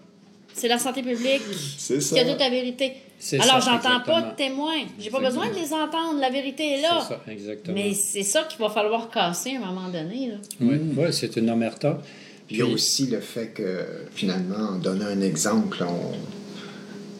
C'est 0.54 0.68
la 0.68 0.78
santé 0.78 1.02
publique 1.02 1.42
C'est 1.76 2.00
ça. 2.00 2.14
qui 2.16 2.20
a 2.22 2.24
toute 2.24 2.40
la 2.40 2.48
vérité. 2.48 2.94
C'est 3.18 3.38
Alors, 3.40 3.60
j'entends 3.60 4.00
pas 4.00 4.22
de 4.22 4.36
témoins. 4.36 4.84
J'ai 4.98 5.10
pas 5.10 5.20
besoin 5.20 5.48
de 5.50 5.54
les 5.54 5.72
entendre. 5.74 6.18
La 6.18 6.30
vérité 6.30 6.78
est 6.78 6.80
là. 6.82 6.98
C'est 7.02 7.08
ça, 7.14 7.20
exactement. 7.30 7.74
Mais 7.76 7.92
c'est 7.92 8.22
ça 8.22 8.44
qu'il 8.44 8.58
va 8.58 8.70
falloir 8.70 9.10
casser 9.10 9.56
à 9.56 9.66
un 9.66 9.72
moment 9.72 9.88
donné. 9.88 10.28
Là. 10.28 10.34
Oui, 10.62 10.78
ouais, 10.96 11.12
c'est 11.12 11.36
une 11.36 11.50
omerta. 11.50 11.98
Puis 12.46 12.56
il 12.56 12.58
y 12.60 12.62
a 12.62 12.66
aussi 12.66 13.06
le 13.08 13.20
fait 13.20 13.48
que, 13.48 13.84
finalement, 14.14 14.70
en 14.70 14.78
donnant 14.78 15.06
un 15.06 15.20
exemple, 15.20 15.84
on, 15.86 16.12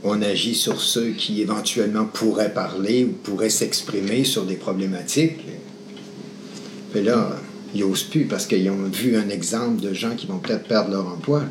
on 0.04 0.22
agit 0.22 0.54
sur 0.54 0.80
ceux 0.80 1.10
qui 1.10 1.40
éventuellement 1.40 2.04
pourraient 2.04 2.52
parler 2.52 3.04
ou 3.04 3.12
pourraient 3.12 3.50
s'exprimer 3.50 4.24
sur 4.24 4.44
des 4.44 4.56
problématiques. 4.56 5.40
Puis 6.92 7.02
là, 7.02 7.36
ils 7.74 7.80
n'osent 7.80 8.04
plus 8.04 8.24
parce 8.24 8.46
qu'ils 8.46 8.70
ont 8.70 8.84
vu 8.84 9.16
un 9.16 9.28
exemple 9.28 9.80
de 9.80 9.92
gens 9.92 10.14
qui 10.16 10.26
vont 10.26 10.38
peut-être 10.38 10.64
perdre 10.68 10.90
leur 10.90 11.06
emploi. 11.06 11.42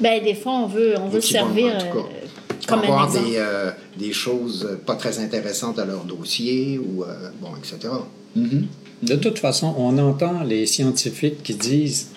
Ben, 0.00 0.22
des 0.22 0.34
fois, 0.34 0.52
on 0.52 0.66
veut, 0.66 0.94
on 1.00 1.08
veut 1.08 1.20
servir 1.20 1.74
en 1.74 1.78
tout 1.78 1.86
cas, 1.86 1.90
euh, 1.92 2.26
vont 2.48 2.66
comme 2.68 2.78
un 2.80 2.82
avoir 2.82 3.10
des, 3.10 3.36
euh, 3.36 3.70
des 3.96 4.12
choses 4.12 4.78
pas 4.86 4.94
très 4.94 5.18
intéressantes 5.18 5.78
à 5.78 5.84
leur 5.84 6.04
dossier, 6.04 6.78
ou, 6.78 7.02
euh, 7.02 7.30
bon, 7.40 7.48
etc. 7.56 7.92
Mhm. 8.36 8.66
De 9.02 9.16
toute 9.16 9.38
façon, 9.38 9.74
on 9.78 9.96
entend 9.98 10.42
les 10.42 10.66
scientifiques 10.66 11.42
qui 11.42 11.54
disent 11.54 12.08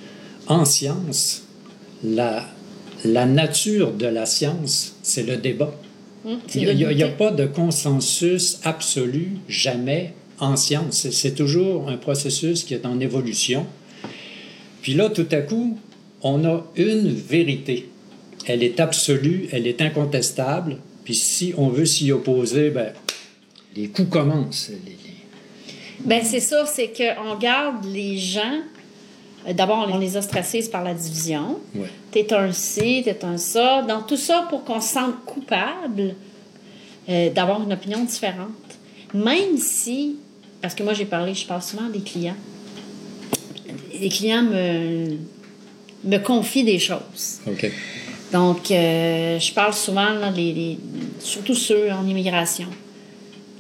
en 0.48 0.66
science, 0.66 1.44
la, 2.04 2.46
la 3.06 3.26
nature 3.26 3.92
de 3.94 4.06
la 4.06 4.26
science, 4.26 4.96
c'est 5.02 5.24
le 5.24 5.38
débat. 5.38 5.74
Hum, 6.26 6.40
Il 6.54 6.76
n'y 6.76 7.04
a, 7.04 7.08
pas 7.08 7.32
de 7.32 7.46
consensus 7.48 8.60
absolu, 8.64 9.38
jamais, 9.48 10.14
en 10.40 10.56
science. 10.56 11.08
C'est- 11.10 11.36
toujours 11.36 11.90
un 11.90 11.98
processus 11.98 12.64
qui 12.64 12.74
est 12.76 12.86
en 12.86 13.00
évolution. 13.00 13.66
Puis 14.82 14.94
là, 14.94 15.10
tout 15.10 15.28
à 15.32 15.42
coup, 15.42 15.78
on 16.22 16.46
a 16.46 16.66
une 16.76 17.10
vérité. 17.12 17.90
Elle 18.46 18.64
est 18.64 18.80
absolue, 18.80 19.48
elle 19.52 19.66
est 19.68 19.82
incontestable. 19.82 20.78
Puis 21.04 21.16
si 21.16 21.54
on 21.58 21.70
veut 21.70 21.86
s'y 21.86 22.12
opposer, 22.12 22.70
ben, 22.70 22.94
les 23.76 23.88
coups 23.88 24.10
commencent. 24.10 24.70
Les- 24.70 24.76
les- 24.92 26.06
Ben, 26.06 26.24
c'est 26.24 26.40
ça, 26.40 26.66
c'est 26.66 26.92
qu'on 26.96 27.38
garde 27.38 27.86
les 27.86 28.18
gens. 28.18 28.62
Euh, 29.48 29.54
D'abord, 29.54 29.88
on 29.92 29.98
les 29.98 30.18
ostracise 30.18 30.68
par 30.70 30.84
la 30.84 30.94
division. 30.94 31.60
Ouais. 31.76 31.88
T'es 32.12 32.34
un 32.34 32.52
ci, 32.52 33.02
t'es 33.04 33.24
un 33.26 33.38
ça. 33.38 33.82
Dans 33.84 34.02
tout 34.02 34.18
ça, 34.18 34.46
pour 34.50 34.64
qu'on 34.64 34.82
se 34.82 34.94
sente 34.94 35.24
coupable 35.26 36.16
euh, 37.10 37.30
d'avoir 37.32 37.62
une 37.64 37.74
opinion 37.74 38.04
différente. 38.04 38.50
Même 39.14 39.58
si, 39.58 40.18
parce 40.62 40.74
que 40.76 40.84
moi 40.84 40.94
j'ai 40.94 41.06
parlé, 41.06 41.34
je 41.34 41.46
parle 41.46 41.62
souvent 41.62 41.90
des 41.90 42.00
clients. 42.02 42.36
Les 44.00 44.10
clients 44.10 44.44
me, 44.44 45.18
me 46.04 46.18
confient 46.18 46.64
des 46.64 46.80
choses. 46.80 47.40
OK. 47.48 47.72
Donc, 48.32 48.72
euh, 48.72 49.38
je 49.40 49.54
parle 49.54 49.74
souvent, 49.74 50.10
là, 50.14 50.32
les, 50.32 50.54
les- 50.54 50.80
surtout 51.20 51.54
ceux 51.54 51.92
en 51.92 52.08
immigration, 52.08 52.68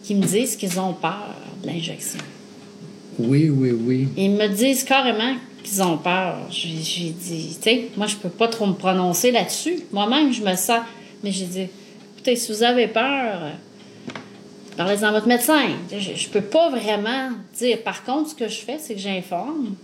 qui 0.04 0.16
me 0.16 0.26
disent 0.26 0.56
qu'ils 0.56 0.80
ont 0.80 0.94
peur 0.94 1.36
de 1.62 1.68
l'injection. 1.68 2.20
Oui, 3.20 3.50
oui, 3.50 3.72
oui. 3.72 4.08
Ils 4.16 4.32
me 4.32 4.48
disent 4.48 4.84
carrément 4.86 5.36
qu'ils 5.64 5.82
ont 5.84 5.98
peur. 5.98 6.38
J'ai 6.50 7.10
dit, 7.10 7.56
tu 7.56 7.62
sais, 7.62 7.90
moi, 7.98 8.08
je 8.08 8.16
peux 8.16 8.30
pas 8.30 8.48
trop 8.48 8.66
me 8.66 8.74
prononcer 8.74 9.32
là-dessus. 9.32 9.80
Moi-même, 9.92 10.32
je 10.34 10.42
me 10.42 10.56
sens. 10.56 10.82
Mais 11.24 11.32
j'ai 11.32 11.46
dit, 11.46 11.68
écoutez, 12.16 12.36
si 12.36 12.52
vous 12.52 12.64
avez 12.64 12.88
peur, 12.88 13.52
parlez-en 14.78 15.08
à 15.08 15.12
votre 15.12 15.28
médecin. 15.28 15.62
Je, 15.92 16.16
je 16.16 16.30
peux 16.30 16.42
pas 16.42 16.70
vraiment 16.70 17.30
dire. 17.58 17.82
Par 17.84 18.04
contre, 18.04 18.32
ce 18.32 18.36
que 18.36 18.48
je 18.48 18.58
fais, 18.58 18.78
c'est 18.80 18.96
que 18.96 19.00
j'informe. 19.00 19.76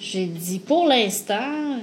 J'ai 0.00 0.26
dit, 0.26 0.58
pour 0.58 0.86
l'instant, 0.86 1.78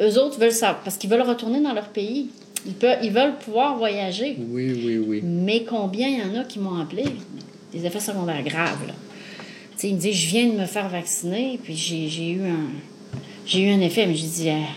eux 0.00 0.18
autres 0.18 0.38
veulent 0.38 0.52
savoir, 0.52 0.80
parce 0.82 0.96
qu'ils 0.96 1.10
veulent 1.10 1.22
retourner 1.22 1.60
dans 1.60 1.72
leur 1.72 1.88
pays. 1.88 2.30
Ils, 2.66 2.74
peuvent, 2.74 2.98
ils 3.02 3.12
veulent 3.12 3.36
pouvoir 3.36 3.76
voyager. 3.76 4.36
Oui, 4.38 4.72
oui, 4.72 4.98
oui. 4.98 5.20
Mais 5.22 5.64
combien 5.64 6.08
il 6.08 6.18
y 6.18 6.22
en 6.22 6.40
a 6.40 6.44
qui 6.44 6.58
m'ont 6.58 6.80
appelé? 6.80 7.04
Des 7.72 7.84
effets 7.84 8.00
secondaires 8.00 8.42
graves, 8.42 8.86
là. 8.86 8.94
Il 9.82 9.94
me 9.94 10.00
dit, 10.00 10.12
je 10.12 10.28
viens 10.28 10.46
de 10.48 10.52
me 10.52 10.66
faire 10.66 10.88
vacciner, 10.88 11.58
puis 11.62 11.76
j'ai 11.76 12.30
eu 12.30 12.42
un... 12.42 12.66
J'ai 13.46 13.60
eu 13.62 13.70
un 13.70 13.80
effet, 13.80 14.06
mais 14.06 14.14
j'ai 14.14 14.26
dit, 14.26 14.50
Ah, 14.50 14.68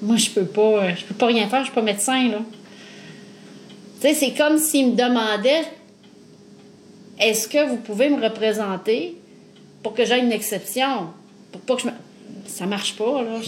moi, 0.00 0.16
je 0.16 0.30
peux 0.30 0.44
pas... 0.44 0.94
Je 0.94 1.04
peux 1.04 1.14
pas 1.14 1.26
rien 1.26 1.48
faire, 1.48 1.60
je 1.60 1.66
suis 1.66 1.74
pas 1.74 1.82
médecin, 1.82 2.28
là. 2.28 2.40
C'est 4.00 4.32
comme 4.34 4.58
s'il 4.58 4.92
me 4.92 4.96
demandait, 4.96 5.64
est-ce 7.18 7.48
que 7.48 7.68
vous 7.68 7.76
pouvez 7.78 8.08
me 8.08 8.22
représenter 8.22 9.16
pour 9.82 9.94
que 9.94 10.04
j'aie 10.04 10.20
une 10.20 10.32
exception? 10.32 11.08
Pour 11.50 11.60
pas 11.62 11.74
que 11.76 11.82
je 11.82 11.86
me... 11.88 11.92
Ça 12.46 12.66
marche 12.66 12.94
pas, 12.96 13.22
là. 13.22 13.40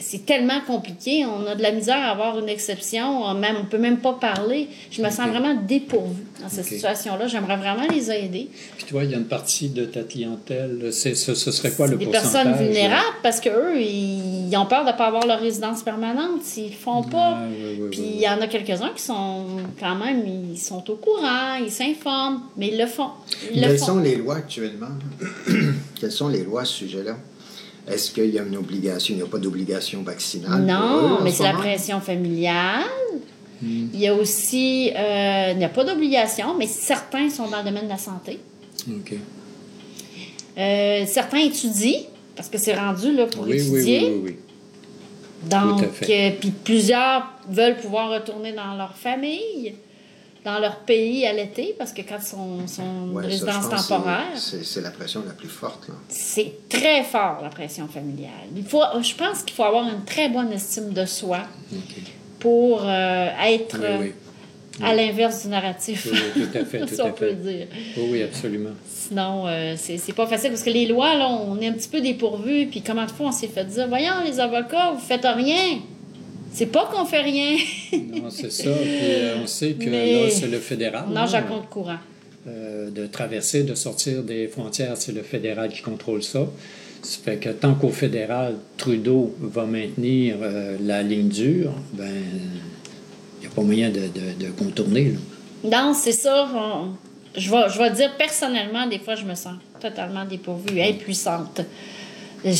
C'est 0.00 0.26
tellement 0.26 0.60
compliqué. 0.66 1.24
On 1.24 1.46
a 1.46 1.54
de 1.54 1.62
la 1.62 1.72
misère 1.72 1.96
à 1.98 2.10
avoir 2.10 2.38
une 2.38 2.48
exception. 2.48 3.22
On 3.24 3.34
ne 3.34 3.64
peut 3.70 3.78
même 3.78 3.98
pas 3.98 4.12
parler. 4.14 4.68
Je 4.90 5.02
me 5.02 5.10
sens 5.10 5.28
vraiment 5.28 5.54
dépourvue 5.54 6.24
dans 6.42 6.48
cette 6.48 6.64
situation-là. 6.66 7.26
J'aimerais 7.26 7.56
vraiment 7.56 7.86
les 7.90 8.10
aider. 8.10 8.48
Puis 8.76 8.86
toi, 8.86 9.04
il 9.04 9.10
y 9.10 9.14
a 9.14 9.18
une 9.18 9.24
partie 9.26 9.68
de 9.68 9.84
ta 9.84 10.02
clientèle. 10.02 10.90
C'est, 10.92 11.14
ce, 11.14 11.34
ce 11.34 11.50
serait 11.50 11.70
quoi 11.72 11.86
le 11.86 11.96
des 11.96 12.04
pourcentage? 12.06 12.32
personnes 12.44 12.66
vulnérables 12.66 13.16
parce 13.22 13.40
qu'eux, 13.40 13.80
ils, 13.80 14.48
ils 14.50 14.56
ont 14.56 14.66
peur 14.66 14.84
de 14.84 14.90
ne 14.92 14.96
pas 14.96 15.06
avoir 15.06 15.26
leur 15.26 15.40
résidence 15.40 15.82
permanente 15.82 16.42
s'ils 16.42 16.64
ne 16.64 16.70
le 16.70 16.74
font 16.76 17.02
pas. 17.02 17.38
Ah, 17.38 17.46
oui, 17.48 17.78
oui, 17.80 17.88
Puis 17.90 18.00
oui, 18.00 18.10
il 18.16 18.20
y 18.20 18.28
en 18.28 18.40
a 18.40 18.46
quelques-uns 18.46 18.90
qui 18.94 19.02
sont 19.02 19.44
quand 19.80 19.94
même, 19.96 20.22
ils 20.52 20.58
sont 20.58 20.88
au 20.90 20.96
courant, 20.96 21.54
ils 21.62 21.70
s'informent, 21.70 22.42
mais 22.56 22.68
ils 22.68 22.78
le 22.78 22.86
font. 22.86 23.10
Ils 23.52 23.60
le 23.60 23.66
Quelles 23.68 23.78
font. 23.78 23.86
sont 23.86 23.98
les 24.00 24.16
lois 24.16 24.36
actuellement? 24.36 24.88
Quelles 26.00 26.12
sont 26.12 26.28
les 26.28 26.44
lois 26.44 26.62
à 26.62 26.64
ce 26.64 26.74
sujet-là? 26.74 27.16
Est-ce 27.90 28.10
qu'il 28.10 28.30
y 28.34 28.38
a 28.38 28.42
une 28.42 28.56
obligation? 28.56 29.14
Il 29.14 29.18
n'y 29.18 29.22
a 29.22 29.26
pas 29.26 29.38
d'obligation 29.38 30.02
vaccinale? 30.02 30.50
pour 30.50 30.60
eux, 30.60 30.66
Non, 30.66 31.18
mais 31.22 31.30
ce 31.30 31.38
c'est 31.38 31.42
la 31.44 31.52
pression 31.54 32.00
familiale. 32.00 32.84
Il 33.62 33.98
y 33.98 34.06
a 34.06 34.14
aussi, 34.14 34.90
euh, 34.94 35.48
il 35.52 35.58
n'y 35.58 35.64
a 35.64 35.68
pas 35.68 35.82
d'obligation, 35.84 36.54
mais 36.56 36.66
certains 36.68 37.28
sont 37.28 37.48
dans 37.48 37.58
le 37.58 37.64
domaine 37.64 37.84
de 37.84 37.88
la 37.88 37.98
santé. 37.98 38.38
OK. 38.88 39.14
Euh, 40.58 41.04
certains 41.06 41.38
étudient, 41.38 42.00
parce 42.36 42.48
que 42.48 42.58
c'est 42.58 42.74
rendu 42.74 43.12
là, 43.12 43.26
pour 43.26 43.44
Oui, 43.46 43.56
étudier. 43.56 44.00
oui, 44.04 44.20
oui, 44.22 44.22
oui. 44.26 44.36
Donc, 45.50 45.82
euh, 46.08 46.30
puis 46.40 46.50
plusieurs 46.50 47.32
veulent 47.48 47.76
pouvoir 47.76 48.10
retourner 48.10 48.52
dans 48.52 48.74
leur 48.76 48.96
famille, 48.96 49.74
dans 50.52 50.58
leur 50.60 50.76
pays 50.80 51.26
à 51.26 51.32
l'été, 51.32 51.74
parce 51.78 51.92
que 51.92 52.02
quand 52.02 52.16
ils 52.20 52.26
sont, 52.26 52.66
sont 52.66 53.08
Ouais, 53.12 53.22
ça, 53.24 53.28
résidence 53.28 53.68
temporaire, 53.88 54.26
c'est- 54.36 54.80
la 54.80 54.90
pression 54.90 55.22
la 55.26 55.34
plus 55.34 55.48
forte. 55.48 55.88
C'est 56.08 56.68
très 56.68 57.02
fort, 57.04 57.40
la 57.42 57.48
pression 57.50 57.86
familiale. 57.88 58.30
Il 58.56 58.64
faut, 58.64 58.82
je 59.02 59.14
pense 59.14 59.42
qu'il 59.42 59.54
faut 59.54 59.64
avoir 59.64 59.84
une 59.88 60.04
très 60.04 60.28
bonne 60.28 60.52
estime 60.52 60.90
de 60.92 61.04
soi 61.04 61.40
pour 62.38 62.82
euh, 62.84 63.28
être 63.46 63.78
Oui, 63.78 63.84
euh, 63.84 63.98
oui. 64.00 64.12
à 64.82 64.94
l'inverse 64.94 65.42
du 65.42 65.48
narratif, 65.48 66.08
tout 66.34 66.58
à 66.58 66.64
fait, 66.64 66.80
tout 66.86 66.94
si 66.94 67.00
à 67.00 67.06
on 67.06 67.12
peut 67.12 67.28
fait. 67.28 67.34
dire. 67.34 67.66
Oui, 67.96 68.08
oui, 68.12 68.22
absolument. 68.22 68.70
Sinon, 68.88 69.46
euh, 69.46 69.74
c'est 69.76 69.98
c'est 69.98 70.12
pas 70.12 70.26
facile 70.26 70.50
parce 70.50 70.62
que 70.62 70.70
les 70.70 70.86
lois, 70.86 71.14
là, 71.14 71.28
on 71.28 71.58
est 71.60 71.66
un 71.68 71.72
petit 71.72 71.88
peu 71.88 72.00
dépourvus. 72.00 72.66
Puis 72.66 72.82
comment 72.82 73.04
de 73.06 73.10
fois 73.10 73.26
on 73.28 73.32
s'est 73.32 73.48
fait 73.48 73.64
dire 73.64 73.88
Voyons, 73.88 74.22
les 74.24 74.38
avocats, 74.38 74.92
vous 74.92 75.00
faites 75.00 75.24
rien. 75.26 75.80
C'est 76.52 76.66
pas 76.66 76.86
qu'on 76.92 77.04
fait 77.04 77.20
rien. 77.22 77.56
Non, 77.92 78.30
c'est 78.30 78.50
ça. 78.50 78.62
Puis 78.72 78.88
euh, 78.90 79.36
on 79.42 79.46
sait 79.46 79.72
que 79.72 79.88
Mais- 79.88 80.24
là, 80.24 80.30
c'est 80.30 80.46
le 80.48 80.58
fédéral. 80.58 81.04
non, 81.10 81.20
hein, 81.22 81.26
j'en 81.26 81.42
compte 81.42 81.68
courant. 81.68 81.98
euh, 82.46 82.90
de 82.90 83.06
traverser, 83.06 83.62
de 83.64 83.74
sortir 83.74 84.22
des 84.22 84.48
frontières, 84.48 84.96
c'est 84.96 85.12
le 85.12 85.22
fédéral 85.22 85.70
qui 85.70 85.82
contrôle 85.82 86.22
ça. 86.22 86.46
Ça 87.02 87.18
fait 87.24 87.36
que 87.36 87.50
tant 87.50 87.74
qu'au 87.74 87.90
fédéral, 87.90 88.56
Trudeau 88.76 89.34
va 89.40 89.64
maintenir 89.66 90.36
euh, 90.40 90.76
la 90.82 91.02
ligne 91.02 91.28
dure, 91.28 91.72
ben 91.92 92.08
il 93.36 93.40
n'y 93.42 93.46
a 93.46 93.50
pas 93.54 93.62
moyen 93.62 93.90
de, 93.90 94.00
de- 94.00 94.46
de 94.46 94.50
contourner. 94.50 95.12
là. 95.64 95.84
Non, 95.84 95.94
c'est 95.94 96.12
ça. 96.12 96.48
on- 96.54 96.90
je, 97.38 97.50
vais, 97.50 97.68
je 97.72 97.78
vais 97.78 97.90
dire 97.92 98.16
personnellement, 98.16 98.86
des 98.88 98.98
fois, 98.98 99.14
je 99.14 99.24
me 99.24 99.34
sens 99.34 99.54
totalement 99.80 100.24
dépourvue, 100.24 100.80
impuissante. 100.80 101.60
Je, 102.44 102.50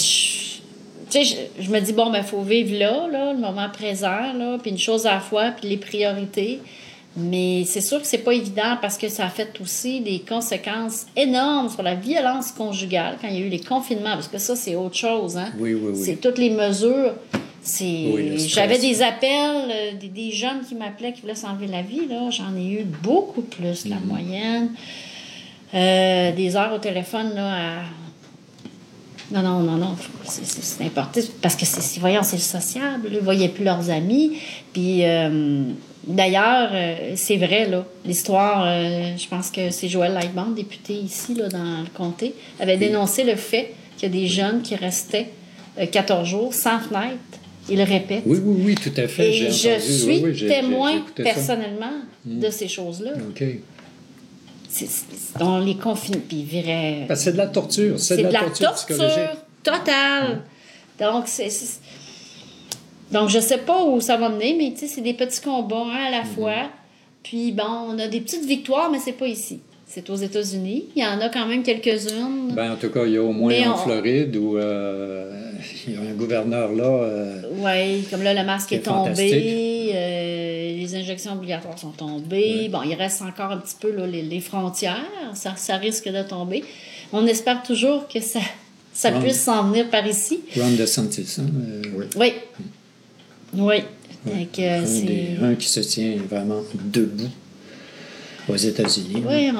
tu 1.11 1.25
sais, 1.25 1.25
je, 1.59 1.63
je 1.63 1.71
me 1.71 1.81
dis, 1.81 1.93
bon, 1.93 2.11
ben, 2.11 2.19
il 2.19 2.25
faut 2.25 2.43
vivre 2.43 2.79
là, 2.79 3.09
là, 3.11 3.33
le 3.33 3.39
moment 3.39 3.69
présent, 3.73 4.33
là, 4.33 4.59
puis 4.61 4.71
une 4.71 4.79
chose 4.79 5.07
à 5.07 5.15
la 5.15 5.21
fois, 5.21 5.51
puis 5.51 5.69
les 5.69 5.77
priorités. 5.77 6.61
Mais 7.17 7.65
c'est 7.65 7.81
sûr 7.81 8.01
que 8.01 8.07
c'est 8.07 8.19
pas 8.19 8.33
évident 8.33 8.77
parce 8.81 8.97
que 8.97 9.09
ça 9.09 9.27
a 9.27 9.29
fait 9.29 9.53
aussi 9.61 10.01
des 10.01 10.21
conséquences 10.21 11.07
énormes 11.17 11.69
sur 11.69 11.83
la 11.83 11.97
violence 11.97 12.53
conjugale 12.53 13.17
quand 13.21 13.29
il 13.29 13.35
y 13.35 13.43
a 13.43 13.47
eu 13.47 13.49
les 13.49 13.61
confinements, 13.61 14.15
parce 14.15 14.29
que 14.29 14.39
ça, 14.39 14.55
c'est 14.55 14.77
autre 14.77 14.97
chose. 14.97 15.37
Hein? 15.37 15.53
Oui, 15.59 15.75
oui, 15.75 15.93
oui. 15.95 16.03
C'est 16.05 16.21
toutes 16.21 16.39
les 16.39 16.51
mesures 16.51 17.15
J'avais 17.65 18.79
des 18.79 19.03
appels, 19.03 19.71
euh, 19.71 19.93
des, 20.01 20.31
jeunes 20.31 20.61
qui 20.67 20.75
m'appelaient 20.75 21.13
qui 21.13 21.23
voulaient 21.23 21.35
s'enlever 21.35 21.67
la 21.67 21.83
vie. 21.83 22.07
Là. 22.09 22.31
J'en 22.31 22.57
ai 22.57 22.81
eu 22.81 22.85
beaucoup 22.85 23.43
plus 23.43 23.87
la 23.87 23.97
mhm. 23.97 24.07
moyenne. 24.07 24.71
Euh, 25.75 26.33
des 26.33 26.57
heures 26.57 26.73
au 26.73 26.79
téléphone 26.79 27.35
là, 27.35 27.53
à... 27.53 27.83
Non, 29.31 29.43
non, 29.43 29.61
non, 29.61 29.77
non. 29.77 29.97
C'est 30.25 30.85
important. 30.85 31.21
Parce 31.43 31.57
que, 31.57 31.67
c'est, 31.67 32.01
voyons, 32.01 32.23
c'est 32.23 32.37
le 32.37 32.43
sociable. 32.43 33.09
Ils 33.11 33.17
ne 33.17 33.21
voyaient 33.21 33.49
plus 33.49 33.65
leurs 33.65 33.91
amis. 33.91 34.39
Puis, 34.73 35.05
euh, 35.05 35.65
d'ailleurs, 36.07 36.71
c'est 37.15 37.37
vrai, 37.37 37.69
là. 37.69 37.85
L'histoire, 38.07 38.65
je 38.65 39.29
pense 39.29 39.51
que 39.51 39.71
c'est 39.71 39.89
Joël 39.89 40.15
Lightband, 40.15 40.53
député 40.53 40.95
ici, 40.95 41.35
là, 41.35 41.49
dans 41.49 41.83
le 41.83 41.89
comté, 41.95 42.35
avait 42.59 42.79
dénoncé 42.79 43.25
le 43.25 43.37
fait 43.37 43.75
qu'il 43.97 44.15
y 44.15 44.17
a 44.17 44.21
des 44.21 44.29
jeunes 44.29 44.63
qui 44.63 44.77
restaient 44.77 45.29
14 45.93 46.27
jours 46.27 46.55
sans 46.55 46.79
fenêtre 46.81 47.19
il 47.71 47.83
répète. 47.83 48.23
Oui, 48.27 48.39
oui, 48.43 48.63
oui, 48.65 48.75
tout 48.75 48.99
à 48.99 49.07
fait. 49.09 49.31
Et 49.31 49.51
je 49.51 49.79
suis 49.79 50.49
témoin 50.49 51.05
personnellement 51.15 51.93
de 52.25 52.51
ces 52.51 52.69
choses-là. 52.69 53.13
OK. 53.31 53.45
On 55.41 55.59
les 55.59 55.77
confine, 55.77 56.21
puis 56.21 56.43
virait. 56.43 57.07
c'est 57.15 57.33
de 57.33 57.37
la 57.37 57.47
torture. 57.47 57.99
C'est 57.99 58.19
de, 58.19 58.29
la, 58.29 58.51
torture, 58.51 58.97
totale. 59.63 60.43
Donc, 60.99 61.25
c'est. 61.27 61.51
Donc, 63.11 63.31
je 63.31 63.39
sais 63.39 63.59
pas 63.59 63.85
où 63.85 64.01
ça 64.01 64.17
va 64.17 64.29
mener, 64.29 64.55
mais 64.59 64.73
tu 64.73 64.81
sais, 64.81 64.87
c'est 64.87 65.01
des 65.01 65.15
petits 65.15 65.41
combats 65.41 65.87
à 66.07 66.11
la 66.11 66.23
hmm. 66.23 66.27
fois. 66.27 66.71
Puis, 67.23 67.53
bon, 67.53 67.65
on 67.89 67.99
a 67.99 68.07
des 68.07 68.21
petites 68.21 68.45
victoires, 68.45 68.91
mais 68.91 68.99
c'est 68.99 69.13
pas 69.13 69.27
ici 69.27 69.61
c'est 69.89 70.11
aux 70.11 70.17
États-Unis. 70.17 70.85
Il 70.95 71.03
y 71.03 71.07
en 71.07 71.19
a 71.21 71.31
quand 71.31 71.47
même 71.47 71.63
quelques-unes. 71.63 72.53
Ben, 72.53 72.73
en 72.73 72.77
tout 72.77 72.91
cas, 72.91 73.05
il 73.07 73.13
y 73.13 73.17
a 73.17 73.23
au 73.23 73.33
moins 73.33 73.55
en 73.71 73.77
Floride 73.77 74.37
où 74.37 74.59
euh, 74.59 75.51
il 75.87 75.95
y 75.95 75.97
a 75.97 76.01
un 76.01 76.13
gouverneur 76.13 76.73
là. 76.73 76.85
Euh, 76.85 77.43
oui, 77.57 78.05
comme 78.11 78.23
là, 78.23 78.35
le 78.35 78.45
masque 78.45 78.73
est, 78.73 78.81
tombé, 78.81 79.91
euh, 79.95 80.58
les 80.89 80.97
injections 80.97 81.33
obligatoires 81.33 81.79
sont 81.79 81.91
tombées. 81.91 82.69
Bon, 82.71 82.83
il 82.83 82.95
reste 82.95 83.23
encore 83.23 83.53
un 83.53 83.59
petit 83.59 83.77
peu 83.79 83.95
là, 83.95 84.07
les, 84.07 84.41
frontières. 84.41 85.05
Ça, 85.35 85.55
ça, 85.57 85.77
risque 85.77 86.09
de 86.09 86.23
tomber. 86.23 86.65
On 87.13 87.27
espère 87.27 87.63
toujours 87.63 88.09
que 88.09 88.21
ça, 88.21 88.41
ça 88.93 89.13
puisse 89.13 89.43
s'en 89.43 89.69
venir 89.69 89.89
par 89.91 90.07
ici. 90.07 90.41
Ron 90.57 90.71
DeSantis, 90.73 91.37
hein? 91.39 91.47
oui. 92.17 92.33
Oui. 93.55 93.83
Oui. 94.27 94.49
un 95.43 95.55
qui 95.55 95.69
se 95.69 95.81
tient 95.81 96.17
vraiment 96.29 96.61
debout 96.75 97.31
aux 98.49 98.57
États-Unis. 98.57 99.23
Oui, 99.27 99.51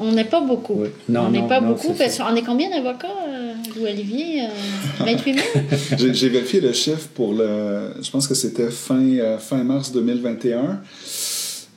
on 0.00 0.12
n'est 0.12 0.24
pas 0.24 0.40
beaucoup. 0.40 0.82
Non, 1.08 1.26
on 1.26 1.30
n'est 1.30 1.46
pas 1.46 1.60
beaucoup. 1.60 1.92
Parce 1.92 2.20
on 2.20 2.34
est 2.34 2.42
combien 2.42 2.70
d'avocats, 2.70 3.08
euh, 3.28 3.54
Louis-Olivier 3.76 4.42
28 5.00 5.40
000 5.98 6.12
J'ai 6.12 6.28
vérifié 6.28 6.60
le 6.60 6.72
chiffre 6.72 7.08
pour 7.14 7.34
le. 7.34 7.92
Je 8.00 8.10
pense 8.10 8.26
que 8.26 8.34
c'était 8.34 8.70
fin, 8.70 9.00
euh, 9.00 9.38
fin 9.38 9.62
mars 9.64 9.92
2021. 9.92 10.80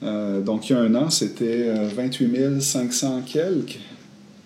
Euh, 0.04 0.41
donc, 0.41 0.70
il 0.70 0.74
y 0.74 0.76
a 0.76 0.80
un 0.80 0.96
an, 0.96 1.10
c'était 1.10 1.67
28 1.96 2.62
500 2.62 3.22
quelques. 3.26 3.80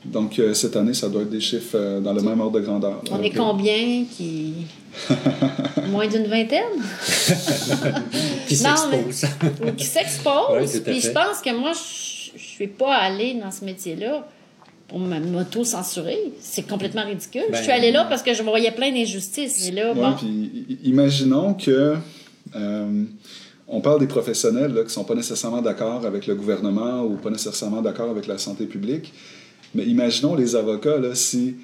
Donc, 0.05 0.41
cette 0.53 0.75
année, 0.75 0.93
ça 0.93 1.09
doit 1.09 1.23
être 1.23 1.29
des 1.29 1.39
chiffres 1.41 1.99
dans 1.99 2.13
le 2.13 2.21
même 2.21 2.39
ordre 2.39 2.59
de 2.59 2.65
grandeur. 2.65 3.01
On 3.11 3.21
est 3.21 3.31
combien 3.31 4.05
qui. 4.05 4.53
Moins 5.89 6.07
d'une 6.07 6.27
vingtaine? 6.27 6.63
qui 8.47 8.55
s'expose. 8.55 9.25
qui 9.77 9.85
s'expose. 9.85 10.81
Puis 10.85 11.01
je 11.01 11.11
pense 11.11 11.41
que 11.43 11.53
moi, 11.53 11.71
je 11.73 12.33
ne 12.33 12.39
suis 12.39 12.67
pas 12.67 12.95
allée 12.95 13.33
dans 13.33 13.51
ce 13.51 13.65
métier-là 13.65 14.25
pour 14.87 14.99
m'auto-censurer. 14.99 16.33
C'est 16.39 16.67
complètement 16.67 17.05
ridicule. 17.05 17.43
je 17.51 17.57
suis 17.57 17.67
ben, 17.67 17.73
allée 17.73 17.91
là 17.91 18.05
parce 18.07 18.21
que 18.23 18.33
je 18.33 18.43
voyais 18.43 18.71
plein 18.71 18.91
d'injustices. 18.91 19.67
Et 19.67 19.71
là, 19.71 19.93
bon... 19.93 20.15
imaginons 20.83 21.53
que... 21.53 21.95
Euh, 22.55 23.03
on 23.67 23.81
parle 23.81 23.99
des 23.99 24.07
professionnels 24.07 24.73
là, 24.73 24.81
qui 24.81 24.87
ne 24.87 24.91
sont 24.91 25.03
pas 25.03 25.15
nécessairement 25.15 25.61
d'accord 25.61 26.05
avec 26.05 26.27
le 26.27 26.35
gouvernement 26.35 27.03
ou 27.03 27.15
pas 27.15 27.31
nécessairement 27.31 27.81
d'accord 27.81 28.11
avec 28.11 28.27
la 28.27 28.37
santé 28.37 28.67
publique. 28.67 29.11
Mais 29.75 29.85
imaginons 29.85 30.35
les 30.35 30.55
avocats, 30.55 30.97
là, 30.97 31.13
si 31.13 31.55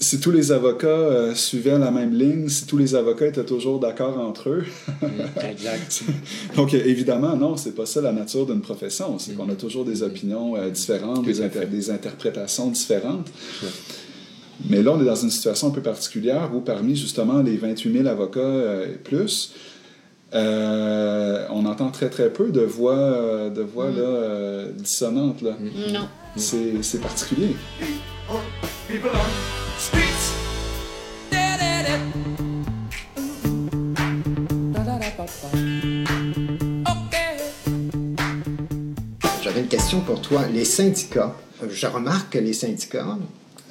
si 0.00 0.18
tous 0.18 0.30
les 0.30 0.50
avocats 0.50 0.86
euh, 0.88 1.34
suivaient 1.34 1.78
la 1.78 1.90
même 1.90 2.14
ligne, 2.14 2.48
si 2.48 2.66
tous 2.66 2.78
les 2.78 2.94
avocats 2.94 3.26
étaient 3.26 3.44
toujours 3.44 3.78
d'accord 3.78 4.18
entre 4.18 4.48
eux. 4.48 4.64
exact. 5.50 6.02
Donc, 6.56 6.72
évidemment, 6.72 7.36
non, 7.36 7.56
c'est 7.58 7.74
pas 7.74 7.84
ça 7.84 8.00
la 8.00 8.12
nature 8.12 8.46
d'une 8.46 8.62
profession. 8.62 9.18
C'est 9.18 9.34
qu'on 9.34 9.48
a 9.50 9.54
toujours 9.54 9.84
des 9.84 10.02
opinions 10.02 10.56
euh, 10.56 10.70
différentes, 10.70 11.26
des, 11.26 11.66
des, 11.66 11.90
interprétations 11.90 12.68
différentes. 12.70 13.30
Mais 14.70 14.82
là, 14.82 14.92
on 14.92 15.02
est 15.02 15.06
dans 15.06 15.14
une 15.14 15.30
situation 15.30 15.68
un 15.68 15.72
peu 15.72 15.82
particulière 15.82 16.50
où 16.54 16.60
parmi 16.60 16.96
justement 16.96 17.42
les 17.42 17.58
28 17.58 17.92
000 17.92 18.06
avocats 18.06 18.40
euh, 18.40 18.94
et 18.94 18.96
plus, 18.96 19.52
on 20.32 21.66
entend 21.66 21.90
très 21.90 22.08
très 22.08 22.30
peu 22.30 22.50
de 22.50 22.60
voix, 22.60 23.50
de 23.50 23.62
voix 23.62 23.90
mm. 23.90 24.72
dissonantes. 24.78 25.42
Là. 25.42 25.58
Non. 25.92 26.08
C'est 26.36 27.00
particulier. 27.00 27.56
J'avais 39.42 39.60
une 39.60 39.68
question 39.68 40.00
pour 40.00 40.20
toi. 40.20 40.46
Les 40.46 40.64
syndicats, 40.64 41.36
je 41.68 41.86
remarque 41.86 42.32
que 42.32 42.38
les 42.38 42.52
syndicats 42.52 43.18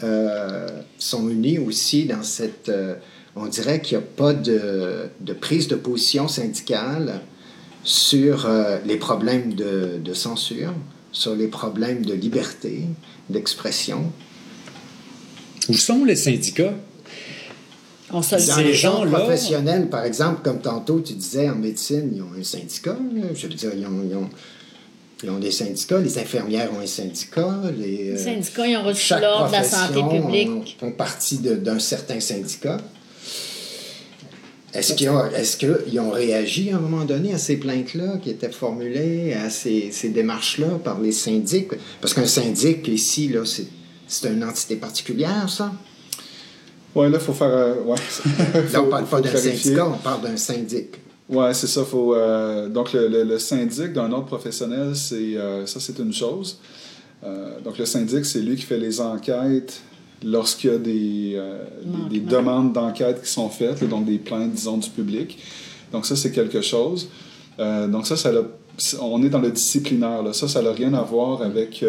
euh, 0.04 0.68
sont 0.98 1.30
unis 1.30 1.60
aussi 1.60 2.06
dans 2.06 2.24
cette... 2.24 2.70
Euh, 2.70 2.96
on 3.36 3.46
dirait 3.46 3.82
qu'il 3.82 3.98
n'y 3.98 4.04
a 4.04 4.08
pas 4.08 4.34
de, 4.34 5.10
prise 5.40 5.68
de 5.68 5.76
position 5.76 6.28
syndicale 6.28 7.22
sur 7.84 8.46
euh, 8.46 8.80
les 8.86 8.98
problèmes 8.98 9.54
de, 9.54 10.14
censure, 10.14 10.74
sur 11.12 11.36
les 11.36 11.48
problèmes 11.48 12.06
de 12.06 12.14
liberté 12.14 12.84
d'expression. 13.30 14.12
Où 15.70 15.74
sont 15.74 16.06
les 16.06 16.16
syndicats? 16.16 16.74
On 18.12 18.22
Dans 18.22 18.58
les 18.58 18.74
gens 18.74 19.06
professionnels, 19.06 19.88
par 19.90 20.04
exemple, 20.04 20.42
comme 20.44 20.60
tantôt 20.62 21.00
tu 21.00 21.14
disais 21.14 21.48
en 21.48 21.56
médecine, 21.56 22.12
ils 22.16 22.22
ont 22.22 22.40
un 22.40 22.44
syndicat. 22.44 22.98
Je 23.36 23.48
veux 23.48 23.54
dire, 23.54 23.72
ils 23.76 23.86
ont, 23.86 24.30
ils 25.24 25.30
ont, 25.30 25.38
des 25.38 25.52
syndicats. 25.52 26.00
Les 26.00 26.18
infirmières 26.18 26.74
ont 26.74 26.80
un 26.80 26.88
syndicat. 26.88 27.62
Les, 27.78 28.12
euh, 28.12 28.18
syndicats, 28.18 28.66
ils 28.66 28.78
ont 28.78 28.84
reçu 28.84 29.14
l'ordre 29.22 29.48
de 29.48 29.52
la 29.52 29.64
santé 29.64 30.02
publique. 30.10 30.78
Font 30.80 30.92
partie 30.92 31.38
d'un 31.38 31.78
certain 31.78 32.20
syndicat. 32.20 32.78
Est-ce 34.74 34.94
qu'ils 34.94 35.10
ont, 35.10 35.26
est 35.26 36.00
ont, 36.00 36.12
réagi 36.12 36.72
à 36.72 36.78
un 36.78 36.80
moment 36.80 37.06
donné 37.06 37.34
à 37.34 37.38
ces 37.38 37.58
plaintes-là 37.58 38.18
qui 38.22 38.30
étaient 38.30 38.52
formulées, 38.52 39.34
à 39.34 39.50
ces, 39.50 39.92
ces 39.92 40.10
démarches-là 40.10 40.80
par 40.84 41.00
les 41.00 41.12
syndics? 41.12 41.70
Parce 42.02 42.14
qu'un 42.14 42.28
syndic, 42.28 42.88
ici, 42.88 43.30
là, 43.30 43.42
c'est 43.46 44.30
une 44.30 44.44
entité 44.44 44.76
particulière, 44.76 45.50
ça? 45.50 45.72
Oui, 46.96 47.10
là, 47.10 47.18
il 47.20 47.24
faut 47.24 47.34
faire. 47.34 47.50
Euh, 47.50 47.76
ouais. 47.84 47.96
là, 48.74 48.82
on 48.82 48.86
ne 48.86 48.90
parle 48.92 49.06
pas 49.06 49.22
d'un 49.22 49.36
syndicat, 49.36 49.88
on 49.88 49.98
parle 49.98 50.22
d'un 50.22 50.38
syndic. 50.38 51.00
Oui, 51.30 51.46
c'est 51.54 51.68
ça. 51.68 51.84
Faut, 51.84 52.16
euh, 52.16 52.68
donc, 52.68 52.94
le, 52.94 53.24
le, 53.24 53.40
syndic 53.40 53.94
d'un 53.94 54.12
ordre 54.12 54.26
professionnel, 54.26 54.96
c'est, 54.96 55.36
euh, 55.36 55.66
ça, 55.66 55.80
c'est 55.80 56.00
une 56.00 56.14
chose. 56.14 56.60
donc, 57.64 57.78
le 57.78 57.86
syndic, 57.86 58.26
c'est 58.26 58.42
lui 58.42 58.56
qui 58.56 58.64
fait 58.64 58.78
les 58.78 59.00
enquêtes 59.02 59.82
lorsqu'il 60.24 60.72
y 60.72 60.74
a 60.74 60.78
des, 60.78 61.42
des, 62.10 62.20
demandes 62.20 62.74
d'enquête 62.74 63.22
qui 63.24 63.32
sont 63.32 63.50
faites, 63.50 63.88
donc 63.88 64.06
des 64.06 64.18
plaintes, 64.18 64.52
disons, 64.52 64.78
du 64.78 64.90
public. 64.90 65.38
Donc, 65.92 66.06
ça, 66.06 66.16
c'est 66.16 66.32
quelque 66.32 66.62
chose. 66.62 67.10
donc, 67.58 68.06
ça, 68.06 68.16
ça 68.16 68.32
on 69.02 69.22
est 69.24 69.30
dans 69.30 69.40
le 69.40 69.52
disciplinaire. 69.52 70.24
Là. 70.24 70.34
Ça, 70.34 70.48
ça 70.48 70.62
n'a 70.62 70.72
rien 70.72 70.94
à 70.94 71.02
voir 71.02 71.42
avec 71.42 71.84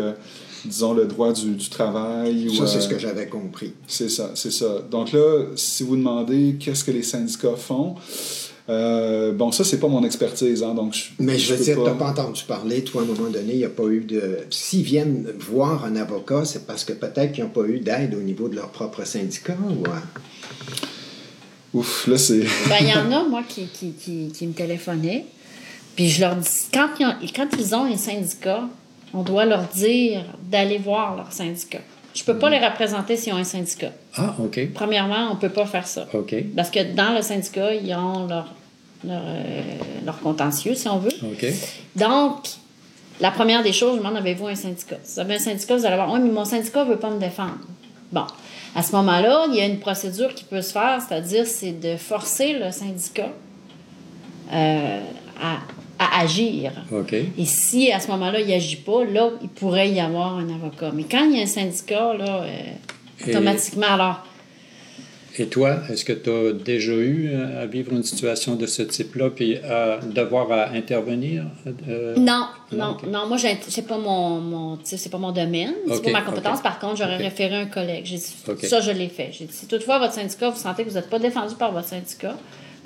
disons, 0.65 0.93
le 0.93 1.07
droit 1.07 1.33
du, 1.33 1.55
du 1.55 1.69
travail. 1.69 2.55
Ça, 2.57 2.67
c'est 2.67 2.81
ce 2.81 2.89
que 2.89 2.99
j'avais 2.99 3.27
compris. 3.27 3.73
C'est 3.87 4.09
ça, 4.09 4.33
c'est 4.35 4.51
ça. 4.51 4.79
Donc 4.91 5.13
là, 5.13 5.47
si 5.57 5.83
vous 5.83 5.97
demandez 5.97 6.57
qu'est-ce 6.59 6.85
que 6.85 6.91
les 6.91 7.03
syndicats 7.03 7.57
font, 7.57 7.95
euh, 8.71 9.33
bon, 9.33 9.51
ça, 9.51 9.65
c'est 9.65 9.81
pas 9.81 9.89
mon 9.89 10.05
expertise. 10.05 10.63
Hein, 10.63 10.75
donc 10.75 10.95
Mais 11.19 11.39
je, 11.39 11.55
veux 11.55 11.63
dire, 11.63 11.77
tu 11.77 11.83
n'as 11.83 11.95
pas 11.95 12.11
entendu 12.11 12.43
parler, 12.47 12.85
toi, 12.85 13.03
à 13.03 13.05
un 13.05 13.09
moment 13.09 13.29
donné, 13.29 13.53
il 13.53 13.59
n'y 13.59 13.65
a 13.65 13.71
pas 13.71 13.87
eu 13.87 14.01
de. 14.01 14.39
S'ils 14.51 14.85
viennent 14.85 15.27
voir 15.39 15.85
un 15.85 15.97
avocat, 15.97 16.45
c'est 16.45 16.67
parce 16.67 16.85
que 16.85 16.93
peut-être 16.93 17.33
qu'ils 17.33 17.45
n'ont 17.45 17.51
pas 17.51 17.65
eu 17.65 17.81
d'aide 17.81 18.15
au 18.15 18.23
niveau 18.23 18.49
de 18.49 18.55
leur 18.55 18.71
propre 18.71 19.05
syndicat 19.05 19.57
ou. 19.69 19.83
Ouf, 21.79 22.07
là, 22.07 22.17
c'est. 22.17 22.41
ben, 22.69 22.77
il 22.81 22.89
y 22.89 22.93
en 22.93 23.11
a, 23.11 23.25
moi, 23.29 23.43
qui, 23.49 23.67
qui, 23.67 23.93
qui, 23.93 24.31
qui, 24.33 24.47
me 24.47 24.53
téléphonaient. 24.53 25.25
Puis 25.97 26.09
je 26.09 26.21
leur 26.21 26.37
dis, 26.37 26.49
quand 26.73 26.89
ils 26.99 27.07
ont, 27.07 27.15
quand 27.35 27.49
ils 27.59 27.75
ont 27.75 27.85
un 27.85 27.97
syndicat, 27.97 28.69
on 29.13 29.23
doit 29.23 29.47
leur 29.47 29.65
dire 29.65 30.25
d'aller 30.49 30.79
voir 30.79 31.17
leur 31.17 31.33
syndicat. 31.33 31.81
Je 32.15 32.23
ne 32.23 32.27
peux 32.27 32.39
pas 32.39 32.49
hmm. 32.49 32.53
les 32.53 32.67
représenter 32.67 33.17
s'ils 33.17 33.33
ont 33.33 33.37
un 33.37 33.45
syndicat. 33.45 33.93
Ah, 34.17 34.35
OK. 34.41 34.61
Premièrement, 34.75 35.31
on 35.31 35.35
ne 35.35 35.41
peut 35.41 35.49
pas 35.49 35.67
faire 35.67 35.87
ça. 35.87 36.07
OK. 36.13 36.35
Parce 36.57 36.71
que 36.71 36.95
dans 36.95 37.15
le 37.15 37.23
syndicat, 37.23 37.75
ils 37.75 37.95
ont 37.95 38.27
leur, 38.27 38.53
leur, 39.05 39.23
euh, 39.27 40.13
contentieux, 40.23 40.75
si 40.75 40.89
on 40.89 40.99
veut. 40.99 41.11
Donc, 41.97 42.49
la 43.21 43.31
première 43.31 43.63
des 43.63 43.73
choses, 43.73 43.95
je 43.95 43.99
demande 43.99 44.17
avez-vous 44.17 44.47
un 44.49 44.55
syndicat? 44.55 44.97
Si 45.03 45.15
vous 45.15 45.21
avez 45.21 45.35
un 45.35 45.39
syndicat, 45.39 45.77
vous 45.77 45.87
allez 45.87 45.97
voir 45.97 46.13
oui, 46.13 46.21
mais 46.23 46.31
mon 46.31 46.45
syndicat 46.45 46.85
ne 46.85 46.91
veut 46.91 46.99
pas 46.99 47.11
me 47.11 47.19
défendre. 47.21 47.59
Bon. 48.13 48.25
À 48.75 48.83
ce 48.85 48.93
moment-là, 48.93 49.47
il 49.49 49.57
y 49.57 49.61
a 49.61 49.67
une 49.67 49.81
procédure 49.81 50.33
qui 50.35 50.45
peut 50.45 50.63
se 50.63 50.73
faire, 50.73 51.01
c'est-à-dire 51.07 51.45
c'est 51.47 51.73
de 51.73 51.97
forcer 51.97 52.53
le 52.53 52.71
syndicat 52.71 53.29
euh, 54.53 55.01
à, 55.43 55.59
à 55.99 56.21
agir. 56.23 56.73
Et 57.39 57.45
si 57.47 57.91
à 57.93 58.01
ce 58.01 58.09
moment-là, 58.09 58.41
il 58.41 58.49
n'agit 58.49 58.77
pas, 58.77 59.05
là, 59.05 59.31
il 59.43 59.49
pourrait 59.49 59.91
y 59.91 60.01
avoir 60.01 60.37
un 60.39 60.49
avocat. 60.49 60.91
Mais 60.95 61.05
quand 61.05 61.25
il 61.25 61.37
y 61.37 61.41
a 61.41 61.43
un 61.43 61.47
syndicat, 61.47 62.15
là, 62.15 62.43
euh, 62.43 62.47
Et- 63.27 63.31
automatiquement, 63.31 63.87
alors, 63.89 64.25
Et 65.41 65.47
toi, 65.47 65.79
est-ce 65.91 66.05
que 66.05 66.13
tu 66.13 66.29
as 66.29 66.53
déjà 66.53 66.93
eu 66.93 67.31
euh, 67.33 67.63
à 67.63 67.67
vivre 67.67 67.93
une 67.95 68.03
situation 68.03 68.57
de 68.57 68.67
ce 68.67 68.83
type-là, 68.83 69.31
puis 69.31 69.57
à 69.57 69.99
devoir 70.05 70.53
à 70.53 70.69
intervenir? 70.73 71.45
euh, 71.89 72.15
Non, 72.19 72.45
Non, 72.73 72.97
non, 73.03 73.11
non. 73.11 73.27
Moi, 73.27 73.39
c'est 73.39 73.87
pas 73.89 73.97
mon, 73.97 74.79
c'est 74.85 75.11
pas 75.11 75.17
mon 75.17 75.33
domaine, 75.33 75.73
c'est 75.87 75.95
Ok, 75.95 76.05
pas 76.05 76.11
ma 76.13 76.21
compétence. 76.23 76.61
Par 76.61 76.79
contre, 76.79 76.97
j'aurais 76.99 77.17
référé 77.17 77.57
un 77.57 77.65
collègue. 77.67 78.03
J'ai 78.05 78.19
dit, 78.19 78.37
Ok. 78.47 78.67
ça, 78.67 78.83
je 78.83 78.91
l'ai 78.91 79.09
fait. 79.09 79.31
J'ai 79.33 79.47
dit, 79.47 79.53
si 79.55 79.65
toutefois 79.67 79.99
votre 79.99 80.13
syndicat, 80.13 80.51
vous 80.51 80.61
sentez 80.61 80.85
que 80.85 80.91
vous 80.91 80.97
n'êtes 80.97 81.09
pas 81.09 81.19
défendu 81.19 81.55
par 81.55 81.73
votre 81.73 81.89
syndicat, 81.89 82.37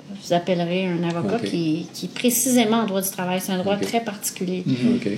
vous 0.09 0.33
appellerez 0.33 0.85
un 0.85 1.03
avocat 1.09 1.39
qui, 1.39 1.87
qui 1.93 2.05
est 2.05 2.13
précisément 2.13 2.77
en 2.77 2.85
droit 2.85 3.01
du 3.01 3.09
travail. 3.09 3.41
C'est 3.41 3.51
un 3.51 3.57
droit 3.57 3.75
très 3.75 3.99
particulier. 3.99 4.63
OK. 4.95 5.09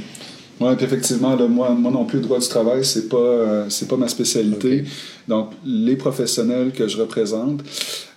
Oui, 0.59 0.75
puis 0.75 0.85
effectivement, 0.85 1.35
là, 1.35 1.47
moi, 1.47 1.69
moi 1.71 1.91
non 1.91 2.05
plus, 2.05 2.17
le 2.19 2.23
droit 2.25 2.39
du 2.39 2.47
travail, 2.47 2.83
c'est 2.83 3.07
pas, 3.09 3.17
euh, 3.17 3.65
c'est 3.69 3.87
pas 3.87 3.97
ma 3.97 4.07
spécialité. 4.07 4.83
Donc, 5.27 5.51
les 5.65 5.95
professionnels 5.95 6.71
que 6.71 6.87
je 6.87 6.97
représente, 6.97 7.61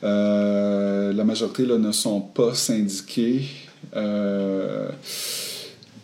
euh, 0.03 1.13
la 1.13 1.25
majorité 1.25 1.67
là, 1.67 1.77
ne 1.79 1.93
sont 1.93 2.21
pas 2.21 2.55
syndiqués. 2.55 3.43
Euh, 3.97 4.89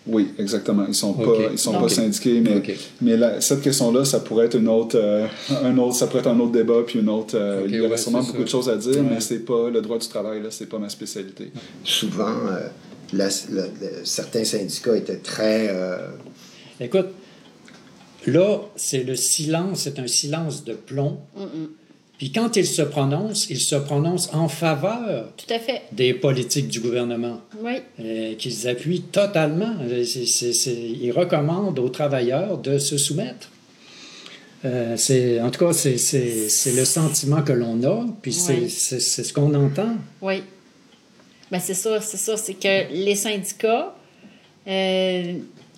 oui, 0.07 0.29
exactement. 0.39 0.85
Ils 0.87 0.95
sont 0.95 1.15
pas, 1.15 1.33
ils 1.53 1.59
sont 1.59 1.73
pas 1.81 1.89
syndiqués, 1.89 2.41
mais, 2.41 2.63
mais 3.01 3.17
la- 3.17 3.41
cette 3.41 3.61
question-là, 3.63 4.05
ça 4.05 4.21
pourrait 4.21 4.47
être 4.47 4.55
une 4.57 4.69
autre, 4.69 4.97
euh, 5.01 5.27
un 5.65 5.77
autre, 5.79 5.97
ça 5.97 6.07
pourrait 6.07 6.21
être 6.21 6.29
un 6.29 6.39
autre 6.39 6.53
débat, 6.53 6.83
puis 6.87 7.01
une 7.01 7.09
autre. 7.09 7.35
euh, 7.37 7.65
il 7.67 7.75
y 7.75 7.81
aurait 7.81 7.91
ouais, 7.91 7.97
sûrement 7.97 8.21
beaucoup 8.23 8.37
ça. 8.39 8.45
de 8.45 8.49
choses 8.49 8.69
à 8.69 8.77
dire, 8.77 8.97
Ouais. 8.97 9.07
mais 9.15 9.21
c'est 9.21 9.41
pas 9.45 9.69
le 9.71 9.81
droit 9.81 9.99
du 9.99 10.07
travail 10.07 10.41
là, 10.43 10.49
c'est 10.51 10.67
pas 10.69 10.79
ma 10.79 10.89
spécialité. 10.89 11.51
Souvent, 11.83 12.29
euh, 12.29 12.69
la- 13.15 13.29
la- 13.51 13.63
la- 13.63 14.05
certains 14.05 14.45
syndicats 14.45 14.97
étaient 14.97 15.17
très... 15.17 15.71
Écoute, 16.81 17.09
là, 18.27 18.61
c'est 18.77 19.03
le 19.05 19.17
silence, 19.17 19.81
c'est 19.83 19.99
un 19.99 20.07
silence 20.07 20.65
de 20.65 20.75
plomb. 20.75 21.19
Puis 22.19 22.33
quand 22.33 22.57
il 22.57 22.67
se 22.67 22.81
prononce, 22.83 23.49
il 23.51 23.61
se 23.61 23.77
prononce 23.77 24.31
en 24.33 24.49
faveur 24.49 25.29
Tout 25.37 25.53
à 25.53 25.59
fait. 25.59 25.83
des 25.93 26.15
politiques 26.15 26.69
du 26.69 26.81
gouvernement, 26.81 27.41
Oui. 27.63 27.75
euh, 28.01 28.35
qu'ils 28.37 28.67
appuient 28.69 29.03
totalement. 29.03 29.75
Euh, 29.83 30.03
ils 30.03 31.13
recommandent 31.13 31.79
aux 31.79 31.91
travailleurs 31.91 32.57
de 32.59 32.79
se 32.79 32.97
soumettre. 32.97 33.51
Euh, 34.65 34.97
c'est, 34.97 35.41
en 35.43 35.51
tout 35.51 35.67
cas, 35.67 35.73
c'est, 35.75 35.93
le 36.75 36.85
sentiment 36.87 37.43
que 37.43 37.53
l'on 37.53 37.83
a, 37.85 38.07
puis 38.23 38.33
c'est, 38.33 38.69
ce 38.71 39.33
qu'on 39.33 39.53
entend. 39.55 39.95
Oui. 40.23 40.43
Ben 41.53 41.61
c'est 41.61 41.75
ça, 41.75 42.01
c'est 42.01 42.17
ça. 42.17 42.37
C'est 42.39 42.55
que 42.55 42.91
les 42.93 43.15
syndicats, 43.15 43.95
euh, 44.67 45.35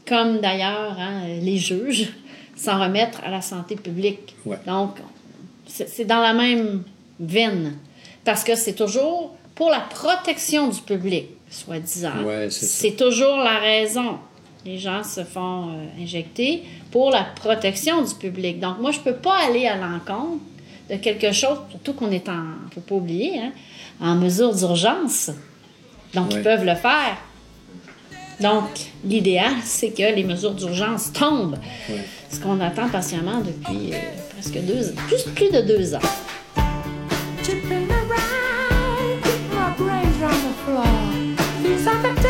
comme 0.08 0.40
d'ailleurs 0.40 0.96
hein, 0.98 1.22
les 1.42 1.58
juges, 1.58 2.08
s'en 2.56 2.80
remettent 2.80 3.18
à 3.24 3.30
la 3.30 3.40
santé 3.40 3.76
publique. 3.76 4.34
Ouais. 4.44 4.58
Donc, 4.66 4.96
c'est 5.66 6.04
dans 6.04 6.20
la 6.20 6.32
même 6.32 6.82
veine. 7.20 7.74
Parce 8.24 8.42
que 8.44 8.54
c'est 8.56 8.72
toujours 8.74 9.34
pour 9.54 9.70
la 9.70 9.80
protection 9.80 10.68
du 10.68 10.80
public, 10.80 11.26
soi-disant. 11.50 12.22
Ouais, 12.24 12.48
c'est 12.50 12.96
toujours 12.96 13.36
la 13.38 13.58
raison. 13.58 14.18
Les 14.64 14.76
gens 14.78 15.04
se 15.04 15.22
font 15.24 15.68
euh, 15.70 16.02
injecter 16.02 16.62
pour 16.90 17.10
la 17.10 17.22
protection 17.24 18.02
du 18.02 18.14
public. 18.14 18.58
Donc, 18.60 18.80
moi, 18.80 18.90
je 18.90 18.98
ne 18.98 19.04
peux 19.04 19.14
pas 19.14 19.36
aller 19.46 19.66
à 19.66 19.76
l'encontre 19.76 20.42
de 20.90 20.96
quelque 20.96 21.32
chose, 21.32 21.58
surtout 21.70 21.92
qu'on 21.92 22.10
est 22.10 22.28
en, 22.28 22.42
faut 22.74 22.80
pas 22.80 22.94
oublier, 22.96 23.38
hein, 23.38 23.52
en 24.00 24.16
mesure 24.16 24.54
d'urgence. 24.54 25.30
Donc, 26.12 26.30
Ouais. 26.30 26.38
ils 26.38 26.42
peuvent 26.42 26.64
le 26.64 26.74
faire. 26.74 27.16
Donc, 28.40 28.92
l'idéal, 29.04 29.52
c'est 29.64 29.90
que 29.90 30.14
les 30.14 30.24
mesures 30.24 30.54
d'urgence 30.54 31.12
tombent. 31.12 31.58
Ce 32.30 32.38
qu'on 32.38 32.60
attend 32.60 32.88
patiemment 32.88 33.40
depuis 33.40 33.92
euh, 33.92 33.98
presque 34.30 34.58
deux 34.64 34.92
plus, 35.08 35.22
plus 35.34 35.50
de 35.50 35.60
deux 35.62 35.94
ans. 35.94 36.00
Chipping 37.42 37.88
around, 37.90 39.22
keep 39.24 39.50
my 39.50 39.72
brains 39.76 40.22
on 40.22 40.28
the 40.28 40.54
floor. 40.64 40.84
These 41.62 41.86
are 41.88 42.02
the 42.02 42.27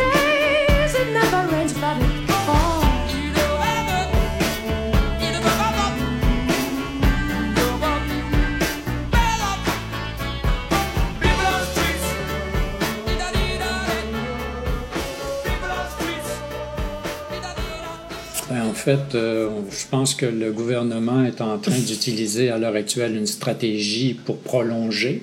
fait, 18.85 19.15
euh, 19.15 19.49
je 19.69 19.85
pense 19.89 20.15
que 20.15 20.25
le 20.25 20.51
gouvernement 20.51 21.23
est 21.25 21.41
en 21.41 21.57
train 21.57 21.77
d'utiliser 21.89 22.49
à 22.49 22.57
l'heure 22.57 22.75
actuelle 22.75 23.15
une 23.15 23.27
stratégie 23.27 24.13
pour 24.13 24.37
prolonger 24.37 25.21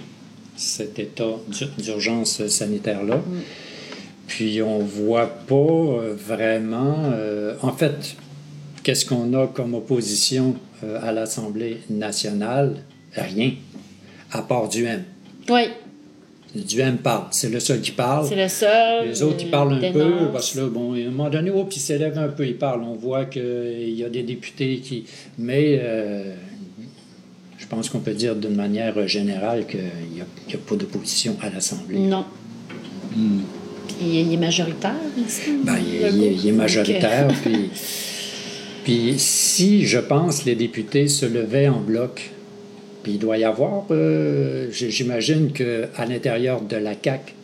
cet 0.56 0.98
état 0.98 1.34
d'ur- 1.48 1.70
d'urgence 1.78 2.46
sanitaire-là. 2.46 3.20
Puis 4.26 4.62
on 4.62 4.78
voit 4.80 5.26
pas 5.26 5.54
euh, 5.54 6.14
vraiment... 6.16 7.10
euh, 7.12 7.54
en 7.62 7.72
fait, 7.72 8.16
qu'est-ce 8.82 9.04
qu'on 9.06 9.32
a 9.34 9.46
comme 9.46 9.74
opposition 9.74 10.56
euh, 10.84 10.98
à 11.02 11.12
l'Assemblée 11.12 11.78
nationale? 11.90 12.82
Rien, 13.14 13.52
à 14.32 14.42
part 14.42 14.68
du 14.68 14.84
M. 14.84 15.04
Oui, 15.48 15.62
Du 16.54 16.80
M 16.80 16.96
parle, 16.96 17.24
c'est 17.32 17.50
le 17.50 17.60
seul 17.60 17.80
qui 17.82 17.90
parle. 17.90 18.26
c'est 18.26 18.36
le 18.36 18.48
seul. 18.48 19.08
Les 19.08 19.22
autres, 19.22 19.36
ils 19.40 19.48
euh, 19.48 19.50
parlent 19.50 19.74
un 19.74 19.92
peu, 19.92 20.12
parce 20.32 20.52
que 20.54 20.60
là, 20.60 20.66
bon, 20.68 20.94
à 20.94 20.96
un 20.96 21.10
moment 21.10 21.28
donné, 21.28 21.50
oh, 21.54 21.64
puis 21.64 21.76
ils 21.78 21.80
s'élèvent 21.82 22.18
un 22.18 22.28
peu, 22.28 22.46
ils 22.46 22.56
parlent. 22.56 22.82
On 22.82 22.94
voit 22.94 23.26
qu'il 23.26 23.90
y 23.94 24.02
a 24.04 24.08
des 24.08 24.22
députés 24.22 24.78
qui. 24.78 25.04
Mais 25.38 25.78
euh, 25.82 26.34
je 27.58 27.66
pense 27.66 27.90
qu'on 27.90 27.98
peut 27.98 28.14
dire 28.14 28.34
d'une 28.36 28.54
manière 28.54 29.06
générale 29.06 29.66
qu'il 29.66 29.80
n'y 29.80 30.20
a, 30.22 30.24
qu'il 30.46 30.54
y 30.54 30.56
a 30.56 30.64
pas 30.66 30.76
d'opposition 30.76 31.36
à 31.42 31.50
l'Assemblée. 31.50 31.98
Non. 31.98 32.24
Puis 33.12 34.04
il 34.04 34.32
est 34.32 34.36
majoritaire, 34.38 34.94
n'est-ce 35.16 35.40
pas? 35.42 35.72
Ben, 35.72 35.78
il, 35.86 35.94
est- 35.94 36.10
il 36.10 36.24
est- 36.24 36.30
goût. 36.30 36.40
il 36.42 36.48
est 36.48 36.52
majoritaire. 36.52 37.28
Donc, 37.28 37.36
puis, 37.42 37.70
puis 38.84 39.14
si, 39.18 39.84
je 39.86 39.98
pense, 39.98 40.44
les 40.44 40.54
députés 40.54 41.08
se 41.08 41.26
levaient 41.26 41.68
en 41.68 41.80
bloc, 41.80 42.30
puis 43.06 43.12
il 43.12 43.18
doit 43.20 43.38
y 43.38 43.44
avoir, 43.44 43.84
euh, 43.92 44.66
j'imagine 44.72 45.52
qu'à 45.52 46.06
l'intérieur 46.08 46.60
de 46.60 46.74
la 46.74 46.90
CAQ, 47.00 47.34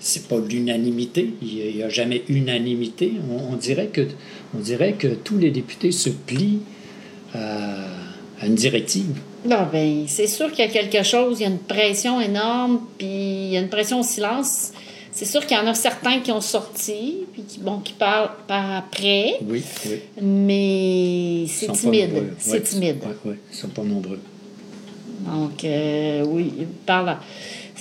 c'est 0.00 0.26
pas 0.26 0.40
l'unanimité, 0.40 1.32
il 1.40 1.76
n'y 1.76 1.80
a, 1.80 1.88
jamais 1.88 2.24
unanimité. 2.28 3.12
On, 3.30 3.52
on 3.52 3.56
dirait 3.56 3.86
que, 3.86 4.00
on 4.52 4.58
dirait 4.58 4.94
que 4.94 5.06
tous 5.06 5.38
les 5.38 5.52
députés 5.52 5.92
se 5.92 6.10
plient 6.10 6.58
à, 7.34 7.84
à 8.40 8.46
une 8.46 8.56
directive. 8.56 9.14
Non, 9.44 9.68
ben, 9.72 10.06
c'est 10.08 10.26
sûr 10.26 10.50
qu'il 10.50 10.64
y 10.64 10.68
a 10.68 10.72
quelque 10.72 11.04
chose, 11.04 11.38
il 11.38 11.42
y 11.44 11.46
a 11.46 11.50
une 11.50 11.58
pression 11.58 12.20
énorme, 12.20 12.80
puis 12.98 13.06
il 13.06 13.52
y 13.52 13.56
a 13.56 13.60
une 13.60 13.68
pression 13.68 14.00
au 14.00 14.02
silence. 14.02 14.72
C'est 15.12 15.24
sûr 15.24 15.46
qu'il 15.46 15.56
y 15.56 15.60
en 15.60 15.68
a 15.68 15.74
certains 15.74 16.18
qui 16.18 16.32
ont 16.32 16.40
sorti, 16.40 17.18
puis 17.32 17.42
qui, 17.44 17.60
bon, 17.60 17.78
qui 17.78 17.92
parlent 17.92 18.32
par 18.48 18.72
après, 18.72 19.36
Oui, 19.46 19.62
oui. 19.86 20.00
mais 20.20 21.44
c'est 21.46 21.70
timide. 21.70 22.24
C'est 22.40 22.54
Ouais, 22.54 22.60
timide. 22.60 22.96
Oui, 23.06 23.12
oui, 23.26 23.34
ils 23.52 23.56
sont 23.56 23.68
pas 23.68 23.84
nombreux. 23.84 24.18
Donc, 25.26 25.64
euh, 25.64 26.24
oui, 26.26 26.52
parlent. 26.86 27.16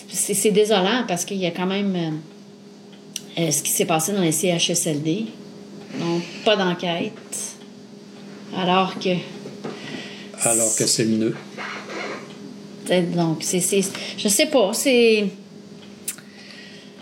C'est 0.09 0.51
désolant 0.51 1.03
parce 1.07 1.25
qu'il 1.25 1.37
y 1.37 1.45
a 1.45 1.51
quand 1.51 1.65
même 1.65 1.95
euh, 1.95 3.41
euh, 3.41 3.51
ce 3.51 3.63
qui 3.63 3.71
s'est 3.71 3.85
passé 3.85 4.11
dans 4.13 4.21
les 4.21 4.31
CHSLD. 4.31 5.25
Donc, 5.99 6.21
pas 6.45 6.55
d'enquête. 6.55 7.11
Alors 8.57 8.97
que. 8.99 9.09
Alors 10.43 10.75
que 10.75 10.85
c'est 10.85 11.05
t'sais, 12.85 13.01
Donc, 13.03 13.37
c'est. 13.41 13.59
c'est- 13.59 13.91
Je 14.17 14.27
sais 14.27 14.47
pas, 14.47 14.71
c'est. 14.73 15.25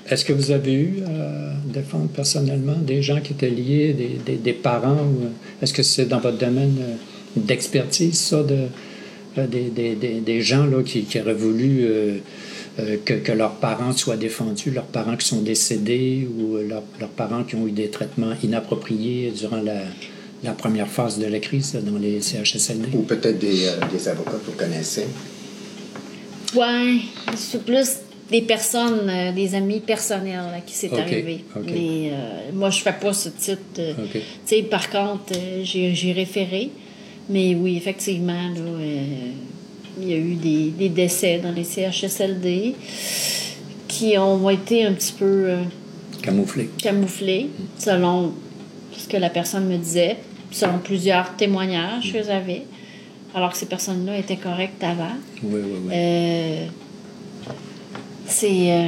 Est-ce 0.10 0.26
que 0.26 0.34
vous 0.34 0.50
avez 0.52 0.74
eu 0.74 1.04
à 1.06 1.54
défendre 1.72 2.08
personnellement 2.08 2.74
des 2.76 3.02
gens 3.04 3.22
qui 3.22 3.34
étaient 3.34 3.50
liés, 3.50 3.94
des, 3.94 4.20
des- 4.26 4.38
des 4.38 4.54
parents? 4.54 4.98
ou, 5.04 5.30
Est-ce 5.62 5.74
que 5.74 5.84
c'est 5.84 6.06
dans 6.06 6.20
votre 6.20 6.38
domaine 6.38 6.78
d'expertise, 7.36 8.18
ça, 8.20 8.42
de, 8.44 8.68
des, 9.38 9.70
des- 9.70 9.96
des- 9.96 10.20
des 10.22 10.42
gens 10.42 10.66
là, 10.66 10.84
qui, 10.84 11.04
qui 11.04 11.20
auraient 11.20 11.34
voulu 11.34 11.82
euh, 11.84 12.18
euh, 12.80 12.98
que, 13.06 13.14
que 13.16 13.32
leurs 13.32 13.56
parents 13.56 13.92
soient 13.94 14.18
défendus, 14.18 14.72
leurs 14.72 14.86
parents 14.86 15.16
qui 15.18 15.28
sont 15.28 15.42
décédés 15.42 16.28
ou 16.38 16.56
euh, 16.58 16.68
leurs, 16.68 16.84
leurs 17.00 17.10
parents 17.10 17.44
qui 17.44 17.56
ont 17.56 17.68
eu 17.68 17.72
des 17.72 17.90
traitements 17.90 18.34
inappropriés 18.44 19.32
durant 19.38 19.62
la, 19.62 19.82
la 20.44 20.52
première 20.54 20.88
phase 20.88 21.20
de 21.20 21.26
la 21.26 21.40
crise 21.40 21.74
là, 21.74 21.82
dans 21.82 21.98
les 21.98 22.22
CHSLD? 22.22 22.90
ou 22.96 23.02
peut-être 23.04 23.40
des, 23.40 23.66
euh, 23.68 23.72
des 23.92 24.08
avocats 24.08 24.32
que 24.32 24.52
vous 24.52 24.58
connaissez. 24.58 25.06
Ouais, 26.56 26.98
c'est 27.36 27.64
plus 27.64 27.88
des 28.32 28.42
personnes, 28.42 29.08
euh, 29.10 29.32
des 29.32 29.54
amis 29.56 29.80
personnels 29.80 30.40
à 30.56 30.62
qui 30.62 30.74
c'est 30.76 30.92
Ok, 30.92 31.00
arrivé. 31.00 31.44
Mais 31.66 32.12
euh, 32.12 32.52
moi, 32.54 32.70
je 32.70 32.82
fais 32.82 32.94
pas 32.94 33.14
ce 33.14 33.30
type 33.30 33.60
de. 33.76 33.92
OK. 33.92 34.12
Tu 34.14 34.20
sais, 34.46 34.64
par 34.64 34.90
contre, 34.90 35.34
euh, 35.36 35.62
j'ai 35.64 35.94
j'ai 35.94 36.12
référé. 36.12 36.70
Mais 37.30 37.56
oui, 37.56 37.78
effectivement, 37.78 38.34
là, 38.34 38.60
euh, 38.60 39.32
il 40.02 40.08
y 40.08 40.14
a 40.14 40.18
eu 40.18 40.34
des, 40.36 40.70
des 40.72 40.90
décès 40.90 41.40
dans 41.40 41.52
les 41.52 41.64
CHSLD 41.64 42.76
qui 43.88 44.18
ont 44.18 44.50
été 44.50 44.86
un 44.86 44.94
petit 44.94 45.14
peu 45.14 45.26
euh, 45.26 45.64
Camouflé. 46.22 46.70
camouflés 46.82 47.50
selon 47.78 48.34
ce 48.98 49.08
que 49.08 49.18
la 49.18 49.30
personne 49.30 49.68
me 49.68 49.78
disait, 49.78 50.18
selon 50.52 50.80
plusieurs 50.80 51.36
témoignages 51.36 52.12
que 52.14 52.24
j'avais, 52.24 52.64
alors 53.34 53.52
que 53.52 53.58
ces 53.58 53.68
personnes-là 53.68 54.18
étaient 54.18 54.38
correctes 54.38 54.84
avant. 54.84 55.16
Oui, 55.44 55.62
oui, 55.64 55.80
oui. 55.86 55.94
Euh, 55.94 56.66
c'est. 58.26 58.88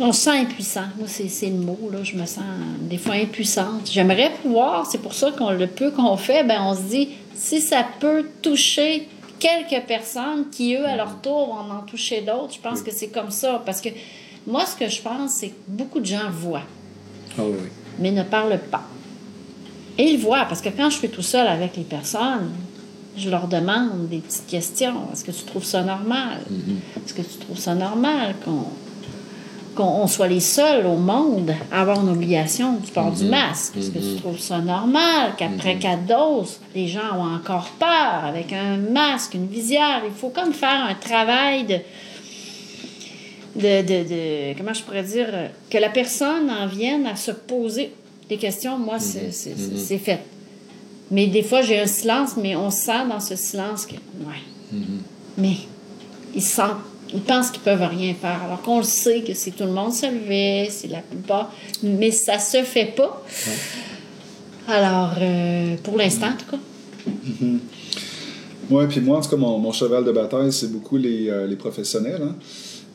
On 0.00 0.12
se 0.12 0.22
sent 0.22 0.38
impuissant. 0.38 0.84
Moi, 0.98 1.06
c'est 1.08 1.46
le 1.46 1.56
mot. 1.56 1.78
Là. 1.92 1.98
Je 2.02 2.14
me 2.16 2.26
sens 2.26 2.38
euh, 2.44 2.88
des 2.88 2.98
fois 2.98 3.14
impuissante. 3.14 3.90
J'aimerais 3.90 4.32
pouvoir, 4.42 4.86
c'est 4.86 4.98
pour 4.98 5.14
ça 5.14 5.30
qu'on 5.32 5.50
le 5.50 5.66
peu 5.66 5.90
qu'on 5.90 6.16
fait, 6.16 6.44
ben, 6.44 6.60
on 6.62 6.74
se 6.74 6.82
dit 6.82 7.08
si 7.34 7.60
ça 7.60 7.84
peut 8.00 8.26
toucher 8.42 9.08
quelques 9.38 9.84
personnes 9.86 10.46
qui, 10.50 10.74
eux, 10.74 10.86
à 10.86 10.96
leur 10.96 11.20
tour, 11.20 11.46
vont 11.48 11.72
en 11.74 11.82
toucher 11.82 12.22
d'autres, 12.22 12.54
je 12.54 12.60
pense 12.60 12.82
que 12.82 12.92
c'est 12.92 13.08
comme 13.08 13.30
ça. 13.30 13.62
Parce 13.64 13.80
que 13.80 13.88
moi, 14.46 14.64
ce 14.66 14.76
que 14.76 14.88
je 14.88 15.00
pense, 15.02 15.32
c'est 15.32 15.48
que 15.48 15.54
beaucoup 15.68 16.00
de 16.00 16.06
gens 16.06 16.30
voient, 16.30 16.62
Ah 17.38 17.42
oui, 17.44 17.54
oui. 17.62 17.68
mais 17.98 18.10
ne 18.10 18.22
parlent 18.22 18.58
pas. 18.70 18.84
Et 19.98 20.04
ils 20.10 20.18
voient, 20.18 20.44
parce 20.48 20.60
que 20.60 20.70
quand 20.70 20.90
je 20.90 20.96
suis 20.96 21.08
tout 21.08 21.22
seul 21.22 21.46
avec 21.46 21.76
les 21.76 21.84
personnes, 21.84 22.50
je 23.16 23.30
leur 23.30 23.46
demande 23.46 24.08
des 24.08 24.18
petites 24.18 24.46
questions. 24.46 24.94
Est-ce 25.12 25.24
que 25.24 25.30
tu 25.30 25.44
trouves 25.44 25.64
ça 25.64 25.82
normal? 25.82 26.40
Est-ce 26.96 27.14
que 27.14 27.22
tu 27.22 27.38
trouves 27.38 27.58
ça 27.58 27.74
normal 27.74 28.34
qu'on 28.44 28.64
qu'on 29.74 29.84
on 30.02 30.06
soit 30.06 30.28
les 30.28 30.40
seuls 30.40 30.86
au 30.86 30.96
monde 30.96 31.52
à 31.72 31.82
avoir 31.82 32.00
une 32.00 32.08
obligation 32.10 32.74
du 32.76 32.90
port 32.90 33.10
du 33.12 33.24
masque? 33.24 33.76
Est-ce 33.76 33.90
que 33.90 33.98
tu 33.98 34.20
trouves 34.20 34.38
ça 34.38 34.58
normal 34.58 35.32
qu'après 35.36 35.76
quatre 35.78 36.06
doses, 36.06 36.58
les 36.74 36.86
gens 36.88 37.16
ont 37.18 37.34
encore 37.34 37.68
peur 37.78 38.24
avec 38.24 38.52
un 38.52 38.76
masque, 38.76 39.34
une 39.34 39.46
visière? 39.46 40.02
Il 40.06 40.12
faut 40.12 40.30
comme 40.30 40.52
faire 40.52 40.86
un 40.88 40.94
travail 40.94 41.64
de, 41.64 41.78
de, 43.56 43.82
de, 43.82 44.08
de- 44.08 44.58
comment 44.58 44.72
je 44.74 44.82
pourrais 44.82 45.02
dire, 45.04 45.28
que 45.70 45.78
la 45.78 45.88
personne 45.90 46.50
en 46.50 46.66
vienne 46.66 47.06
à 47.06 47.16
se 47.16 47.30
poser 47.30 47.92
des 48.28 48.36
questions, 48.36 48.78
moi, 48.78 48.98
c'est 48.98 49.98
fait. 49.98 50.20
Mais 51.10 51.26
des 51.26 51.42
fois, 51.42 51.60
j'ai 51.62 51.78
un 51.78 51.86
silence, 51.86 52.36
mais 52.36 52.56
on 52.56 52.70
sent 52.70 53.06
dans 53.08 53.20
ce 53.20 53.36
silence 53.36 53.86
que, 53.86 53.94
ouais. 53.94 54.80
Mais 55.36 55.56
ils 56.34 56.42
sentent, 56.42 56.78
ils 57.14 57.20
pensent 57.20 57.50
qu'ils 57.50 57.62
peuvent 57.62 57.82
rien 57.88 58.12
faire, 58.14 58.42
alors 58.44 58.60
qu'on 58.62 58.78
le 58.78 58.84
sait 58.84 59.22
que 59.22 59.32
si 59.34 59.52
tout 59.52 59.64
le 59.64 59.70
monde 59.72 59.92
se 59.92 60.06
levait, 60.06 60.68
c'est 60.70 60.88
la 60.88 61.00
plupart, 61.00 61.52
mais 61.82 62.10
ça 62.10 62.38
se 62.38 62.62
fait 62.62 62.92
pas. 62.96 63.24
Alors, 64.66 65.14
euh, 65.20 65.76
pour 65.82 65.96
l'instant, 65.96 66.28
en 66.28 66.32
tout 66.36 66.50
cas. 66.50 67.44
Ouais, 68.70 68.86
puis 68.88 69.00
moi, 69.00 69.18
en 69.18 69.20
tout 69.20 69.28
cas, 69.28 69.36
mon, 69.36 69.58
mon 69.58 69.72
cheval 69.72 70.04
de 70.04 70.12
bataille, 70.12 70.52
c'est 70.52 70.72
beaucoup 70.72 70.96
les, 70.96 71.28
euh, 71.28 71.46
les 71.46 71.56
professionnels. 71.56 72.22
hein. 72.22 72.34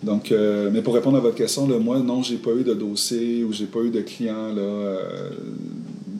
Donc, 0.01 0.31
euh, 0.31 0.69
mais 0.71 0.81
pour 0.81 0.93
répondre 0.95 1.17
à 1.17 1.19
votre 1.19 1.35
question, 1.35 1.67
là, 1.67 1.77
moi, 1.77 1.99
non, 1.99 2.23
j'ai 2.23 2.37
pas 2.37 2.51
eu 2.51 2.63
de 2.63 2.73
dossier 2.73 3.43
ou 3.43 3.51
j'ai 3.53 3.65
pas 3.65 3.79
eu 3.81 3.89
de 3.89 4.01
clients, 4.01 4.47
là, 4.55 4.61
euh, 4.61 5.29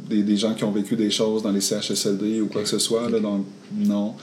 des, 0.10 0.22
des 0.22 0.38
gens 0.38 0.54
qui 0.54 0.64
ont 0.66 0.72
vécu 0.72 0.96
des 0.96 1.10
choses 1.10 1.42
dans 1.44 1.52
les 1.52 1.62
CHSLD 1.62 2.42
ou 2.42 2.48
quoi 2.48 2.62
que 2.62 2.68
ce 2.70 2.78
soit. 2.78 3.10
Là, 3.10 3.20
donc, 3.20 3.46
non. 3.76 4.14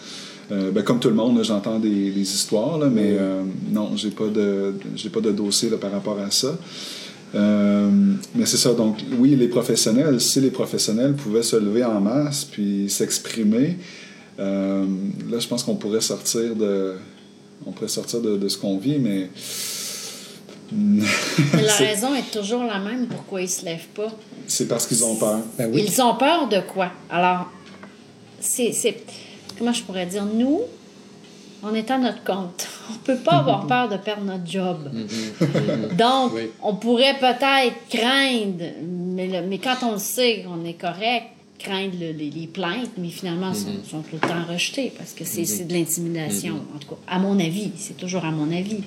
Euh, 0.53 0.70
ben, 0.70 0.82
comme 0.82 1.01
tout 1.01 1.09
le 1.09 1.14
monde, 1.14 1.36
là, 1.36 1.42
j'entends 1.42 1.78
des, 1.78 2.11
des 2.11 2.20
histoires, 2.20 2.78
là, 2.78 2.88
mais 2.88 3.16
euh, 3.18 3.42
non, 3.72 3.97
j'ai 3.97 4.11
pas 4.11 4.28
de 4.28 4.74
j'ai 4.94 5.11
pas 5.11 5.20
de 5.20 5.32
dossier 5.32 5.70
là, 5.70 5.76
par 5.76 5.90
rapport 5.90 6.18
à 6.20 6.30
ça. 6.30 6.57
Euh, 7.34 7.90
mais 8.34 8.47
c'est 8.47 8.57
ça, 8.57 8.72
donc 8.72 8.99
oui, 9.18 9.34
les 9.34 9.49
professionnels, 9.49 10.20
si 10.20 10.40
les 10.40 10.51
professionnels 10.51 11.14
pouvaient 11.14 11.42
se 11.42 11.57
lever 11.57 11.84
en 11.84 12.01
masse 12.01 12.44
puis 12.44 12.88
s'exprimer, 12.88 13.76
euh, 14.38 14.84
là, 15.28 15.38
je 15.38 15.49
pense 15.49 15.64
qu'on 15.64 15.74
pourrait 15.74 16.01
sortir 16.01 16.55
de, 16.55 16.94
on 17.66 17.72
pourrait 17.72 17.88
sortir 17.88 18.20
de, 18.20 18.36
de 18.36 18.49
ce 18.49 18.57
qu'on 18.57 18.78
vit, 18.78 18.99
mais 18.99 19.28
la 20.72 21.74
raison 21.78 22.14
est 22.14 22.30
toujours 22.30 22.64
la 22.64 22.78
même 22.78 23.07
pourquoi 23.07 23.42
ils 23.42 23.49
se 23.49 23.64
lèvent 23.64 23.88
pas. 23.94 24.12
c'est 24.47 24.68
parce 24.68 24.86
qu'ils 24.86 25.05
ont 25.05 25.16
peur. 25.16 25.40
Ben 25.59 25.70
oui. 25.72 25.84
Ils 25.86 26.03
ont 26.03 26.14
peur 26.14 26.49
de 26.49 26.61
quoi? 26.61 26.92
Alors, 27.11 27.51
c'est. 28.40 28.72
Comment 29.59 29.72
je 29.72 29.82
pourrais 29.82 30.07
dire? 30.07 30.24
Nous, 30.24 30.61
on 31.62 31.74
est 31.74 31.90
à 31.90 31.98
notre 31.98 32.22
compte. 32.24 32.68
On 32.88 32.92
ne 32.92 32.98
peut 32.98 33.22
pas 33.22 33.38
avoir 33.38 33.66
peur 33.66 33.88
de 33.88 33.96
perdre 33.96 34.22
notre 34.24 34.48
job. 34.48 34.88
Donc, 35.98 36.32
Oui. 36.34 36.42
on 36.62 36.74
pourrait 36.76 37.16
peut-être 37.18 37.74
craindre, 37.90 38.64
mais, 38.86 39.26
le- 39.26 39.42
mais 39.48 39.59
quand 39.59 39.76
on 39.82 39.92
le 39.92 39.98
sait, 39.98 40.44
on 40.48 40.64
est 40.64 40.74
correct, 40.74 41.24
craindre 41.59 41.94
le- 41.98 42.12
les, 42.12 42.30
les 42.30 42.46
plaintes, 42.46 42.90
mais 42.96 43.09
finalement, 43.09 43.52
sont, 43.54 43.72
sont 43.90 44.02
tout 44.02 44.14
le 44.22 44.28
temps 44.28 44.44
rejetées 44.48 44.92
parce 44.96 45.12
que 45.14 45.24
c'est 45.24 45.44
c'est 45.44 45.64
de 45.64 45.72
l'intimidation. 45.72 46.61
En 46.74 46.78
tout 46.78 46.88
cas, 46.90 46.96
à 47.09 47.18
mon 47.18 47.40
avis, 47.40 47.72
c'est 47.76 47.96
toujours 47.96 48.24
à 48.24 48.30
mon 48.30 48.52
avis. 48.57 48.84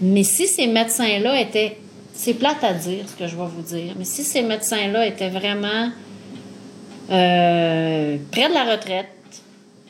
Mais 0.00 0.22
si 0.22 0.46
ces 0.46 0.66
médecins-là 0.66 1.40
étaient. 1.40 1.76
C'est 2.18 2.32
plate 2.32 2.64
à 2.64 2.72
dire 2.72 3.04
ce 3.06 3.14
que 3.14 3.26
je 3.28 3.36
vais 3.36 3.44
vous 3.44 3.60
dire, 3.60 3.92
mais 3.98 4.06
si 4.06 4.24
ces 4.24 4.40
médecins-là 4.40 5.06
étaient 5.06 5.28
vraiment 5.28 5.90
euh, 7.10 8.16
près 8.32 8.48
de 8.48 8.54
la 8.54 8.72
retraite, 8.72 9.08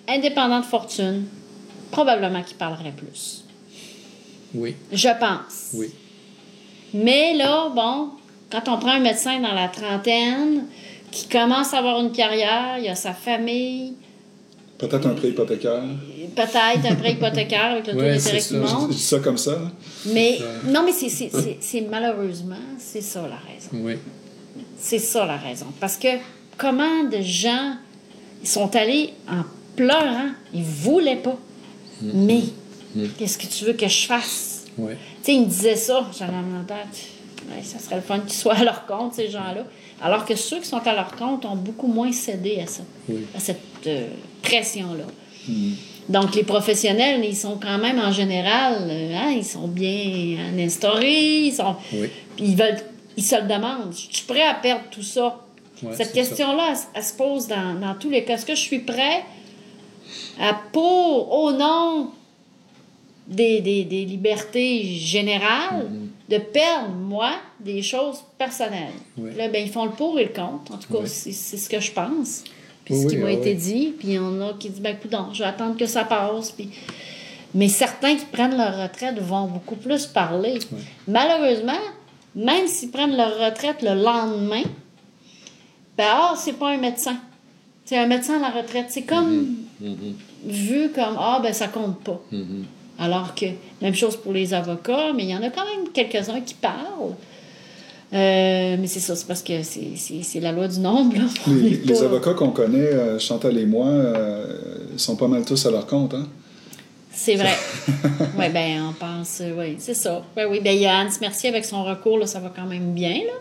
indépendants 0.08 0.60
de 0.60 0.64
fortune, 0.64 1.24
probablement 1.90 2.42
qu'ils 2.42 2.56
parleraient 2.56 2.92
plus. 2.96 3.44
Oui, 4.54 4.74
Je 4.92 5.08
pense. 5.18 5.70
oui. 5.74 5.90
Mais 6.94 7.34
là, 7.34 7.68
bon, 7.74 8.10
quand 8.50 8.68
on 8.68 8.78
prend 8.78 8.92
un 8.92 9.00
médecin 9.00 9.40
dans 9.40 9.52
la 9.52 9.68
trentaine 9.68 10.66
qui 11.10 11.26
commence 11.28 11.74
à 11.74 11.78
avoir 11.78 12.00
une 12.00 12.12
carrière, 12.12 12.78
il 12.80 12.88
a 12.88 12.94
sa 12.94 13.12
famille, 13.12 13.94
Peut-être 14.78 15.06
un 15.06 15.14
prêt 15.14 15.28
hypothécaire. 15.30 15.82
peut-être 16.36 16.86
un 16.90 16.94
prêt 16.96 17.12
hypothécaire 17.12 17.72
avec 17.72 17.86
le 17.86 17.92
taux 17.94 17.98
Ouais, 17.98 18.14
d'intérêt 18.16 18.40
c'est 18.40 18.48
qui 18.54 18.60
monte. 18.60 18.90
je 18.92 18.96
dis 18.96 19.02
ça 19.02 19.18
comme 19.20 19.38
ça. 19.38 19.52
là. 19.52 19.72
Mais 20.06 20.38
non, 20.66 20.82
mais 20.84 20.92
c'est- 20.92 21.08
c'est- 21.08 21.30
c'est 21.32 21.56
c'est 21.60 21.80
malheureusement, 21.80 22.56
c'est 22.78 23.00
ça 23.00 23.22
la 23.22 23.36
raison. 23.52 23.70
Oui. 23.72 23.94
C'est 24.78 24.98
ça 24.98 25.24
la 25.26 25.36
raison. 25.38 25.66
Parce 25.80 25.96
que 25.96 26.08
comment 26.58 27.04
de 27.04 27.20
gens 27.22 27.74
ils 28.42 28.48
sont 28.48 28.74
allés 28.76 29.14
en 29.28 29.42
pleurant, 29.76 30.30
ils 30.54 30.62
voulaient 30.62 31.16
pas. 31.16 31.36
Mais 32.02 32.40
qu'est-ce 33.18 33.38
que 33.38 33.46
tu 33.46 33.64
veux 33.64 33.72
que 33.74 33.88
je 33.88 34.06
fasse? 34.06 34.64
Oui. 34.78 34.92
Tu 35.22 35.24
sais, 35.24 35.34
ils 35.34 35.40
me 35.42 35.46
disaient 35.46 35.76
ça, 35.76 36.06
j'en 36.18 36.26
ai 36.26 36.58
en 36.60 36.64
tête. 36.66 37.06
Ouais, 37.48 37.62
ça 37.62 37.78
serait 37.78 37.96
le 37.96 38.02
fun 38.02 38.18
qu'ils 38.20 38.32
soient 38.36 38.54
à 38.56 38.64
leur 38.64 38.86
compte, 38.86 39.14
ces 39.14 39.30
gens-là. 39.30 39.64
Alors 40.02 40.24
que 40.24 40.34
ceux 40.34 40.58
qui 40.60 40.66
sont 40.66 40.84
à 40.86 40.94
leur 40.94 41.14
compte 41.14 41.44
ont 41.44 41.56
beaucoup 41.56 41.86
moins 41.86 42.12
cédé 42.12 42.60
à 42.62 42.66
ça, 42.66 42.82
Oui. 43.08 43.24
à 43.34 43.40
cette 43.40 43.60
euh, 43.86 44.08
pression-là. 44.42 45.04
Donc, 46.08 46.34
les 46.34 46.42
professionnels, 46.44 47.24
ils 47.24 47.36
sont 47.36 47.56
quand 47.60 47.78
même 47.78 47.98
en 47.98 48.12
général, 48.12 48.76
euh, 48.88 49.14
hein, 49.16 49.30
ils 49.30 49.44
sont 49.44 49.68
bien 49.68 50.38
instaurés, 50.58 51.46
ils 51.46 51.52
sont. 51.54 51.76
Oui. 51.92 52.08
Ils 52.38 52.56
veulent. 52.56 52.78
Ils 53.16 53.24
se 53.24 53.36
le 53.36 53.42
demandent. 53.48 53.92
Je 53.92 54.14
suis 54.16 54.26
prêt 54.26 54.42
à 54.42 54.54
perdre 54.54 54.84
tout 54.90 55.02
ça. 55.02 55.40
Ouais, 55.82 55.94
Cette 55.96 56.12
question-là, 56.12 56.72
elle, 56.72 56.78
elle 56.94 57.02
se 57.02 57.14
pose 57.14 57.46
dans, 57.48 57.74
dans 57.80 57.94
tous 57.94 58.10
les 58.10 58.24
cas. 58.24 58.34
Est-ce 58.34 58.44
que 58.46 58.54
je 58.54 58.60
suis 58.60 58.80
prêt 58.80 59.24
pour, 60.72 61.32
au 61.32 61.52
nom 61.52 62.10
des, 63.26 63.60
des, 63.60 63.84
des 63.84 64.04
libertés 64.04 64.84
générales, 64.84 65.88
Mm-hmm. 65.90 66.30
de 66.30 66.38
perdre, 66.38 66.94
moi, 66.94 67.32
des 67.60 67.82
choses 67.82 68.18
personnelles? 68.38 68.92
Oui. 69.18 69.30
Là, 69.36 69.48
ben, 69.48 69.64
ils 69.64 69.70
font 69.70 69.84
le 69.84 69.92
pour 69.92 70.18
et 70.18 70.24
le 70.24 70.30
contre. 70.32 70.72
En 70.74 70.78
tout 70.78 70.92
cas, 70.92 71.00
Oui. 71.02 71.08
c'est 71.08 71.32
ce 71.32 71.68
que 71.68 71.80
je 71.80 71.92
pense. 71.92 72.44
Puis 72.84 72.94
Oui, 72.94 73.02
ce 73.02 73.06
qui 73.08 73.16
m'a 73.16 73.30
été 73.32 73.54
dit. 73.54 73.94
Puis 73.98 74.08
il 74.08 74.14
y 74.14 74.18
en 74.18 74.40
a 74.40 74.52
qui 74.54 74.70
disent, 74.70 74.80
ben, 74.80 74.96
écoute, 74.96 75.12
je 75.32 75.38
vais 75.40 75.48
attendre 75.48 75.76
que 75.76 75.86
ça 75.86 76.04
passe. 76.04 76.52
Puis... 76.52 76.68
Mais 77.54 77.68
certains 77.68 78.16
qui 78.16 78.24
prennent 78.26 78.56
leur 78.56 78.80
retraite 78.82 79.18
vont 79.20 79.46
beaucoup 79.46 79.76
plus 79.76 80.06
parler. 80.06 80.58
Malheureusement, 81.08 81.80
même 82.34 82.66
s'ils 82.68 82.90
prennent 82.90 83.16
leur 83.16 83.38
retraite 83.38 83.82
le 83.82 83.94
lendemain, 83.94 84.62
ben, 85.96 86.04
ah, 86.08 86.34
c'est 86.36 86.52
pas 86.52 86.70
un 86.70 86.76
médecin. 86.76 87.16
C'est 87.84 87.96
un 87.98 88.06
médecin 88.06 88.36
à 88.42 88.50
la 88.52 88.60
retraite. 88.60 88.86
C'est 88.90 89.02
comme 89.04 89.46
vu 89.80 90.90
comme, 90.94 91.16
ah, 91.18 91.40
ben, 91.42 91.52
ça 91.52 91.68
compte 91.68 92.00
pas. 92.00 92.20
Alors 92.98 93.34
que, 93.34 93.46
même 93.82 93.94
chose 93.94 94.16
pour 94.16 94.32
les 94.32 94.54
avocats, 94.54 95.12
mais 95.14 95.24
il 95.24 95.30
y 95.30 95.36
en 95.36 95.42
a 95.42 95.50
quand 95.50 95.64
même 95.64 95.90
quelques-uns 95.92 96.40
qui 96.40 96.54
parlent. 96.54 97.14
Euh, 98.12 98.76
mais 98.78 98.86
c'est 98.86 99.00
ça, 99.00 99.16
c'est 99.16 99.26
parce 99.26 99.42
que 99.42 99.62
c'est- 99.62 100.40
la 100.40 100.52
loi 100.52 100.68
du 100.68 100.78
nombre. 100.78 101.16
Là. 101.16 101.24
Les, 101.48 102.02
avocats 102.02 102.34
qu'on 102.34 102.50
connaît, 102.50 102.78
euh, 102.78 103.18
Chantal 103.18 103.58
et 103.58 103.66
moi, 103.66 103.88
euh, 103.88 104.46
sont 104.96 105.16
pas 105.16 105.26
mal 105.26 105.44
tous 105.44 105.66
à 105.66 105.70
leur 105.70 105.86
compte. 105.86 106.14
Hein? 106.14 106.26
C'est 107.10 107.34
vrai. 107.34 107.54
oui, 108.38 108.48
ben 108.52 108.90
on 108.90 108.92
pense, 108.92 109.40
euh, 109.40 109.52
oui, 109.58 109.76
c'est 109.78 109.94
ça. 109.94 110.22
Oui, 110.36 110.44
oui, 110.48 110.60
ben 110.62 110.76
Yann 110.76 111.08
Mercier 111.20 111.48
avec 111.48 111.64
son 111.64 111.82
recours, 111.82 112.18
là, 112.18 112.26
ça 112.26 112.38
va 112.38 112.52
quand 112.54 112.66
même 112.66 112.92
bien, 112.92 113.14
là. 113.14 113.32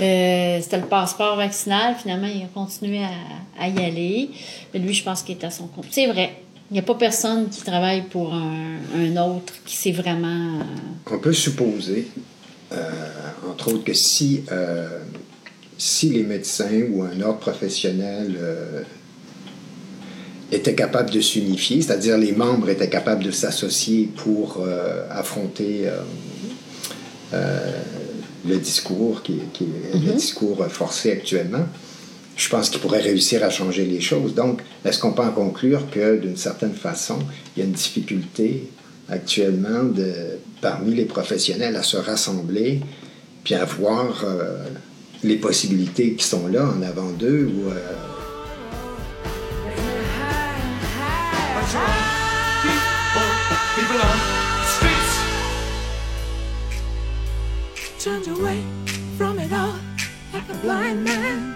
Euh, 0.00 0.58
C'était 0.60 0.78
le 0.78 0.86
passeport 0.86 1.36
vaccinal, 1.36 1.94
finalement, 2.00 2.26
il 2.26 2.42
a 2.42 2.48
continué 2.52 3.00
à, 3.58 3.68
y 3.68 3.84
aller. 3.84 4.30
Mais 4.72 4.80
lui, 4.80 4.92
je 4.94 5.04
pense 5.04 5.22
qu'il 5.22 5.36
est 5.36 5.44
à 5.44 5.50
son 5.50 5.66
compte. 5.66 5.86
C'est 5.90 6.06
vrai. 6.06 6.36
Il 6.70 6.74
n'y 6.74 6.80
a 6.80 6.82
pas 6.82 6.94
personne 6.94 7.48
qui 7.48 7.62
travaille 7.62 8.02
pour 8.02 8.32
un, 8.34 9.16
autre 9.16 9.52
qui 9.64 9.76
sait 9.76 9.92
vraiment. 9.92 10.58
euh, 10.60 11.12
On 11.12 11.18
peut 11.18 11.32
supposer, 11.32 12.08
euh, 12.72 12.90
entre 13.48 13.72
autres, 13.72 13.84
que 13.84 13.92
si, 13.92 14.42
si 15.76 16.08
les 16.10 16.22
médecins 16.22 16.82
ou 16.90 17.02
un 17.02 17.20
autre 17.20 17.38
professionnel 17.38 18.38
étaient 20.50 20.74
capables 20.74 21.10
de 21.10 21.20
s'unifier, 21.20 21.82
c'est-à-dire 21.82 22.16
les 22.16 22.32
membres 22.32 22.70
étaient 22.70 22.88
capables 22.88 23.22
de 23.22 23.30
s'associer 23.30 24.08
pour 24.16 24.64
affronter 25.10 25.86
le 28.46 28.56
discours 28.56 29.22
qui, 29.22 29.40
le 29.60 30.12
discours 30.12 30.64
forcé 30.68 31.12
actuellement, 31.12 31.66
je 32.36 32.48
pense 32.48 32.68
qu'ils 32.68 32.80
pourraient 32.80 33.00
réussir 33.00 33.44
à 33.44 33.50
changer 33.50 33.84
les 33.84 34.00
choses. 34.00 34.34
Donc, 34.34 34.60
est-ce 34.84 34.98
qu'on 34.98 35.12
peut 35.12 35.22
en 35.22 35.30
conclure 35.30 35.88
que, 35.90 36.18
d'une 36.18 36.36
certaine 36.36 36.74
façon, 36.74 37.18
il 37.56 37.60
y 37.60 37.62
a 37.62 37.66
une 37.66 37.72
difficulté 37.72 38.68
actuellement 39.08 39.84
de, 39.84 40.12
parmi 40.60 40.94
les 40.94 41.04
professionnels 41.04 41.76
à 41.76 41.82
se 41.82 41.96
rassembler 41.96 42.80
puis 43.44 43.54
à 43.54 43.64
voir 43.66 44.24
euh, 44.24 44.64
les 45.22 45.36
possibilités 45.36 46.14
qui 46.14 46.24
sont 46.24 46.48
là 46.48 46.66
en 46.66 46.82
avant 46.82 47.10
d'eux 47.10 47.50
ou 47.54 47.68
euh, 47.68 47.74
turned 58.04 58.28
away 58.28 58.58
from 59.16 59.38
it 59.38 59.50
all 59.50 59.72
like 60.34 60.46
a 60.50 60.54
blind 60.62 61.02
man. 61.02 61.54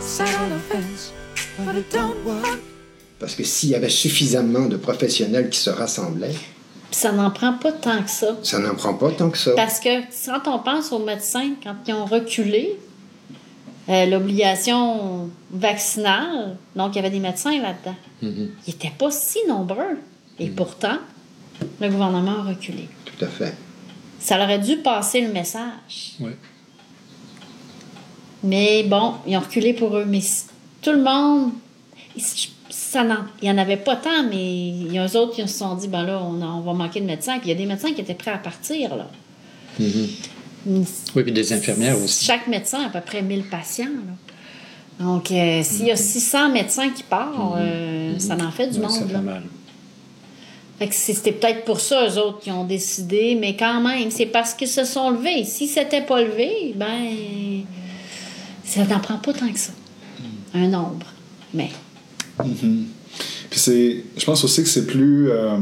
Sat 0.00 0.28
on 0.40 0.50
the 0.50 0.58
fence, 0.58 1.12
but 1.64 1.76
it 1.76 1.88
don't 1.92 2.16
work. 2.24 2.58
parce 3.20 3.36
que 3.36 3.44
s'il 3.44 3.70
y 3.70 3.74
avait 3.76 3.88
suffisamment 3.88 4.66
de 4.66 4.76
professionnels 4.76 5.48
qui 5.48 5.60
se 5.60 5.70
rassemblaient, 5.70 6.34
Puis 6.90 7.00
ça 7.00 7.12
n'en 7.12 7.30
prend 7.30 7.52
pas 7.52 7.70
tant 7.70 8.02
que 8.02 8.10
ça. 8.10 8.36
ça 8.42 8.58
n'en 8.58 8.74
prend 8.74 8.94
pas 8.94 9.12
tant 9.12 9.30
que 9.30 9.38
ça. 9.38 9.52
Parce 9.54 9.78
que 9.78 10.02
quand 10.26 10.52
on 10.52 10.58
pense 10.58 10.90
aux 10.90 10.98
médecins, 10.98 11.52
quand 11.62 11.76
ils 11.86 11.94
ont 11.94 12.06
reculé 12.06 12.76
euh, 13.88 14.06
l'obligation 14.06 15.30
vaccinale, 15.52 16.56
donc 16.74 16.94
il 16.94 16.96
y 16.96 16.98
avait 16.98 17.10
des 17.10 17.20
médecins 17.20 17.62
là-dedans, 17.62 17.96
ils 18.22 18.50
n'étaient 18.66 18.92
pas 18.98 19.12
si 19.12 19.38
nombreux. 19.46 19.98
Et 20.40 20.48
pourtant, 20.48 20.98
le 21.80 21.88
gouvernement 21.90 22.40
a 22.40 22.48
reculé. 22.48 22.88
Tout 23.04 23.24
à 23.24 23.28
fait. 23.28 23.54
Ça 24.26 24.42
aurait 24.42 24.58
dû 24.58 24.78
passer 24.78 25.20
le 25.20 25.32
message. 25.32 26.14
Oui. 26.18 26.32
Mais 28.42 28.82
bon, 28.82 29.14
ils 29.24 29.36
ont 29.36 29.40
reculé 29.40 29.72
pour 29.72 29.96
eux. 29.96 30.04
Mais 30.04 30.20
tout 30.82 30.90
le 30.90 31.00
monde, 31.02 31.52
ça 32.68 33.04
n'en- 33.04 33.24
il 33.40 33.44
n'y 33.48 33.54
en 33.54 33.58
avait 33.58 33.76
pas 33.76 33.94
tant, 33.94 34.24
mais 34.28 34.68
il 34.68 34.92
y 34.92 34.98
a 34.98 35.06
eux 35.06 35.16
autres 35.16 35.36
qui 35.36 35.42
se 35.42 35.58
sont 35.58 35.76
dit, 35.76 35.86
ben 35.86 36.02
là, 36.02 36.20
on, 36.22 36.42
a- 36.42 36.46
on 36.46 36.60
va 36.60 36.72
manquer 36.72 37.00
de 37.00 37.06
médecins. 37.06 37.38
Puis 37.38 37.50
il 37.50 37.52
y 37.52 37.54
a 37.54 37.58
des 37.58 37.66
médecins 37.66 37.92
qui 37.92 38.00
étaient 38.00 38.14
prêts 38.14 38.32
à 38.32 38.38
partir, 38.38 38.96
là. 38.96 39.06
Une- 39.78 40.84
Oui, 41.14 41.22
puis 41.22 41.30
des 41.30 41.52
infirmières 41.52 41.96
aussi. 42.02 42.24
Chaque 42.24 42.48
médecin 42.48 42.80
a 42.82 42.86
à 42.86 42.90
peu 42.90 43.00
près 43.00 43.22
1000 43.22 43.44
patients, 43.44 43.84
là. 43.84 45.04
Donc, 45.04 45.30
euh, 45.30 45.62
s'il 45.62 45.86
y 45.86 45.90
a 45.92 45.96
600 45.96 46.50
médecins 46.50 46.90
qui 46.90 47.04
partent, 47.04 47.34
euh, 47.58 48.18
ça 48.18 48.34
en 48.34 48.50
fait 48.50 48.66
du 48.68 48.74
ça 48.74 48.80
monde, 48.80 49.06
fait 49.06 49.12
là. 49.12 49.20
mal. 49.20 49.42
Fait 50.78 50.88
que 50.88 50.94
c'était 50.94 51.32
peut-être 51.32 51.64
pour 51.64 51.80
ça, 51.80 52.06
eux 52.06 52.18
autres, 52.18 52.40
qui 52.40 52.50
ont 52.50 52.64
décidé, 52.64 53.36
mais 53.40 53.56
quand 53.56 53.80
même, 53.80 54.10
c'est 54.10 54.26
parce 54.26 54.52
qu'ils 54.52 54.68
se 54.68 54.84
sont 54.84 55.10
levés. 55.10 55.44
Si 55.44 55.66
c'était 55.66 56.02
pas 56.02 56.20
levé, 56.20 56.74
ben, 56.76 57.64
ça 58.62 58.84
n'en 58.84 59.00
prend 59.00 59.16
pas 59.16 59.32
tant 59.32 59.50
que 59.50 59.58
ça. 59.58 59.72
Un 60.52 60.68
nombre. 60.68 61.06
Mais, 61.54 61.70
Puis 63.50 63.58
c'est, 63.58 64.04
je 64.16 64.24
pense 64.24 64.44
aussi 64.44 64.62
que 64.62 64.68
c'est 64.68 64.86
plus, 64.86 65.30
euh, 65.30 65.56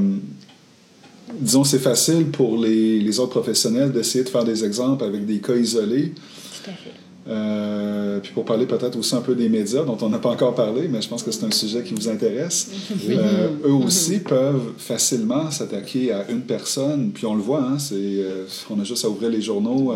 disons, 1.33 1.62
c'est 1.62 1.79
facile 1.79 2.27
pour 2.27 2.59
les, 2.59 2.99
les 2.99 3.21
autres 3.21 3.31
professionnels 3.31 3.93
d'essayer 3.93 4.25
de 4.25 4.29
faire 4.29 4.45
des 4.45 4.65
exemples 4.65 5.05
avec 5.05 5.25
des 5.27 5.39
cas 5.39 5.55
isolés. 5.55 6.12
tout 6.12 6.71
à 6.71 6.75
fait. 6.75 7.03
Euh, 7.27 8.20
puis 8.20 8.33
pour 8.33 8.45
parler 8.45 8.66
peut-être 8.66 8.99
aussi 8.99 9.14
un 9.14 9.20
peu 9.22 9.35
des 9.35 9.49
médias, 9.49 9.83
dont 9.83 9.97
on 10.03 10.11
n'a 10.11 10.18
pas 10.18 10.29
encore 10.29 10.55
parlé, 10.55 10.89
mais 10.89 11.01
je 11.01 11.09
pense 11.09 11.22
que 11.22 11.31
c'est 11.31 11.45
un 11.45 11.51
sujet 11.51 11.83
qui 11.83 11.95
vous 11.95 12.09
intéresse. 12.09 12.70
Euh, 13.09 13.49
eux 13.64 13.72
aussi 13.72 14.18
peuvent 14.18 14.72
facilement 14.77 15.51
s'attaquer 15.51 16.12
à 16.12 16.31
une 16.31 16.43
personne, 16.43 17.12
puis 17.12 17.25
on 17.25 17.35
le 17.35 17.41
voit, 17.41 17.62
hein, 17.62 17.79
euh, 17.93 18.45
on 18.70 18.79
a 18.79 18.85
juste 18.85 19.05
à 19.05 19.09
ouvrir 19.09 19.31
les 19.31 19.41
journaux. 19.41 19.95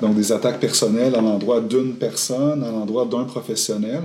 donc 0.00 0.16
des 0.16 0.32
attaques 0.32 0.58
personnelles 0.58 1.14
à 1.14 1.20
l'endroit 1.20 1.60
d'une 1.60 1.94
personne, 1.94 2.64
à 2.64 2.70
l'endroit 2.72 3.06
d'un 3.06 3.24
professionnel. 3.24 4.02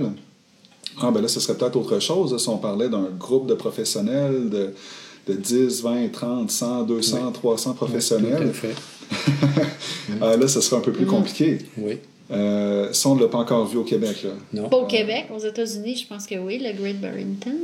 Ah, 1.02 1.10
ben 1.10 1.20
là, 1.20 1.28
ce 1.28 1.40
serait 1.40 1.56
peut-être 1.56 1.76
autre 1.76 1.98
chose 1.98 2.32
là, 2.32 2.38
si 2.38 2.48
on 2.48 2.58
parlait 2.58 2.88
d'un 2.88 3.08
groupe 3.18 3.48
de 3.48 3.54
professionnels 3.54 4.50
de, 4.50 4.74
de 5.26 5.34
10, 5.34 5.82
20, 5.82 6.12
30, 6.12 6.50
100, 6.50 6.82
200, 6.84 7.32
300 7.32 7.70
Tout 7.70 7.70
à 7.70 7.74
professionnels. 7.74 8.52
fait. 8.52 8.74
Ah, 10.20 10.36
là, 10.36 10.48
ce 10.48 10.60
serait 10.60 10.76
un 10.76 10.80
peu 10.80 10.92
plus 10.92 11.06
compliqué. 11.06 11.58
Oui. 11.78 11.98
Euh, 12.32 12.92
ça, 12.92 13.08
on 13.08 13.16
ne 13.16 13.20
l'a 13.22 13.28
pas 13.28 13.38
encore 13.38 13.66
vu 13.66 13.78
au 13.78 13.84
Québec. 13.84 14.22
Là. 14.24 14.30
Non. 14.52 14.68
Pas 14.68 14.76
au 14.76 14.86
Québec, 14.86 15.26
aux 15.34 15.38
États-Unis, 15.40 15.96
je 15.96 16.06
pense 16.06 16.26
que 16.26 16.36
oui, 16.36 16.58
le 16.64 16.72
Great 16.80 17.00
Barrington. 17.00 17.56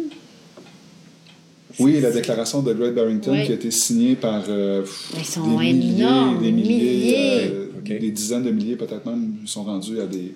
Oui, 1.79 2.01
la 2.01 2.11
déclaration 2.11 2.62
de 2.62 2.73
Great 2.73 2.95
Barrington 2.95 3.33
Oui. 3.33 3.45
qui 3.45 3.53
a 3.53 3.55
été 3.55 3.71
signée 3.71 4.14
par 4.17 4.43
euh, 4.49 4.85
Ils 5.17 5.25
sont 5.25 5.59
des 5.59 5.73
milliers, 5.73 5.99
énormes, 6.03 6.43
des 6.43 6.53
milliers, 6.53 6.75
milliers. 6.79 7.51
euh, 7.53 7.99
des 8.01 8.11
dizaines 8.11 8.45
de 8.45 8.51
milliers, 8.51 8.77
peut-être 8.77 9.05
même, 9.05 9.35
sont 9.45 9.64
rendus 9.64 10.01
à 10.01 10.07
des. 10.07 10.33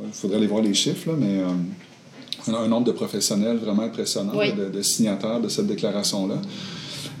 Il 0.00 0.12
faudrait 0.12 0.36
aller 0.38 0.46
voir 0.48 0.62
les 0.62 0.74
chiffres, 0.74 1.10
là, 1.10 1.16
mais 1.18 1.38
euh, 1.38 2.52
un, 2.52 2.64
un 2.64 2.68
nombre 2.68 2.86
de 2.86 2.92
professionnels 2.92 3.56
vraiment 3.56 3.82
impressionnant, 3.82 4.32
Oui. 4.34 4.52
de, 4.52 4.68
de 4.68 4.82
signataires 4.82 5.40
de 5.40 5.48
cette 5.48 5.66
déclaration-là. 5.66 6.36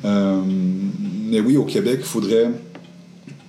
Euh, 0.04 0.40
mais 1.30 1.40
oui, 1.40 1.56
au 1.56 1.64
Québec, 1.64 1.98
il 2.00 2.04
faudrait. 2.06 2.50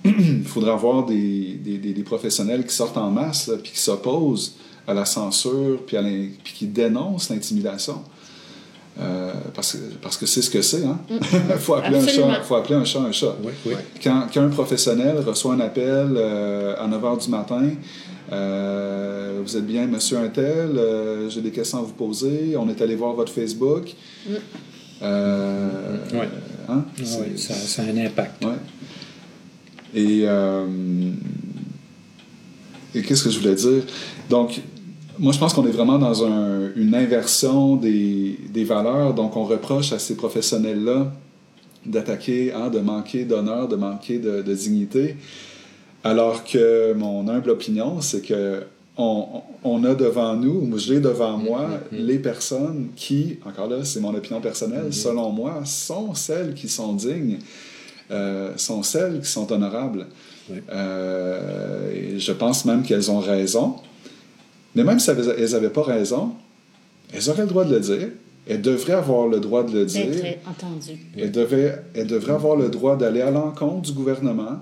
Il 0.04 0.44
faudrait 0.44 0.72
avoir 0.72 1.04
des, 1.04 1.54
des, 1.62 1.78
des- 1.78 1.92
des 1.92 2.02
professionnels 2.02 2.64
qui 2.66 2.74
sortent 2.74 2.96
en 2.96 3.10
masse, 3.10 3.48
là, 3.48 3.56
puis 3.62 3.72
qui 3.72 3.78
s'opposent 3.80 4.54
à 4.86 4.94
la 4.94 5.04
censure, 5.04 5.78
puis, 5.86 5.96
à 5.96 6.02
l'in- 6.02 6.28
puis 6.42 6.54
qui 6.54 6.66
dénoncent 6.66 7.28
l'intimidation. 7.30 8.02
Euh, 8.98 9.32
parce, 9.54 9.72
que, 9.72 9.78
parce 10.02 10.16
que 10.16 10.26
c'est 10.26 10.42
ce 10.42 10.50
que 10.50 10.62
c'est. 10.62 10.84
Hein? 10.84 10.98
faut, 11.58 11.74
appeler 11.74 11.98
un 11.98 12.06
chat, 12.06 12.42
faut 12.42 12.54
appeler 12.56 12.74
un 12.74 12.84
chat 12.84 13.00
un 13.00 13.12
chat. 13.12 13.34
Oui, 13.42 13.52
oui. 13.66 13.72
Quand, 14.02 14.26
quand 14.32 14.40
un 14.42 14.48
professionnel 14.48 15.18
reçoit 15.26 15.54
un 15.54 15.60
appel 15.60 16.14
euh, 16.16 16.74
à 16.78 16.86
9 16.86 17.02
h 17.02 17.24
du 17.24 17.30
matin, 17.30 17.62
euh, 18.32 19.40
vous 19.44 19.56
êtes 19.56 19.66
bien, 19.66 19.86
monsieur 19.86 20.18
Untel, 20.18 20.76
euh, 20.76 21.30
j'ai 21.30 21.40
des 21.40 21.50
questions 21.50 21.78
à 21.78 21.82
vous 21.82 21.92
poser, 21.92 22.56
on 22.58 22.68
est 22.68 22.80
allé 22.82 22.94
voir 22.96 23.14
votre 23.14 23.32
Facebook. 23.32 23.94
Euh, 25.02 25.68
hein? 26.68 26.84
C'est- 27.02 27.20
oui, 27.20 27.38
ça, 27.38 27.54
ça 27.54 27.82
a 27.82 27.86
un 27.86 27.96
impact. 27.96 28.44
Ouais. 28.44 28.50
Et, 29.94 30.22
euh, 30.24 30.66
et 32.94 33.02
qu'est-ce 33.02 33.24
que 33.24 33.30
je 33.30 33.38
voulais 33.38 33.54
dire? 33.54 33.82
Donc, 34.28 34.60
moi, 35.18 35.32
je 35.32 35.38
pense 35.38 35.52
qu'on 35.52 35.66
est 35.66 35.70
vraiment 35.72 35.98
dans 35.98 36.24
un- 36.24 36.70
une 36.76 36.94
inversion 36.94 37.76
des, 37.76 38.38
des 38.52 38.64
valeurs. 38.64 39.14
Donc, 39.14 39.36
on 39.36 39.44
reproche 39.44 39.92
à 39.92 39.98
ces 39.98 40.16
professionnels-là 40.16 41.12
d'attaquer, 41.84 42.52
hein, 42.52 42.68
de 42.70 42.78
manquer 42.80 43.24
d'honneur, 43.24 43.68
de 43.68 43.76
manquer 43.76 44.18
de, 44.18 44.42
de 44.42 44.54
dignité. 44.54 45.16
Alors 46.04 46.44
que 46.44 46.94
mon 46.94 47.28
humble 47.28 47.50
opinion, 47.50 48.00
c'est 48.00 48.22
que 48.22 48.62
on, 48.96 49.26
on 49.64 49.84
a 49.84 49.94
devant 49.94 50.34
nous, 50.36 50.68
ou 50.72 50.78
j'ai 50.78 51.00
devant 51.00 51.38
moi, 51.38 51.68
les 51.92 52.18
personnes 52.18 52.88
qui, 52.96 53.38
encore 53.46 53.68
là, 53.68 53.84
c'est 53.84 54.00
mon 54.00 54.14
opinion 54.14 54.40
personnelle, 54.40 54.92
selon 54.92 55.30
moi, 55.30 55.62
sont 55.64 56.14
celles 56.14 56.54
qui 56.54 56.68
sont 56.68 56.92
dignes, 56.94 57.38
euh, 58.10 58.52
sont 58.56 58.82
celles 58.82 59.20
qui 59.20 59.30
sont 59.30 59.50
honorables. 59.52 60.06
Oui. 60.48 60.56
Euh, 60.70 61.92
et 61.94 62.18
je 62.18 62.32
pense 62.32 62.64
même 62.64 62.82
qu'elles 62.82 63.10
ont 63.10 63.20
raison. 63.20 63.76
Mais 64.74 64.84
même 64.84 64.98
si 64.98 65.10
elles 65.10 65.50
n'avaient 65.52 65.70
pas 65.70 65.82
raison, 65.82 66.32
elles 67.12 67.28
auraient 67.28 67.42
le 67.42 67.48
droit 67.48 67.64
de 67.64 67.74
le 67.74 67.80
dire. 67.80 68.08
Elles 68.48 68.62
devraient 68.62 68.94
avoir 68.94 69.28
le 69.28 69.38
droit 69.38 69.62
de 69.62 69.72
le 69.72 69.84
dire. 69.84 70.10
D'être 70.10 70.48
entendu. 70.48 70.98
Elle, 71.16 71.30
devait, 71.30 71.82
elle 71.94 72.06
devrait 72.06 72.32
avoir 72.32 72.56
le 72.56 72.68
droit 72.68 72.96
d'aller 72.96 73.20
à 73.20 73.30
l'encontre 73.30 73.82
du 73.82 73.92
gouvernement. 73.92 74.58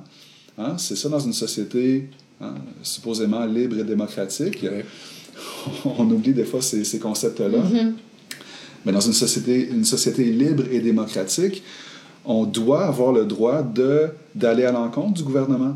Hein? 0.58 0.74
C'est 0.76 0.96
ça 0.96 1.08
dans 1.08 1.20
une 1.20 1.32
société 1.32 2.10
hein, 2.40 2.54
supposément 2.82 3.46
libre 3.46 3.78
et 3.78 3.84
démocratique. 3.84 4.58
Oui. 4.62 4.82
On 5.98 6.10
oublie 6.10 6.34
des 6.34 6.44
fois 6.44 6.60
ces, 6.60 6.84
ces 6.84 6.98
concepts-là. 6.98 7.62
Mais 8.84 8.92
dans 8.92 9.00
une 9.00 9.12
société, 9.12 9.68
une 9.68 9.84
société 9.84 10.24
libre 10.24 10.64
et 10.70 10.80
démocratique, 10.80 11.62
on 12.28 12.44
doit 12.44 12.84
avoir 12.84 13.10
le 13.12 13.24
droit 13.24 13.62
de, 13.62 14.10
d'aller 14.34 14.64
à 14.64 14.70
l'encontre 14.70 15.14
du 15.14 15.22
gouvernement. 15.24 15.74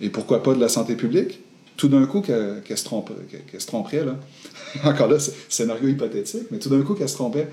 Et 0.00 0.08
pourquoi 0.08 0.42
pas 0.42 0.54
de 0.54 0.60
la 0.60 0.68
santé 0.68 0.94
publique? 0.94 1.40
Tout 1.76 1.88
d'un 1.88 2.06
coup, 2.06 2.20
qu'elle, 2.20 2.62
qu'elle 2.64 2.78
se, 2.78 2.84
trompe, 2.84 3.10
qu'elle 3.50 3.60
se 3.60 3.66
tromperait, 3.66 4.04
là. 4.04 4.16
Encore 4.84 5.08
là, 5.08 5.18
c'est 5.18 5.34
scénario 5.48 5.88
hypothétique, 5.88 6.44
mais 6.50 6.58
tout 6.58 6.68
d'un 6.68 6.82
coup, 6.82 6.94
qu'elle 6.94 7.08
se 7.08 7.16
trompait. 7.16 7.48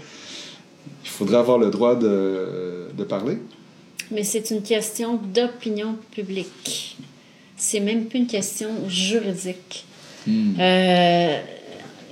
Il 1.04 1.10
faudrait 1.10 1.38
avoir 1.38 1.58
le 1.58 1.72
droit 1.72 1.96
de, 1.96 2.88
de 2.96 3.04
parler. 3.04 3.40
Mais 4.12 4.24
c'est 4.24 4.52
une 4.52 4.62
question 4.62 5.20
d'opinion 5.34 5.96
publique. 6.12 6.98
C'est 7.58 7.80
même 7.80 8.06
plus 8.06 8.20
une 8.20 8.28
question 8.28 8.70
juridique. 8.88 9.86
Euh, 10.28 11.42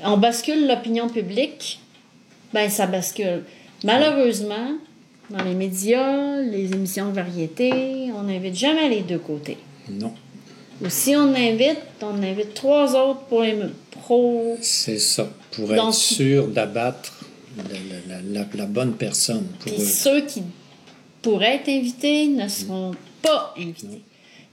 on 0.04 0.18
bascule 0.18 0.68
l'opinion 0.68 1.08
publique, 1.08 1.80
ben 2.52 2.68
ça 2.70 2.88
bascule. 2.88 3.44
Malheureusement, 3.84 4.78
dans 5.30 5.44
les 5.44 5.54
médias, 5.54 6.38
les 6.42 6.72
émissions 6.74 7.10
de 7.10 7.16
variété, 7.16 7.72
on 8.16 8.24
n'invite 8.24 8.56
jamais 8.56 8.90
les 8.90 9.02
deux 9.02 9.20
côtés. 9.20 9.58
Non. 9.90 10.14
Ou 10.82 10.90
si 10.90 11.16
on 11.16 11.34
invite, 11.34 11.80
on 12.02 12.22
invite 12.24 12.54
trois 12.54 12.96
autres 12.96 13.22
pour 13.22 13.42
les 13.42 13.56
pro. 13.92 14.58
C'est 14.62 15.00
ça, 15.00 15.28
pour 15.52 15.68
Donc- 15.70 15.78
être 15.90 15.94
sûr 15.94 16.48
d'abattre 16.48 17.14
la, 17.58 17.64
la- 18.16 18.22
la- 18.42 18.46
la 18.54 18.66
bonne 18.68 18.94
personne. 18.94 19.46
Pour 19.60 19.72
Puis 19.74 19.82
eux. 19.82 19.86
ceux 19.86 20.22
qui 20.26 20.44
pourraient 21.22 21.56
être 21.56 21.70
invités 21.70 22.28
ne 22.28 22.48
seront 22.48 22.92
pas 23.22 23.54
invités. 23.58 24.02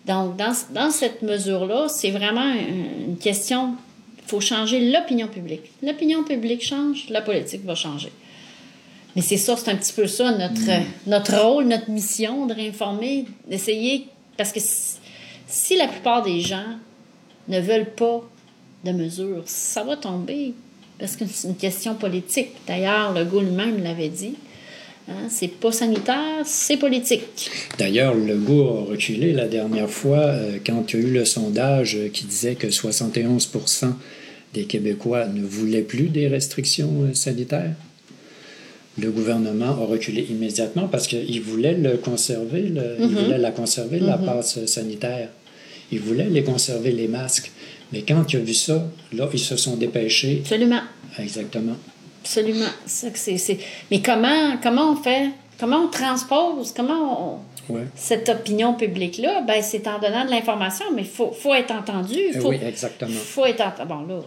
Donc, 0.06 0.36
dans, 0.36 0.52
dans 0.70 0.90
cette 0.90 1.22
mesure-là, 1.22 1.88
c'est 1.88 2.10
vraiment 2.10 2.40
un- 2.40 3.06
une 3.06 3.16
question. 3.18 3.74
Il 4.18 4.28
faut 4.30 4.40
changer 4.40 4.90
l'opinion 4.90 5.28
publique. 5.28 5.70
L'opinion 5.82 6.24
publique 6.24 6.62
change, 6.64 7.06
la 7.10 7.20
politique 7.20 7.64
va 7.64 7.74
changer. 7.74 8.10
Mais 9.16 9.22
c'est 9.22 9.36
ça, 9.36 9.56
c'est 9.56 9.70
un 9.70 9.76
petit 9.76 9.92
peu 9.92 10.06
ça, 10.06 10.32
notre, 10.32 10.82
notre 11.06 11.36
rôle, 11.40 11.66
notre 11.66 11.90
mission, 11.90 12.46
de 12.46 12.54
réinformer, 12.54 13.26
d'essayer. 13.48 14.06
Parce 14.36 14.52
que 14.52 14.60
si, 14.60 14.96
si 15.46 15.76
la 15.76 15.86
plupart 15.86 16.22
des 16.22 16.40
gens 16.40 16.78
ne 17.48 17.60
veulent 17.60 17.90
pas 17.94 18.22
de 18.84 18.92
mesures, 18.92 19.42
ça 19.46 19.84
va 19.84 19.96
tomber. 19.96 20.54
Parce 20.98 21.16
que 21.16 21.24
c'est 21.26 21.48
une 21.48 21.56
question 21.56 21.94
politique. 21.94 22.50
D'ailleurs, 22.66 23.12
Legault 23.12 23.40
lui-même 23.40 23.82
l'avait 23.82 24.08
dit. 24.08 24.34
Hein, 25.08 25.28
c'est 25.28 25.48
pas 25.48 25.70
sanitaire, 25.70 26.42
c'est 26.44 26.78
politique. 26.78 27.50
D'ailleurs, 27.78 28.14
Legault 28.14 28.68
a 28.68 28.90
reculé 28.90 29.32
la 29.32 29.48
dernière 29.48 29.90
fois 29.90 30.18
euh, 30.18 30.58
quand 30.64 30.92
il 30.92 31.00
y 31.00 31.02
a 31.02 31.06
eu 31.06 31.10
le 31.12 31.24
sondage 31.26 31.96
euh, 31.96 32.08
qui 32.08 32.24
disait 32.24 32.54
que 32.54 32.68
71% 32.68 33.92
des 34.54 34.64
Québécois 34.64 35.26
ne 35.26 35.42
voulaient 35.42 35.82
plus 35.82 36.08
des 36.08 36.26
restrictions 36.26 37.02
euh, 37.02 37.12
sanitaires. 37.12 37.74
Le 38.98 39.10
gouvernement 39.10 39.70
a 39.70 39.86
reculé 39.86 40.26
immédiatement 40.30 40.86
parce 40.88 41.06
qu'il 41.08 41.40
voulait 41.42 41.74
le 41.74 41.96
conserver, 41.96 42.62
le- 42.62 42.96
il 43.00 43.06
voulait 43.08 43.38
la 43.38 43.50
conserver, 43.50 43.98
la 44.00 44.18
passe 44.18 44.58
euh, 44.58 44.66
sanitaire. 44.66 45.28
Il 45.90 46.00
voulait 46.00 46.28
les 46.30 46.42
conserver, 46.44 46.92
les 46.92 47.08
masques. 47.08 47.50
Mais 47.92 48.02
quand 48.02 48.32
il 48.32 48.36
a 48.36 48.40
vu 48.40 48.54
ça, 48.54 48.86
là, 49.12 49.28
ils 49.32 49.38
se 49.38 49.56
sont 49.56 49.76
dépêchés. 49.76 50.38
Absolument. 50.42 50.80
Exactement. 51.18 51.76
Absolument. 52.22 52.70
Ça 52.86 53.08
c'est- 53.14 53.58
Mais 53.90 54.00
comment, 54.00 54.56
comment 54.62 54.92
on 54.92 54.96
fait? 54.96 55.30
Comment 55.58 55.84
on 55.84 55.88
transpose? 55.88 56.72
Comment 56.74 57.34
on... 57.34 57.38
Ouais. 57.68 57.84
Cette 57.94 58.28
opinion 58.28 58.74
publique-là, 58.74 59.40
ben, 59.42 59.62
c'est 59.62 59.86
en 59.88 59.98
donnant 59.98 60.24
de 60.24 60.30
l'information, 60.30 60.84
mais 60.94 61.02
il 61.02 61.08
faut, 61.08 61.32
faut 61.32 61.54
être 61.54 61.70
entendu. 61.72 62.16
Eh 62.30 62.38
Faut, 62.38 62.48
oui, 62.48 62.58
exactement. 62.66 63.10
faut 63.12 63.46
être 63.46 63.62
entendu. 63.62 63.88
Bon, 63.88 64.00
là, 64.06 64.20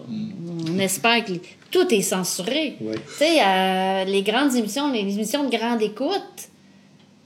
on 0.76 0.80
espère 0.80 1.24
que 1.24 1.34
les- 1.34 1.42
tout 1.70 1.94
est 1.94 2.02
censuré. 2.02 2.76
Oui. 2.82 2.96
Tu 2.96 3.14
sais, 3.18 3.40
euh, 3.46 4.04
les 4.06 4.22
grandes 4.24 4.56
émissions, 4.56 4.92
les 4.92 5.02
émissions 5.02 5.44
de 5.48 5.56
grande 5.56 5.82
écoute, 5.82 6.50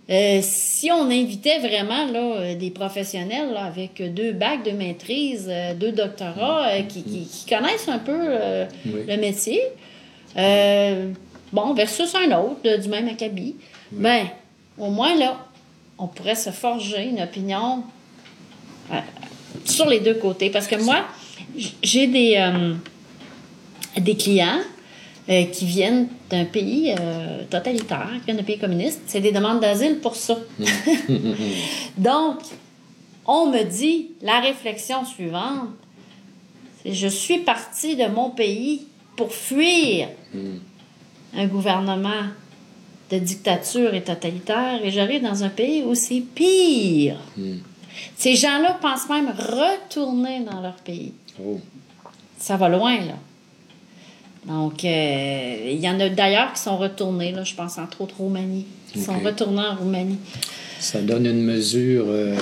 euh, 0.09 0.39
si 0.41 0.91
on 0.91 1.05
invitait 1.09 1.59
vraiment 1.59 2.05
là, 2.11 2.19
euh, 2.41 2.55
des 2.55 2.71
professionnels 2.71 3.51
là, 3.53 3.63
avec 3.65 4.01
deux 4.13 4.33
bacs 4.33 4.63
de 4.65 4.71
maîtrise, 4.71 5.47
euh, 5.49 5.73
deux 5.73 5.91
doctorats, 5.93 6.67
euh, 6.71 6.81
qui, 6.81 7.03
qui- 7.03 7.25
qui 7.25 7.45
connaissent 7.49 7.87
un 7.87 7.99
peu 7.99 8.19
Oui. 8.87 9.03
le 9.07 9.15
métier, 9.17 9.61
bon, 11.53 11.73
versus 11.73 12.13
un 12.15 12.31
autre 12.39 12.77
du 12.81 12.89
même 12.89 13.07
acabit, 13.07 13.55
ben, 13.91 14.25
au 14.77 14.89
moins 14.89 15.15
là, 15.15 15.37
on 16.01 16.07
pourrait 16.07 16.35
se 16.35 16.49
forger 16.49 17.05
une 17.05 17.21
opinion 17.21 17.83
euh, 18.91 18.99
sur 19.65 19.87
les 19.87 19.99
deux 19.99 20.15
côtés. 20.15 20.49
Parce 20.49 20.67
que 20.67 20.75
moi, 20.83 21.05
j'ai 21.83 22.07
des, 22.07 22.35
euh, 22.37 22.73
des 23.97 24.17
clients 24.17 24.61
euh, 25.29 25.45
qui 25.45 25.65
viennent 25.65 26.07
d'un 26.29 26.45
pays 26.45 26.95
totalitaire, 27.49 28.09
qui 28.19 28.25
viennent 28.25 28.37
d'un 28.37 28.43
pays 28.43 28.57
communiste. 28.57 29.01
C'est 29.05 29.21
des 29.21 29.31
demandes 29.31 29.59
d'asile 29.59 29.99
pour 29.99 30.15
ça. 30.15 30.39
Donc, 31.97 32.39
on 33.27 33.51
me 33.51 33.63
dit 33.63 34.11
la 34.21 34.39
réflexion 34.39 35.05
suivante, 35.05 35.69
c'est 36.83 36.93
je 36.93 37.07
suis 37.07 37.37
parti 37.39 37.95
de 37.95 38.07
mon 38.07 38.31
pays 38.31 38.87
pour 39.15 39.31
fuir 39.31 40.07
un 41.35 41.45
gouvernement 41.45 42.23
de 43.11 43.17
dictature 43.19 43.93
et 43.93 44.01
totalitaire 44.01 44.79
et 44.83 44.89
j'arrive 44.91 45.21
dans 45.23 45.43
un 45.43 45.49
pays 45.49 45.83
où 45.83 45.93
c'est 45.95 46.21
pire. 46.21 47.17
Ces 48.15 48.35
gens-là 48.35 48.77
pensent 48.81 49.09
même 49.09 49.29
retourner 49.29 50.39
dans 50.41 50.61
leur 50.61 50.75
pays. 50.75 51.13
Oh. 51.43 51.59
Ça 52.37 52.55
va 52.57 52.69
loin, 52.69 52.97
là. 52.99 53.15
Donc, 54.45 54.83
euh, 54.85 55.69
il 55.71 55.79
y 55.79 55.87
en 55.89 55.99
a 55.99 56.09
d'ailleurs 56.09 56.53
qui 56.53 56.61
sont 56.61 56.77
retournés, 56.77 57.31
là, 57.31 57.43
je 57.43 57.53
pense 57.53 57.77
entre 57.77 58.01
autres 58.01 58.15
Roumanie. 58.17 58.65
Ils 58.95 59.03
sont 59.03 59.15
Ok. 59.15 59.23
retournés 59.25 59.61
en 59.61 59.75
Roumanie. 59.75 60.17
Ça 60.81 60.99
donne 61.01 61.25
une 61.27 61.43
mesure 61.43 62.05
euh, 62.07 62.35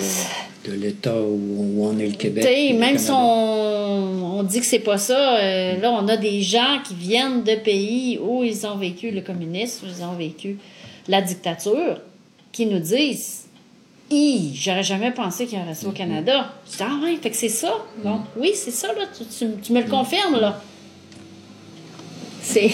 de 0.65 0.71
l'État 0.73 1.15
où, 1.21 1.35
où 1.77 1.85
on 1.85 1.97
est 1.99 2.07
le 2.07 2.13
Québec. 2.15 2.43
Même 2.73 2.97
si 2.97 3.11
on, 3.11 4.39
on 4.39 4.43
dit 4.43 4.59
que 4.61 4.65
c'est 4.65 4.79
pas 4.79 4.97
ça, 4.97 5.37
euh, 5.39 5.77
là, 5.79 5.91
on 5.91 6.07
a 6.07 6.15
des 6.15 6.41
gens 6.41 6.79
qui 6.87 6.93
viennent 6.95 7.43
de 7.43 7.55
pays 7.55 8.17
où 8.17 8.43
ils 8.45 8.65
ont 8.65 8.77
vécu 8.77 9.11
le 9.11 9.19
communisme, 9.21 9.85
où 9.85 9.89
ils 9.89 10.03
ont 10.03 10.13
vécu 10.13 10.57
la 11.09 11.21
dictature, 11.21 11.99
qui 12.53 12.65
nous 12.65 12.79
disent 12.79 13.45
Hi, 14.11 14.55
j'aurais 14.55 14.83
jamais 14.83 15.11
pensé 15.11 15.45
qu'il 15.45 15.59
y 15.59 15.61
aurait 15.61 15.75
ça 15.75 15.85
Mm-hmm. 15.85 15.89
au 15.89 15.91
Canada. 15.93 16.53
Je 16.65 16.77
dis, 16.77 16.83
ah 16.83 16.99
ouais, 17.03 17.17
fait 17.21 17.29
que 17.29 17.35
c'est 17.35 17.49
ça. 17.49 17.73
Donc, 18.03 18.21
oui, 18.37 18.53
c'est 18.55 18.71
ça, 18.71 18.87
là. 18.87 19.01
Tu, 19.15 19.23
tu- 19.25 19.61
tu 19.61 19.73
me 19.73 19.81
le 19.83 19.87
confirmes, 19.89 20.39
là. 20.39 20.59
C'est. 22.41 22.71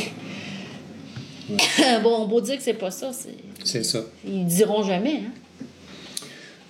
bon, 2.03 2.21
on 2.21 2.27
peut 2.29 2.41
dire 2.41 2.55
que 2.57 2.63
c'est 2.63 2.73
pas 2.75 2.91
ça. 2.91 3.11
c'est- 3.11 3.35
C'est 3.63 3.83
ça. 3.83 3.99
Ils 4.25 4.45
diront 4.45 4.83
jamais, 4.83 5.23
hein. 5.25 5.31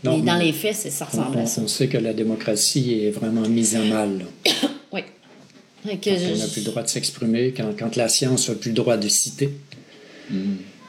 Non, 0.05 0.17
Mais 0.17 0.23
dans 0.23 0.37
les 0.37 0.53
faits, 0.53 0.75
c'est, 0.75 0.89
ça 0.89 1.07
on, 1.13 1.17
ressemble 1.17 1.37
à 1.39 1.45
ça. 1.45 1.61
on 1.63 1.67
sait 1.67 1.87
que 1.87 1.97
la 1.97 2.13
démocratie 2.13 3.01
est 3.03 3.11
vraiment 3.11 3.47
mise 3.47 3.75
à 3.75 3.79
mal. 3.83 4.19
là. 4.19 4.51
Oui. 4.93 5.01
Que 5.85 5.91
Quand 6.09 6.17
je- 6.17 6.33
on 6.33 6.37
n'a 6.37 6.47
plus 6.47 6.61
le 6.61 6.65
droit 6.71 6.81
de 6.83 6.87
s'exprimer, 6.89 7.53
quand, 7.55 7.69
quand 7.77 7.95
la 7.95 8.07
science 8.09 8.49
n'a 8.49 8.55
plus 8.55 8.69
le 8.69 8.75
droit 8.75 8.97
de 8.97 9.07
citer, 9.07 9.49
Mm. 10.31 10.35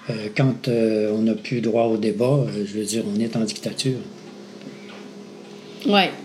euh, 0.09 0.29
quand 0.35 0.69
euh, 0.69 1.13
on 1.15 1.21
n'a 1.23 1.35
plus 1.35 1.61
droit 1.61 1.85
au 1.85 1.99
débat, 1.99 2.25
euh, 2.47 2.65
je 2.67 2.79
veux 2.79 2.85
dire, 2.87 3.05
on 3.07 3.21
est 3.21 3.37
en 3.37 3.41
dictature. 3.41 3.99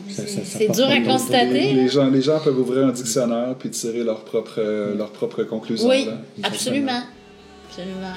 Ça 0.10 0.24
c'est 0.46 0.72
dur 0.72 0.88
à 0.88 1.00
constater. 1.02 1.74
Les, 1.74 1.88
gens, 1.90 2.10
les 2.10 2.22
gens 2.22 2.40
peuvent 2.40 2.58
ouvrir 2.58 2.86
un 2.88 2.92
dictionnaire 2.92 3.56
puis 3.60 3.70
tirer 3.70 4.04
leurs 4.04 4.24
propres, 4.24 4.56
euh, 4.60 4.96
leurs 4.96 5.12
propres 5.12 5.44
conclusions. 5.44 5.88
Oui, 5.90 6.06
là. 6.06 6.18
absolument. 6.44 7.02
Absolument. 7.70 8.16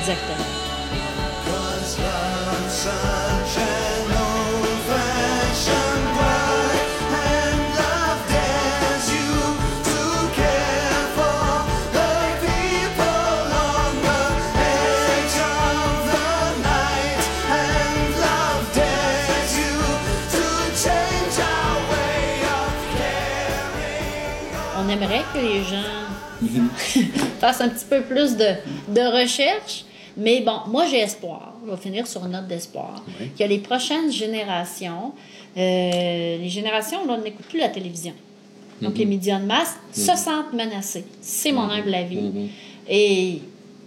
Exactement. 0.00 0.44
Que 25.34 25.38
les 25.38 25.64
gens 25.64 27.08
fassent 27.40 27.60
un 27.60 27.68
petit 27.68 27.84
peu 27.84 28.02
plus 28.02 28.36
de, 28.36 28.46
de 28.88 29.22
recherche. 29.22 29.84
Mais 30.16 30.40
bon, 30.40 30.58
moi 30.68 30.86
j'ai 30.86 30.98
espoir. 30.98 31.54
On 31.64 31.70
va 31.70 31.76
finir 31.76 32.06
sur 32.06 32.24
une 32.24 32.32
note 32.32 32.46
d'espoir. 32.46 33.02
Oui. 33.20 33.30
Que 33.36 33.44
les 33.44 33.58
prochaines 33.58 34.12
générations, 34.12 35.12
euh, 35.56 36.38
les 36.38 36.48
générations 36.48 37.04
là, 37.06 37.18
n'écoutent 37.18 37.46
plus 37.46 37.58
la 37.58 37.68
télévision. 37.68 38.12
Donc 38.80 38.96
les 38.96 39.06
médias 39.06 39.38
de 39.38 39.46
masse 39.46 39.76
se 39.92 40.16
sentent 40.16 40.52
menacés. 40.52 41.04
C'est 41.20 41.52
mon 41.52 41.70
humble 41.70 41.94
avis. 41.94 42.50
Et 42.88 43.40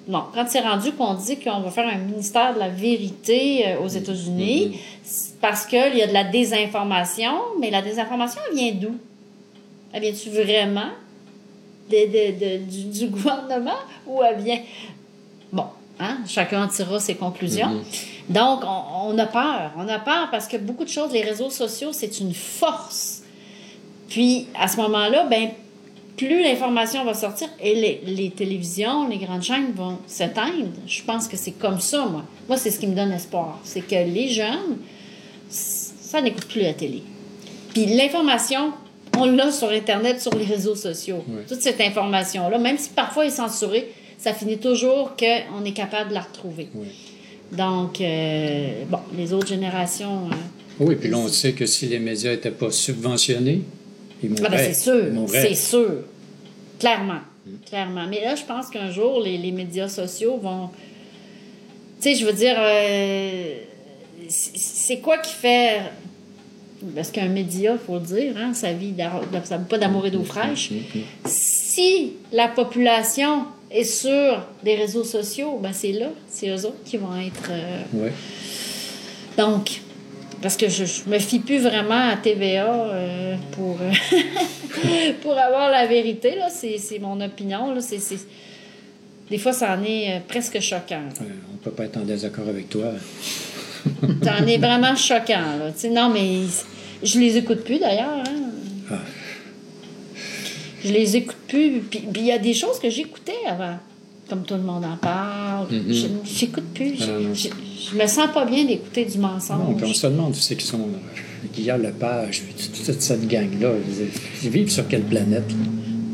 bon, 0.08 0.24
quand 0.34 0.46
c'est 0.48 0.62
rendu 0.62 0.92
qu'on 0.94 1.14
dit 1.14 1.38
qu'on 1.38 1.60
va 1.60 1.72
faire 1.72 1.88
un 1.88 1.98
ministère 1.98 2.54
de 2.54 2.60
la 2.60 2.70
vérité 2.70 3.68
euh, 3.68 3.80
aux 3.84 3.88
États-Unis, 3.88 4.80
parce 5.40 5.66
qu'il 5.66 5.96
y 5.96 6.02
a 6.02 6.08
de 6.08 6.14
la 6.14 6.24
désinformation, 6.24 7.32
mais 7.60 7.70
la 7.70 7.82
désinformation, 7.82 8.42
elle 8.50 8.58
vient 8.58 8.72
d'où? 8.74 8.96
Elle 9.94 10.02
vient-tu 10.02 10.30
vraiment 10.30 10.90
de, 11.90 11.96
de- 12.06 12.40
de- 12.40 12.64
du, 12.66 12.84
du 13.00 13.08
gouvernement 13.08 13.80
ou 14.06 14.22
elle 14.24 14.42
vient? 14.42 14.60
Bon, 15.52 15.66
hein, 16.00 16.18
chacun 16.28 16.64
en 16.64 16.68
tirera 16.68 17.00
ses 17.00 17.16
conclusions. 17.16 17.82
Donc, 18.30 18.62
on, 18.66 19.12
on 19.14 19.18
a 19.18 19.26
peur. 19.26 19.72
On 19.78 19.88
a 19.88 20.00
peur 20.00 20.30
parce 20.32 20.48
que 20.48 20.58
beaucoup 20.58 20.84
de 20.84 20.90
choses, 20.90 21.12
les 21.14 21.22
réseaux 21.22 21.50
sociaux, 21.50 21.90
c'est 21.94 22.20
une 22.20 22.34
force. 22.34 23.24
Puis, 24.10 24.48
à 24.60 24.68
ce 24.68 24.78
moment-là, 24.78 25.26
ben, 25.26 25.50
plus 26.18 26.42
l'information 26.44 27.06
va 27.06 27.14
sortir 27.14 27.48
et 27.62 27.76
les, 27.76 28.02
les 28.06 28.32
télévisions, 28.32 29.08
les 29.08 29.18
grandes 29.18 29.44
chaînes 29.44 29.72
vont 29.76 29.98
s'éteindre. 30.08 30.72
Je 30.88 31.04
pense 31.04 31.28
que 31.28 31.38
c'est 31.38 31.52
comme 31.52 31.80
ça, 31.80 32.06
moi. 32.06 32.24
Moi, 32.48 32.58
c'est 32.58 32.72
ce 32.72 32.80
qui 32.80 32.88
me 32.88 32.96
donne 32.96 33.12
espoir. 33.12 33.60
C'est 33.64 33.82
que 33.82 33.96
les 33.96 34.30
jeunes, 34.30 34.78
ça 35.50 36.22
n'écoute 36.22 36.46
plus 36.48 36.62
la 36.62 36.74
télé. 36.74 37.04
Puis 37.74 37.86
l'information, 37.86 38.72
on 39.18 39.26
l'a 39.26 39.52
sur 39.52 39.70
Internet, 39.70 40.22
sur 40.22 40.36
les 40.36 40.46
réseaux 40.46 40.76
sociaux. 40.76 41.24
Toute 41.48 41.62
cette 41.62 41.82
information-là, 41.82 42.58
même 42.58 42.78
si 42.78 42.90
parfois 42.90 43.26
elle 43.26 43.32
est 43.32 43.36
censurée, 43.36 43.92
ça 44.18 44.34
finit 44.34 44.58
toujours 44.58 45.16
qu'on 45.16 45.64
est 45.66 45.74
capable 45.74 46.10
de 46.10 46.16
la 46.16 46.22
retrouver. 46.22 46.70
Oui. 46.74 46.88
Donc, 47.52 48.02
euh, 48.02 48.84
bon, 48.90 49.00
les 49.16 49.32
autres 49.34 49.48
générations, 49.48 50.28
euh, 50.28 50.36
Oui, 50.80 50.96
puis 50.96 51.10
là, 51.10 51.18
on 51.18 51.28
sait 51.28 51.54
que 51.54 51.66
si 51.66 51.86
les 51.86 52.00
médias 52.00 52.32
n'étaient 52.32 52.52
pas 52.52 52.72
subventionnés, 52.72 53.62
ils 54.22 54.30
mourraient. 54.30 54.44
Ah 54.46 54.50
ben 54.50 54.74
c'est 54.74 54.82
sûr, 54.82 55.04
c'est 55.28 55.56
sûr. 55.56 55.92
Clairement. 56.80 57.22
Clairement. 57.68 58.06
Mais 58.10 58.22
là, 58.22 58.36
je 58.36 58.44
pense 58.44 58.68
qu'un 58.70 58.92
jour, 58.92 59.22
les, 59.22 59.38
les 59.38 59.52
médias 59.52 59.88
sociaux 59.88 60.38
vont. 60.38 60.70
Tu 62.02 62.10
sais, 62.12 62.16
je 62.16 62.26
veux 62.26 62.34
dire, 62.34 62.56
euh, 62.60 63.56
c'est 64.28 65.00
quoi 65.00 65.18
qui 65.20 65.34
fait. 65.34 65.82
Parce 66.96 67.10
qu'un 67.12 67.28
média, 67.30 67.74
il 67.74 67.80
faut 67.86 67.96
le 67.96 68.02
dire, 68.06 68.34
hein, 68.38 68.54
ça 68.54 68.72
vit 68.72 68.94
ça 69.46 69.58
pas 69.58 69.78
d'amour 69.80 70.06
et 70.06 70.12
d'eau 70.12 70.24
fraîche. 70.24 70.72
Si 71.26 72.14
la 72.32 72.48
population 72.50 73.46
est 73.72 73.84
sur 73.84 74.46
des 74.64 74.76
réseaux 74.76 75.04
sociaux, 75.04 75.60
ben 75.62 75.72
c'est 75.74 75.92
là, 75.92 76.08
c'est 76.30 76.50
eux 76.50 76.66
autres 76.66 76.84
qui 76.86 76.98
vont 76.98 77.16
être. 77.18 77.50
euh, 77.50 77.82
Ouais. 77.94 78.12
donc, 79.38 79.82
parce 80.42 80.56
que 80.56 80.70
je, 80.70 80.86
je 80.86 81.10
me 81.10 81.18
fie 81.20 81.40
plus 81.40 81.60
vraiment 81.64 82.10
à 82.10 82.16
TVA 82.16 82.72
euh, 82.72 83.36
pour, 83.54 83.78
euh, 83.82 83.92
pour 85.22 85.38
avoir 85.38 85.72
la 85.72 85.88
vérité, 85.88 86.36
là. 86.36 86.48
C'est, 86.50 86.78
c'est 86.78 87.00
mon 87.00 87.20
opinion, 87.22 87.74
là. 87.74 87.82
C'est, 87.82 88.00
c'est- 88.00 88.28
Des 89.32 89.40
fois, 89.40 89.52
ça 89.52 89.76
en 89.76 89.84
est 89.84 90.22
presque 90.28 90.60
choquant. 90.62 91.02
Ouais, 91.20 91.28
on 91.50 91.54
ne 91.54 91.58
peut 91.64 91.72
pas 91.72 91.86
être 91.86 91.98
en 91.98 92.02
désaccord 92.06 92.48
avec 92.48 92.70
toi. 92.70 92.92
Ça 94.24 94.34
en 94.42 94.48
est 94.48 94.58
vraiment 94.58 94.96
choquant, 94.96 95.58
là. 95.60 95.72
Non, 95.92 96.10
mais 96.14 96.42
je 97.04 97.20
les 97.20 97.38
écoute 97.38 97.64
plus, 97.64 97.80
d'ailleurs, 97.80 98.20
hein. 98.26 98.34
Ah. 98.92 98.96
Je 100.84 100.92
les 100.92 101.16
écoute 101.16 101.38
plus. 101.48 101.80
Puis 101.90 102.02
il 102.16 102.26
y 102.26 102.32
a 102.32 102.38
des 102.38 102.54
choses 102.54 102.80
que 102.80 102.90
j'écoutais 102.90 103.34
avant. 103.48 103.78
Comme 104.30 104.44
tout 104.44 104.56
le 104.56 104.62
monde 104.62 104.84
en 104.86 104.98
parle. 104.98 105.68
Mhm. 105.72 105.94
Je 105.94 106.08
J'écoute 106.26 106.66
plus. 106.74 106.96
Je, 107.00 107.06
non. 107.12 107.34
je, 107.34 107.48
je 107.92 107.96
me 107.96 108.06
sens 108.08 108.28
pas 108.34 108.46
bien 108.46 108.66
d'écouter 108.66 109.06
du 109.06 109.18
Non, 109.18 109.30
mensonge. 109.30 109.78
puis 109.78 109.86
on 109.90 109.94
se 109.94 110.08
demande, 110.08 110.34
tu 110.34 110.42
sais, 110.42 110.56
qui 110.56 110.66
sont 110.66 110.80
euh, 110.82 111.48
Guillaume 111.56 111.82
Lepage, 111.82 112.44
toute 112.58 112.86
toute 112.86 113.02
cette 113.02 113.26
gang-là. 113.28 113.72
Ils 114.44 114.50
vivent 114.50 114.70
sur 114.70 114.86
quelle 114.88 115.04
planète? 115.04 115.48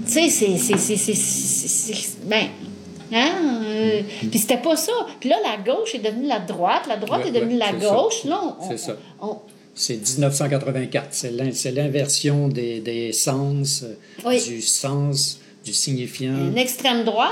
Tu 0.06 0.12
sais, 0.12 0.30
c'est- 0.30 2.18
Ben. 2.28 2.48
Hein? 3.14 3.62
euh, 3.66 4.02
Puis 4.30 4.40
c'était 4.40 4.58
pas 4.58 4.76
ça. 4.76 4.92
Puis 5.20 5.30
là, 5.30 5.38
la 5.44 5.58
gauche 5.64 5.94
est 5.96 6.00
devenue 6.00 6.28
la 6.28 6.40
droite. 6.40 6.84
La 6.88 6.98
droite 6.98 7.22
Ouais, 7.24 7.30
est 7.30 7.32
devenue 7.32 7.54
ouais, 7.54 7.60
la 7.60 7.72
c'est 7.80 7.86
ça. 7.86 7.94
gauche. 7.94 8.24
Là, 8.26 8.42
on- 8.60 8.78
ça. 8.78 8.96
on- 9.22 9.38
C'est 9.76 9.96
1984. 9.98 11.08
C'est 11.12 11.32
l'in- 11.32 11.52
c'est 11.52 11.72
l'inversion 11.72 12.48
des, 12.48 12.80
des 12.80 13.12
sens, 13.12 13.84
euh, 13.84 13.96
Oui. 14.26 14.44
du 14.44 14.62
sens, 14.62 15.40
du 15.66 15.74
signifiant. 15.74 16.34
une 16.52 16.58
extrême 16.58 17.04
droite, 17.04 17.32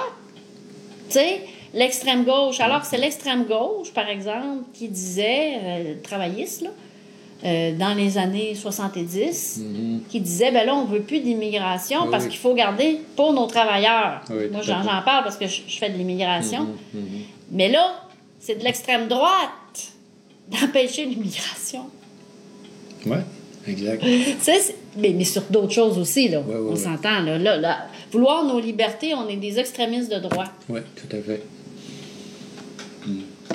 tu 1.09 1.15
sais, 1.19 1.41
l'extrême 1.73 2.23
gauche. 2.23 2.59
Alors 2.59 2.81
que 2.81 2.87
c'est 2.87 2.97
l'extrême 2.97 3.45
gauche, 3.45 3.91
par 3.93 4.07
exemple, 4.09 4.63
qui 4.73 4.87
disait, 4.87 5.53
euh, 5.63 5.93
travailliste, 6.01 6.61
là, 6.61 6.69
euh, 7.43 7.71
dans 7.75 7.93
les 7.95 8.17
années 8.17 8.53
70, 8.55 9.61
qui 10.09 10.19
disait, 10.19 10.51
ben 10.51 10.65
là, 10.65 10.75
on 10.75 10.85
veut 10.85 11.01
plus 11.01 11.19
d'immigration 11.21 12.05
Mm-hmm. 12.05 12.09
Parce 12.11 12.23
oui. 12.25 12.29
qu'il 12.29 12.39
faut 12.39 12.53
garder 12.53 12.99
pour 13.15 13.33
nos 13.33 13.47
travailleurs. 13.47 14.21
Oui, 14.29 14.49
Moi, 14.51 14.61
j'en 14.61 14.83
parle 14.83 15.23
parce 15.23 15.37
que 15.37 15.47
je, 15.47 15.61
je 15.67 15.77
fais 15.77 15.89
de 15.89 15.97
l'immigration. 15.97 16.61
Mhm, 16.93 17.01
mhm. 17.01 17.21
Mais 17.51 17.69
là, 17.69 17.95
c'est 18.39 18.55
de 18.55 18.63
l'extrême 18.63 19.07
droite 19.07 19.93
d'empêcher 20.49 21.05
l'immigration. 21.05 21.85
Ouais, 23.05 23.21
exact. 23.67 24.03
C'est- 24.39 24.75
mais, 24.97 25.09
mais 25.09 25.23
sur 25.23 25.43
d'autres 25.43 25.71
choses 25.73 25.97
aussi, 25.97 26.27
là. 26.29 26.41
Ouais, 26.41 26.53
ouais, 26.55 26.61
on 26.69 26.71
ouais. 26.71 26.75
s'entend, 26.75 27.21
là. 27.21 27.37
Là, 27.37 27.57
là. 27.57 27.87
Vouloir 28.11 28.43
nos 28.45 28.59
libertés, 28.59 29.13
on 29.13 29.27
est 29.29 29.37
des 29.37 29.57
extrémistes 29.59 30.11
de 30.11 30.19
droite. 30.19 30.51
Oui, 30.69 30.81
tout 30.95 31.15
à 31.15 31.21
fait. 31.21 31.41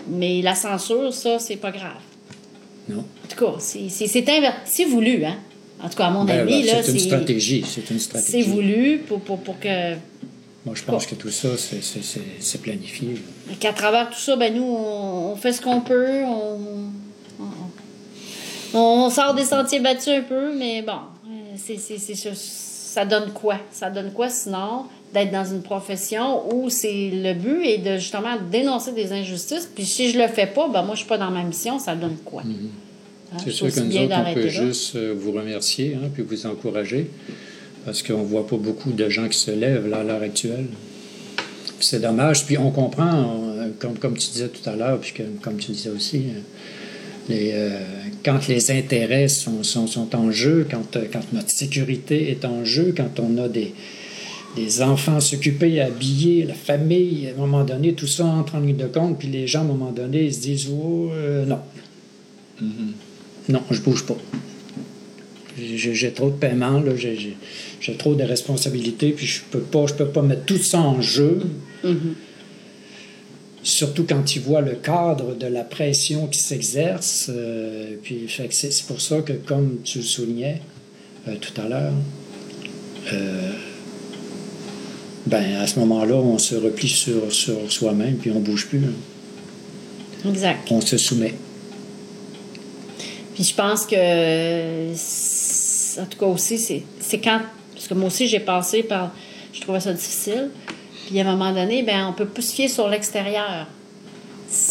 Mais 0.09 0.41
la 0.43 0.55
censure, 0.55 1.13
ça, 1.13 1.39
c'est 1.39 1.57
pas 1.57 1.71
grave. 1.73 2.01
Non. 2.89 2.99
En 3.25 3.29
tout 3.29 3.45
cas, 3.45 3.53
c'est- 3.59 3.89
voulu, 4.85 5.25
hein? 5.25 5.37
En 5.83 5.89
tout 5.89 5.97
cas, 5.97 6.07
à 6.07 6.11
mon 6.11 6.25
Ben, 6.25 6.41
avis, 6.41 6.63
là, 6.63 6.83
c'est 6.83 6.93
une 6.93 6.99
stratégie. 6.99 7.65
C'est 7.69 7.91
une 7.91 7.99
stratégie. 7.99 8.33
c'est 8.33 8.49
voulu 8.51 8.99
pour, 9.07 9.21
pour, 9.21 9.39
pour 9.41 9.59
que 9.61 9.95
Moi, 10.65 10.75
je 10.75 10.83
pense 10.85 11.07
que 11.07 11.15
tout 11.15 11.31
ça, 11.31 11.49
c'est- 11.57 11.83
c'est- 11.83 12.03
c'est 12.03 12.21
c'est 12.41 12.63
planifié. 12.63 13.17
qu'à 13.61 13.73
travers 13.73 14.09
tout 14.11 14.19
ça, 14.19 14.37
ben 14.37 14.55
nous, 14.55 14.63
on, 14.65 15.33
on 15.33 15.37
fait 15.37 15.53
ce 15.53 15.61
qu'on 15.61 15.81
peut, 15.81 16.23
on, 16.25 16.59
on, 18.75 18.79
on 18.79 19.11
sort 19.11 19.35
des 19.35 19.45
sentiers 19.45 19.81
battus 19.81 20.09
un 20.15 20.23
peu, 20.23 20.55
mais 20.57 20.83
bon, 20.83 20.93
euh, 20.93 21.55
c'est 21.57 21.77
c'est- 21.79 21.99
c'est 21.99 22.15
ça. 22.15 22.31
Ça 22.35 23.05
donne 23.05 23.31
quoi? 23.33 23.59
Ça 23.71 23.91
donne 23.91 24.11
quoi 24.13 24.29
sinon? 24.31 24.87
D'être 25.17 25.33
dans 25.33 25.45
une 25.45 25.63
profession 25.63 26.55
où 26.55 26.69
c'est 26.69 27.11
le 27.13 27.33
but 27.33 27.65
est 27.65 27.79
de 27.79 27.97
justement 27.97 28.37
dénoncer 28.51 28.93
des 28.93 29.13
injustices, 29.13 29.69
puis 29.75 29.85
si 29.85 30.11
je 30.11 30.19
le 30.19 30.29
fais 30.29 30.47
pas, 30.47 30.69
ben 30.69 30.83
moi 30.83 30.95
je 30.95 31.01
suis 31.01 31.09
pas 31.09 31.19
dans 31.19 31.31
ma 31.31 31.43
mission, 31.43 31.79
ça 31.79 31.95
donne 31.95 32.17
quoi? 32.25 32.43
Hein, 32.43 32.51
Mm-hmm. 33.37 33.39
C'est 33.39 33.45
c'est 33.47 33.51
sûr 33.51 33.75
que 33.75 33.81
nous 33.81 33.97
autres, 33.97 34.15
on 34.17 34.35
peut 34.35 34.41
là. 34.43 34.49
juste 34.49 34.95
euh, 34.95 35.13
vous 35.19 35.33
remercier 35.33 35.97
hein, 35.97 36.09
puis 36.15 36.23
vous 36.23 36.47
encourager 36.47 37.11
parce 37.87 38.03
qu'on 38.03 38.25
voit 38.25 38.47
pas 38.47 38.57
beaucoup 38.57 38.93
de 38.93 39.09
gens 39.09 39.29
qui 39.29 39.39
se 39.39 39.53
lèvent 39.53 39.89
là, 39.89 39.99
à 39.99 40.03
l'heure 40.03 40.23
actuelle. 40.23 40.67
C'est 41.79 42.01
dommage. 42.01 42.45
Puis 42.45 42.59
on 42.59 42.71
comprend, 42.73 43.55
euh, 43.59 43.69
comme, 43.79 43.97
comme 43.97 44.19
tu 44.19 44.29
disais 44.31 44.49
tout 44.49 44.69
à 44.69 44.75
l'heure, 44.75 44.99
puis 44.99 45.13
que, 45.13 45.23
comme 45.41 45.57
tu 45.57 45.71
disais 45.71 45.91
aussi, 45.91 46.17
euh, 46.17 46.41
les, 47.29 47.51
euh, 47.55 47.79
quand 48.25 48.49
les 48.49 48.73
intérêts 48.73 49.29
sont, 49.29 49.63
sont, 49.63 49.87
sont 49.87 50.15
en 50.17 50.33
jeu, 50.33 50.67
quand, 50.69 50.99
quand 51.13 51.33
notre 51.33 51.51
sécurité 51.51 52.31
est 52.31 52.45
en 52.45 52.65
jeu, 52.65 52.93
quand 52.97 53.21
on 53.21 53.39
a 53.39 53.49
des, 53.49 53.73
des 54.57 54.83
enfants 54.83 55.21
s'occuper, 55.21 55.81
à 55.81 55.87
habiller, 55.87 56.45
la 56.45 56.55
famille, 56.55 57.29
à 57.29 57.31
un 57.31 57.37
moment 57.37 57.63
donné, 57.65 57.93
tout 57.93 58.07
ça 58.07 58.25
entre 58.25 58.57
en 58.57 58.61
ligne 58.61 58.77
de 58.77 58.87
compte, 58.87 59.19
puis 59.19 59.29
les 59.29 59.47
gens, 59.47 59.61
à 59.61 59.63
un 59.63 59.67
moment 59.67 59.93
donné, 59.93 60.25
ils 60.25 60.35
se 60.35 60.41
disent 60.41 60.69
oh, 60.73 61.11
euh, 61.13 61.45
non. 61.45 61.61
Non, 63.49 63.63
je 63.71 63.81
bouge 63.81 64.05
pas. 64.07 64.17
J'ai 65.59 66.11
trop 66.13 66.31
de 66.31 66.35
paiements, 66.37 66.83
j'ai- 66.97 67.37
trop 67.99 68.15
de 68.15 68.25
responsabilités, 68.25 69.11
puis 69.13 69.27
je 69.27 69.41
peux 69.51 69.61
pas, 69.61 69.87
je 69.87 69.95
peux 69.95 70.07
pas 70.09 70.23
mettre 70.23 70.45
tout 70.45 70.59
ça 70.59 70.81
en 70.81 71.01
jeu. 71.01 71.41
Surtout 73.63 74.05
quand 74.09 74.37
ils 74.37 74.43
voient 74.43 74.61
le 74.61 74.75
cadre 74.75 75.35
de 75.35 75.47
la 75.47 75.65
pression 75.65 76.29
qui 76.29 76.39
s'exerce. 76.39 77.31
euh, 77.35 77.97
puis 78.03 78.27
c'est 78.51 78.87
pour 78.87 79.01
ça 79.01 79.21
que, 79.23 79.33
comme 79.33 79.79
tu 79.83 79.99
le 79.99 80.05
soulignais 80.05 80.61
euh, 81.27 81.35
tout 81.41 81.61
à 81.61 81.69
l'heure, 81.69 81.93
euh, 83.13 83.51
ben 85.27 85.57
à 85.61 85.67
ce 85.67 85.79
moment-là, 85.81 86.15
on 86.15 86.39
se 86.39 86.55
replie 86.55 86.89
sur, 86.89 87.33
sur 87.33 87.71
soi-même, 87.71 88.17
puis 88.17 88.31
on 88.31 88.41
bouge 88.41 88.67
plus. 88.67 88.79
hein. 88.79 90.29
Exact. 90.29 90.71
On 90.71 90.81
se 90.81 90.97
soumet. 90.97 91.35
Puis 93.35 93.45
je 93.45 93.55
pense 93.55 93.85
que, 93.87 94.93
en 96.01 96.07
tout 96.07 96.19
cas 96.19 96.27
aussi, 96.27 96.59
c'est 96.59 96.83
c'est 97.01 97.19
quand, 97.19 97.41
parce 97.75 97.87
que 97.89 97.95
moi 97.95 98.07
aussi 98.09 98.27
j'ai 98.27 98.41
passé 98.41 98.83
par, 98.83 99.13
je 99.53 99.61
trouvais 99.61 99.81
ça 99.81 99.93
difficile. 99.93 100.51
Puis 101.07 101.21
à 101.21 101.29
un 101.29 101.37
moment 101.37 101.53
donné, 101.53 101.83
ben 101.83 102.07
on 102.09 102.13
peut 102.13 102.25
plus 102.27 102.43
se 102.49 102.55
fier 102.55 102.69
sur 102.69 102.89
l'extérieur. 102.89 103.67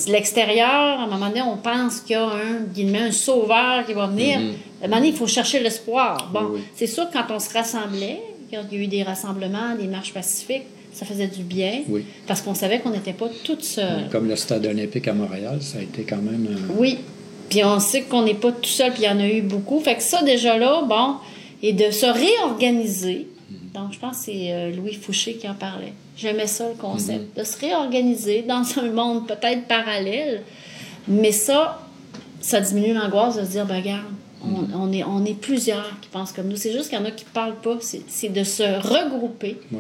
L'extérieur, 0.08 0.70
à 1.00 1.04
un 1.04 1.08
moment 1.08 1.28
donné, 1.28 1.42
on 1.42 1.58
pense 1.58 2.00
qu'il 2.00 2.14
y 2.14 2.20
a 2.20 2.26
un, 2.26 2.62
guillemets, 2.74 3.02
un 3.04 3.12
sauveur 3.12 3.86
qui 3.86 3.94
va 3.94 4.08
venir. 4.08 4.38
À 4.82 4.86
un 4.86 4.88
moment 4.88 4.98
donné, 4.98 5.10
il 5.10 5.16
faut 5.16 5.28
chercher 5.28 5.60
l'espoir. 5.60 6.30
Bon, 6.34 6.40
Oui, 6.46 6.48
oui. 6.56 6.62
c'est 6.76 6.88
sûr 6.88 7.08
que 7.10 7.14
quand 7.14 7.26
on 7.30 7.40
se 7.40 7.54
rassemblait, 7.54 8.20
quand 8.52 8.62
il 8.72 8.78
y 8.78 8.82
a 8.82 8.84
eu 8.84 8.88
des 8.88 9.04
rassemblements, 9.04 9.76
des 9.80 9.88
marches 9.88 10.14
pacifiques, 10.14 10.64
ça 10.94 11.06
faisait 11.06 11.28
du 11.28 11.44
bien. 11.44 11.82
Oui. 11.90 12.06
Parce 12.28 12.42
qu'on 12.42 12.54
savait 12.54 12.80
qu'on 12.80 12.92
n'était 12.92 13.14
pas 13.14 13.28
toutes 13.44 13.64
seules. 13.64 14.08
Comme 14.12 14.28
le 14.30 14.36
stade 14.36 14.66
olympique 14.66 15.08
à 15.08 15.14
Montréal, 15.14 15.58
ça 15.62 15.80
a 15.80 15.82
été 15.82 16.04
quand 16.04 16.18
même. 16.22 16.48
euh, 16.50 16.74
Oui. 16.78 17.00
Puis 17.50 17.64
on 17.64 17.80
sait 17.80 18.04
qu'on 18.04 18.24
n'est 18.24 18.34
pas 18.34 18.52
tout 18.52 18.70
seul, 18.70 18.92
puis 18.94 19.04
il 19.04 19.06
y 19.06 19.10
en 19.10 19.20
a 19.20 19.28
eu 19.28 19.42
beaucoup. 19.42 19.80
Fait 19.80 19.96
que 19.96 20.02
ça, 20.04 20.24
déjà 20.24 20.58
là, 20.58 20.84
bon, 20.88 21.16
et 21.62 21.74
de 21.74 21.92
se 21.92 22.06
réorganiser. 22.06 23.28
Donc, 23.74 23.92
je 23.92 24.00
pense 24.00 24.20
que 24.20 24.24
c'est 24.26 24.52
euh, 24.54 24.72
Louis 24.76 24.94
Fouché 24.94 25.34
qui 25.34 25.48
en 25.50 25.54
parlait. 25.54 25.94
J'aimais 26.18 26.48
ça, 26.48 26.70
le 26.70 26.76
concept. 26.76 27.38
De 27.38 27.44
se 27.44 27.60
réorganiser 27.60 28.42
dans 28.48 28.64
un 28.80 28.90
monde 28.90 29.28
peut-être 29.28 29.68
parallèle. 29.68 30.44
Mais 31.10 31.34
ça, 31.34 31.82
ça 32.40 32.62
diminue 32.62 32.94
l'angoisse 32.94 33.36
de 33.38 33.44
se 33.44 33.52
dire, 33.52 33.66
ben, 33.66 33.76
regarde, 33.82 34.06
on, 34.46 34.68
on 34.88 34.92
est, 34.94 35.04
on 35.04 35.26
est 35.26 35.34
plusieurs 35.40 36.00
qui 36.02 36.10
pensent 36.10 36.32
comme 36.32 36.48
nous. 36.48 36.56
C'est 36.58 36.72
juste 36.72 36.90
qu'il 36.90 36.98
y 37.00 37.02
en 37.02 37.06
a 37.06 37.12
qui 37.12 37.26
ne 37.26 37.30
parlent 37.30 37.56
pas. 37.62 37.78
C'est 37.82 38.02
c'est 38.08 38.30
de 38.30 38.44
se 38.44 38.64
regrouper. 38.64 39.58
ouais. 39.72 39.80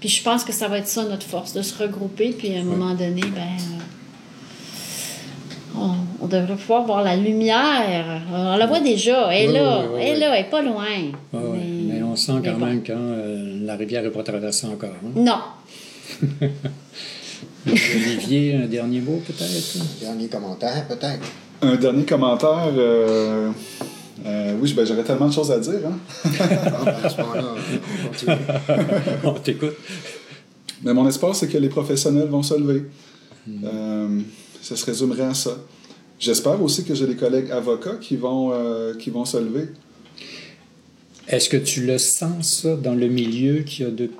Puis 0.00 0.08
je 0.08 0.22
pense 0.22 0.44
que 0.44 0.52
ça 0.52 0.66
va 0.68 0.78
être 0.78 0.88
ça 0.88 1.04
notre 1.04 1.26
force, 1.26 1.52
de 1.52 1.60
se 1.60 1.76
regrouper, 1.82 2.30
puis 2.30 2.56
à 2.56 2.60
un 2.60 2.64
moment 2.64 2.94
donné, 2.94 3.20
ben, 3.20 3.58
euh, 5.76 5.76
on, 5.76 5.90
on 6.24 6.26
devrait 6.26 6.56
pouvoir 6.56 6.84
voir 6.86 7.02
la 7.04 7.16
lumière. 7.16 8.22
On 8.32 8.56
la 8.56 8.66
voit 8.66 8.80
déjà, 8.80 9.28
elle 9.30 9.50
est 9.50 9.52
là, 9.52 9.82
elle 9.98 10.16
est 10.16 10.18
là, 10.18 10.34
elle 10.36 10.44
n'est 10.44 10.50
pas 10.50 10.62
loin. 10.62 10.84
Ouais, 11.34 11.38
ouais. 11.50 11.58
Mais, 11.86 12.02
on 12.02 12.16
sent 12.16 12.32
mais 12.42 12.48
quand 12.50 12.58
bon. 12.58 12.64
même 12.66 12.82
quand 12.82 12.94
euh, 12.96 13.58
la 13.62 13.76
rivière 13.76 14.02
n'est 14.02 14.08
pas 14.08 14.22
traversée 14.22 14.66
encore. 14.68 14.88
hein? 15.04 15.12
Non. 15.14 15.40
Olivier, 17.66 18.54
un 18.56 18.66
dernier 18.66 19.00
mot 19.00 19.20
peut-être? 19.26 19.76
Dernier 20.00 20.28
commentaire, 20.28 20.86
peut-être. 20.88 21.20
Un 21.62 21.76
dernier 21.76 22.04
commentaire. 22.04 22.72
euh, 22.74 23.50
euh, 24.26 24.54
oui, 24.60 24.72
ben, 24.74 24.84
j'aurais 24.84 25.04
tellement 25.04 25.28
de 25.28 25.32
choses 25.32 25.50
à 25.50 25.58
dire. 25.58 25.80
Hein? 25.86 25.98
Ah, 26.40 26.84
ben, 26.84 26.94
à 27.04 27.08
ce 27.08 27.20
moment-là, 27.20 27.54
on 27.54 28.08
continue. 28.08 28.36
on 29.24 29.32
t'écoute. 29.34 29.76
Mais 30.82 30.94
mon 30.94 31.06
espoir, 31.08 31.34
c'est 31.34 31.48
que 31.48 31.58
les 31.58 31.68
professionnels 31.68 32.28
vont 32.28 32.42
se 32.42 32.54
lever. 32.54 32.84
Euh, 33.64 34.20
ça 34.60 34.76
se 34.76 34.84
résumerait 34.84 35.24
à 35.24 35.34
ça. 35.34 35.56
j'espère 36.18 36.62
aussi 36.62 36.84
que 36.84 36.94
j'ai 36.94 37.06
des 37.06 37.16
collègues 37.16 37.50
avocats 37.50 37.96
qui 38.00 38.16
vont, 38.16 38.52
euh, 38.52 38.94
qui 38.94 39.10
vont 39.10 39.24
se 39.24 39.38
lever. 39.38 39.68
Est-ce 41.28 41.48
que 41.48 41.56
tu 41.56 41.86
le 41.86 41.98
sens, 41.98 42.62
ça, 42.62 42.76
dans 42.76 42.94
le 42.94 43.08
milieu, 43.08 43.62
qu'il 43.62 43.84
y 43.84 43.88
a 43.88 43.90
de 43.90 44.10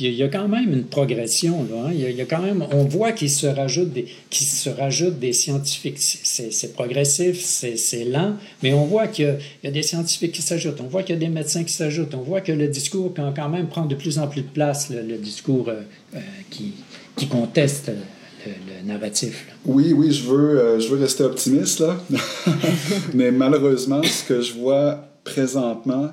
il 0.00 0.14
y 0.14 0.22
a 0.22 0.28
quand 0.28 0.48
même 0.48 0.72
une 0.72 0.84
progression. 0.84 1.64
Là, 1.70 1.86
hein. 1.86 1.90
il, 1.92 2.00
y 2.00 2.20
a, 2.20 2.24
quand 2.24 2.42
même, 2.42 2.64
on 2.72 2.84
voit 2.84 3.12
qu'il 3.12 3.30
se 3.30 3.46
rajoute 3.46 3.92
des, 3.92 4.06
qu'il 4.30 4.46
se 4.46 4.70
rajoute 4.70 5.18
des 5.18 5.32
scientifiques. 5.32 5.98
C'est 5.98 6.72
progressif, 6.72 7.40
c'est 7.40 8.04
lent, 8.04 8.36
mais 8.62 8.72
on 8.72 8.84
voit 8.84 9.06
qu'il 9.06 9.38
y, 9.62 9.66
a 9.66 9.70
des 9.70 9.82
scientifiques 9.82 10.32
qui 10.32 10.42
s'ajoutent. 10.42 10.80
On 10.80 10.88
voit 10.88 11.02
qu'il 11.02 11.14
y 11.14 11.18
a 11.18 11.20
des 11.20 11.28
médecins 11.28 11.64
qui 11.64 11.72
s'ajoutent. 11.72 12.14
On 12.14 12.22
voit 12.22 12.40
que 12.40 12.52
le 12.52 12.68
discours 12.68 13.12
quand, 13.14 13.32
quand 13.34 13.48
même 13.48 13.68
prend 13.68 13.86
de 13.86 13.94
plus 13.94 14.18
en 14.18 14.26
plus 14.26 14.42
de 14.42 14.48
place, 14.48 14.90
le, 14.90 15.16
discours 15.16 15.68
euh, 15.68 15.82
euh, 16.14 16.18
qui, 16.50 16.74
conteste 17.28 17.88
le, 18.46 18.52
le 18.52 18.88
narratif. 18.88 19.46
Oui, 19.66 19.92
oui, 19.92 20.10
je 20.12 20.24
veux, 20.24 20.58
euh, 20.58 20.80
je 20.80 20.88
veux 20.88 20.98
rester 20.98 21.22
optimiste, 21.24 21.80
là. 21.80 21.96
mais 23.14 23.30
malheureusement, 23.30 24.02
ce 24.02 24.24
que 24.24 24.40
je 24.40 24.54
vois 24.54 25.04
présentement, 25.24 26.10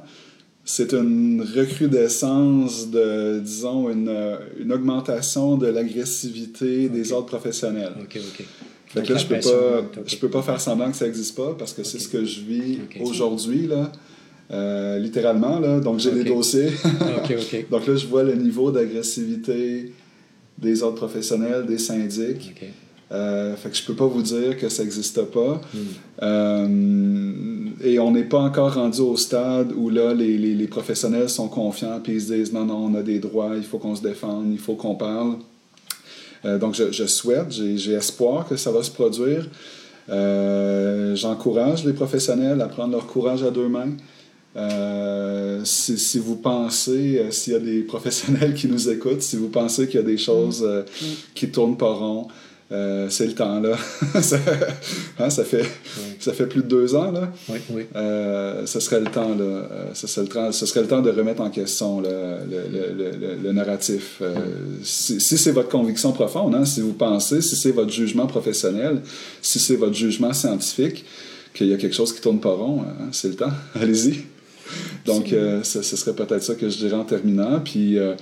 c'est 0.70 0.92
une 0.92 1.42
recrudescence 1.56 2.90
de, 2.92 3.40
disons, 3.40 3.90
une, 3.90 4.38
une 4.60 4.74
augmentation 4.74 5.56
de 5.56 5.68
l'agressivité 5.68 6.88
okay. 6.88 6.90
des 6.90 7.14
ordres 7.14 7.28
professionnels. 7.28 7.94
OK, 8.02 8.18
OK. 8.18 8.46
Fait 8.88 9.04
que 9.04 9.14
là, 9.14 9.18
je 9.18 9.28
peux 9.28 9.40
pas, 9.40 9.80
okay. 9.80 10.02
je 10.06 10.18
peux 10.18 10.30
pas 10.30 10.42
faire 10.42 10.60
semblant 10.60 10.92
que 10.92 10.98
ça 10.98 11.06
n'existe 11.06 11.38
pas 11.38 11.56
parce 11.58 11.72
que 11.72 11.82
okay. 11.82 11.90
c'est 11.90 12.00
ce 12.00 12.10
que 12.10 12.26
je 12.26 12.42
vis 12.42 12.80
aujourd'hui, 13.00 13.66
là. 13.66 13.94
Euh, 14.52 15.00
littéralement, 15.00 15.58
là. 15.60 15.80
Donc, 15.80 16.00
j'ai 16.00 16.12
des 16.12 16.26
dossiers. 16.26 16.70
Donc 17.72 17.88
là, 17.88 17.96
je 17.96 18.06
vois 18.06 18.24
le 18.24 18.36
niveau 18.36 18.70
d'agressivité 18.70 19.94
des 20.58 20.84
ordres 20.84 20.98
professionnels, 20.98 21.66
des 21.66 21.78
syndics. 21.78 22.62
Euh, 23.12 23.56
fait 23.56 23.70
que 23.70 23.78
je 23.78 23.84
peux 23.84 23.94
pas 23.94 24.06
vous 24.06 24.22
dire 24.22 24.58
que 24.58 24.68
ça 24.68 24.84
n'existe 24.84 25.22
pas. 25.24 25.62
Hmm. 25.74 25.78
Mm. 25.78 25.86
Euh, 26.24 27.70
et 27.84 28.00
on 28.00 28.12
n'est 28.12 28.26
pas 28.26 28.40
encore 28.40 28.74
rendu 28.74 29.00
au 29.00 29.16
stade 29.16 29.72
où 29.76 29.90
là, 29.90 30.14
les, 30.14 30.38
les, 30.38 30.54
les 30.54 30.68
professionnels 30.68 31.30
sont 31.30 31.48
confiants 31.48 32.00
puis 32.04 32.14
ils 32.14 32.22
se 32.22 32.34
disent 32.34 32.52
non, 32.54 32.66
non, 32.66 32.90
on 32.92 32.96
a 32.96 33.04
des 33.04 33.20
droits, 33.20 33.52
il 33.56 33.64
faut 33.64 33.78
qu'on 33.78 33.96
se 33.96 34.02
défende, 34.02 34.48
il 34.52 34.60
faut 34.60 34.76
qu'on 34.76 34.96
parle. 34.96 35.36
Euh, 36.46 36.58
donc, 36.58 36.76
je, 36.76 36.92
je 36.92 37.06
souhaite, 37.06 37.52
j'ai 37.52 37.94
espoir 37.94 38.48
que 38.48 38.58
ça 38.58 38.72
va 38.72 38.84
se 38.84 38.92
produire. 38.92 39.48
Euh, 40.10 41.16
J'encourage 41.16 41.86
les 41.86 41.94
professionnels 41.94 42.62
à 42.62 42.68
prendre 42.68 42.92
leur 42.92 43.08
courage 43.08 43.44
à 43.44 43.52
deux 43.52 43.68
mains. 43.68 43.94
Euh, 44.56 45.62
si, 45.66 46.00
si, 46.00 46.18
vous 46.18 46.36
pensez, 46.36 47.20
euh, 47.20 47.32
s'il 47.32 47.54
y 47.54 47.56
a 47.56 47.60
des 47.60 47.82
professionnels 47.82 48.54
qui 48.56 48.68
nous 48.68 48.90
écoutent, 48.90 49.22
si 49.22 49.36
vous 49.36 49.50
pensez 49.50 49.88
qu'il 49.88 50.00
y 50.00 50.04
a 50.04 50.06
des 50.06 50.18
choses 50.18 50.64
euh, 50.66 50.82
Hmm. 50.82 51.06
mm. 51.06 51.16
qui 51.36 51.52
tournent 51.52 51.78
pas 51.78 51.94
rond, 51.94 52.28
euh, 52.70 53.08
c'est 53.10 53.28
le 53.28 53.34
temps 53.34 53.62
là. 53.62 53.78
ça, 54.22 54.38
hein, 55.20 55.30
ça, 55.30 55.46
fait, 55.46 55.62
oui. 55.62 56.18
ça 56.20 56.34
fait 56.34 56.48
plus 56.48 56.64
de 56.64 56.68
deux 56.68 56.96
ans 56.96 57.12
là. 57.12 57.32
Oui, 57.48 57.60
oui. 57.70 57.84
Euh, 57.96 58.66
ce 58.66 58.82
serait 58.82 59.00
le 59.00 59.06
temps 59.06 59.30
là. 59.30 59.44
Euh, 59.44 59.94
ce, 59.94 60.06
serait 60.06 60.24
le 60.24 60.28
temps, 60.28 60.52
ce 60.52 60.66
serait 60.66 60.82
le 60.82 60.88
temps 60.88 61.02
de 61.02 61.10
remettre 61.10 61.42
en 61.42 61.50
question 61.50 62.02
là, 62.02 62.40
le, 62.50 62.64
le, 62.70 62.94
le, 62.94 63.36
le, 63.42 63.52
narratif. 63.54 64.18
Euh, 64.22 64.36
si, 64.84 65.22
si 65.22 65.38
c'est 65.38 65.52
votre 65.52 65.70
conviction 65.70 66.12
profonde, 66.12 66.56
hein, 66.56 66.66
si 66.66 66.82
vous 66.82 66.94
pensez, 66.94 67.42
si 67.42 67.56
c'est 67.56 67.72
votre 67.72 67.92
jugement 67.92 68.28
professionnel, 68.28 69.02
si 69.42 69.60
c'est 69.60 69.78
votre 69.78 69.96
jugement 69.96 70.34
scientifique, 70.34 71.06
qu'il 71.54 71.68
y 71.68 71.74
a 71.74 71.78
quelque 71.78 71.96
chose 71.96 72.14
qui 72.14 72.20
tourne 72.20 72.42
pas 72.42 72.52
rond, 72.52 72.82
hein, 72.82 73.08
c'est 73.14 73.30
le 73.30 73.36
temps. 73.36 73.54
Allez-y. 73.82 74.26
Donc, 75.06 75.32
euh, 75.34 75.64
ce, 75.64 75.82
ce, 75.82 75.96
serait 75.96 76.14
peut-être 76.14 76.44
ça 76.44 76.56
que 76.56 76.70
je 76.70 76.78
dirais 76.78 76.96
en 76.96 77.04
terminant. 77.04 77.60
Puis, 77.60 77.98
euh, 77.98 78.14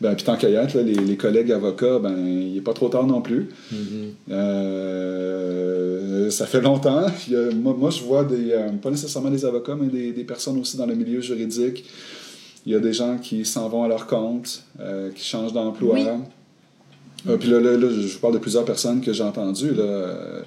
ben, 0.00 0.14
puis 0.14 0.24
tant 0.24 0.36
qu'à 0.36 0.48
y 0.48 0.54
être, 0.54 0.74
là, 0.74 0.82
les, 0.82 0.94
les, 0.94 1.16
collègues 1.16 1.52
avocats, 1.52 1.98
ben, 1.98 2.14
il 2.16 2.54
n'est 2.54 2.60
pas 2.60 2.72
trop 2.72 2.88
tard 2.88 3.06
non 3.06 3.20
plus. 3.20 3.48
Mm 3.70 3.76
-hmm. 3.76 4.32
euh, 4.32 6.30
ça 6.30 6.46
fait 6.46 6.60
longtemps. 6.60 7.06
A, 7.06 7.54
moi, 7.54 7.74
moi, 7.78 7.90
je 7.90 8.02
vois 8.02 8.24
des, 8.24 8.54
pas 8.82 8.90
nécessairement 8.90 9.30
des 9.30 9.44
avocats, 9.44 9.76
mais 9.80 9.88
des, 9.88 10.12
des, 10.12 10.24
personnes 10.24 10.58
aussi 10.60 10.76
dans 10.76 10.86
le 10.86 10.94
milieu 10.94 11.20
juridique. 11.20 11.84
Il 12.64 12.72
y 12.72 12.76
a 12.76 12.80
des 12.80 12.92
gens 12.92 13.18
qui 13.18 13.44
s'en 13.44 13.68
vont 13.68 13.82
à 13.82 13.88
leur 13.88 14.06
compte, 14.06 14.48
qui 15.16 15.24
changent 15.24 15.52
d'emploi. 15.52 15.94
Oui. 15.96 16.06
Euh, 17.28 17.36
puis 17.36 17.48
là, 17.48 17.60
là, 17.60 17.76
là, 17.76 17.88
je 17.90 18.12
vous 18.14 18.18
parle 18.18 18.34
de 18.34 18.38
plusieurs 18.38 18.64
personnes 18.64 19.00
que 19.00 19.12
j'ai 19.12 19.22
entendues, 19.22 19.72
là, 19.74 20.42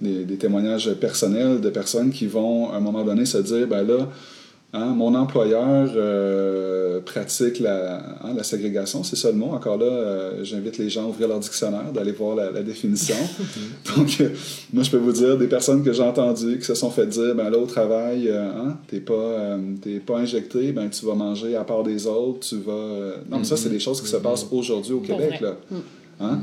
des, 0.00 0.24
des, 0.24 0.36
témoignages 0.36 0.92
personnels 0.94 1.60
de 1.60 1.70
personnes 1.70 2.10
qui 2.10 2.26
vont, 2.26 2.70
à 2.70 2.76
un 2.76 2.80
moment 2.80 3.04
donné, 3.04 3.26
se 3.26 3.38
dire, 3.38 3.66
ben 3.66 3.86
là, 3.86 4.08
Hein, 4.72 4.94
mon 4.94 5.16
employeur 5.16 5.90
euh, 5.96 7.00
pratique 7.00 7.58
la, 7.58 8.18
hein, 8.22 8.34
la 8.36 8.44
ségrégation, 8.44 9.02
c'est 9.02 9.16
ça 9.16 9.32
le 9.32 9.36
mot. 9.36 9.46
Encore 9.46 9.78
là, 9.78 9.86
euh, 9.86 10.44
j'invite 10.44 10.78
les 10.78 10.88
gens 10.88 11.06
à 11.06 11.08
ouvrir 11.08 11.26
leur 11.26 11.40
dictionnaire, 11.40 11.92
d'aller 11.92 12.12
voir 12.12 12.36
la, 12.36 12.52
la 12.52 12.62
définition. 12.62 13.16
Donc, 13.96 14.20
euh, 14.20 14.28
moi, 14.72 14.84
je 14.84 14.90
peux 14.92 14.98
vous 14.98 15.10
dire, 15.10 15.36
des 15.36 15.48
personnes 15.48 15.82
que 15.82 15.92
j'ai 15.92 16.04
entendues 16.04 16.60
qui 16.60 16.64
se 16.64 16.76
sont 16.76 16.90
fait 16.90 17.08
dire, 17.08 17.34
ben 17.34 17.50
là, 17.50 17.58
au 17.58 17.66
travail, 17.66 18.30
hein, 18.30 18.76
t'es 18.86 19.00
pas, 19.00 19.58
t'es 19.82 19.98
pas 19.98 20.18
injecté, 20.18 20.70
ben 20.70 20.88
tu 20.88 21.04
vas 21.04 21.14
manger 21.14 21.56
à 21.56 21.64
part 21.64 21.82
des 21.82 22.06
autres, 22.06 22.46
tu 22.46 22.58
vas... 22.58 23.16
Non, 23.28 23.38
mais 23.38 23.44
ça, 23.44 23.56
c'est 23.56 23.70
des 23.70 23.80
choses 23.80 24.00
qui 24.00 24.08
se 24.08 24.18
passent 24.18 24.46
aujourd'hui 24.52 24.92
au 24.92 25.00
Québec, 25.00 25.40
là. 25.40 25.56
Hein? 26.20 26.38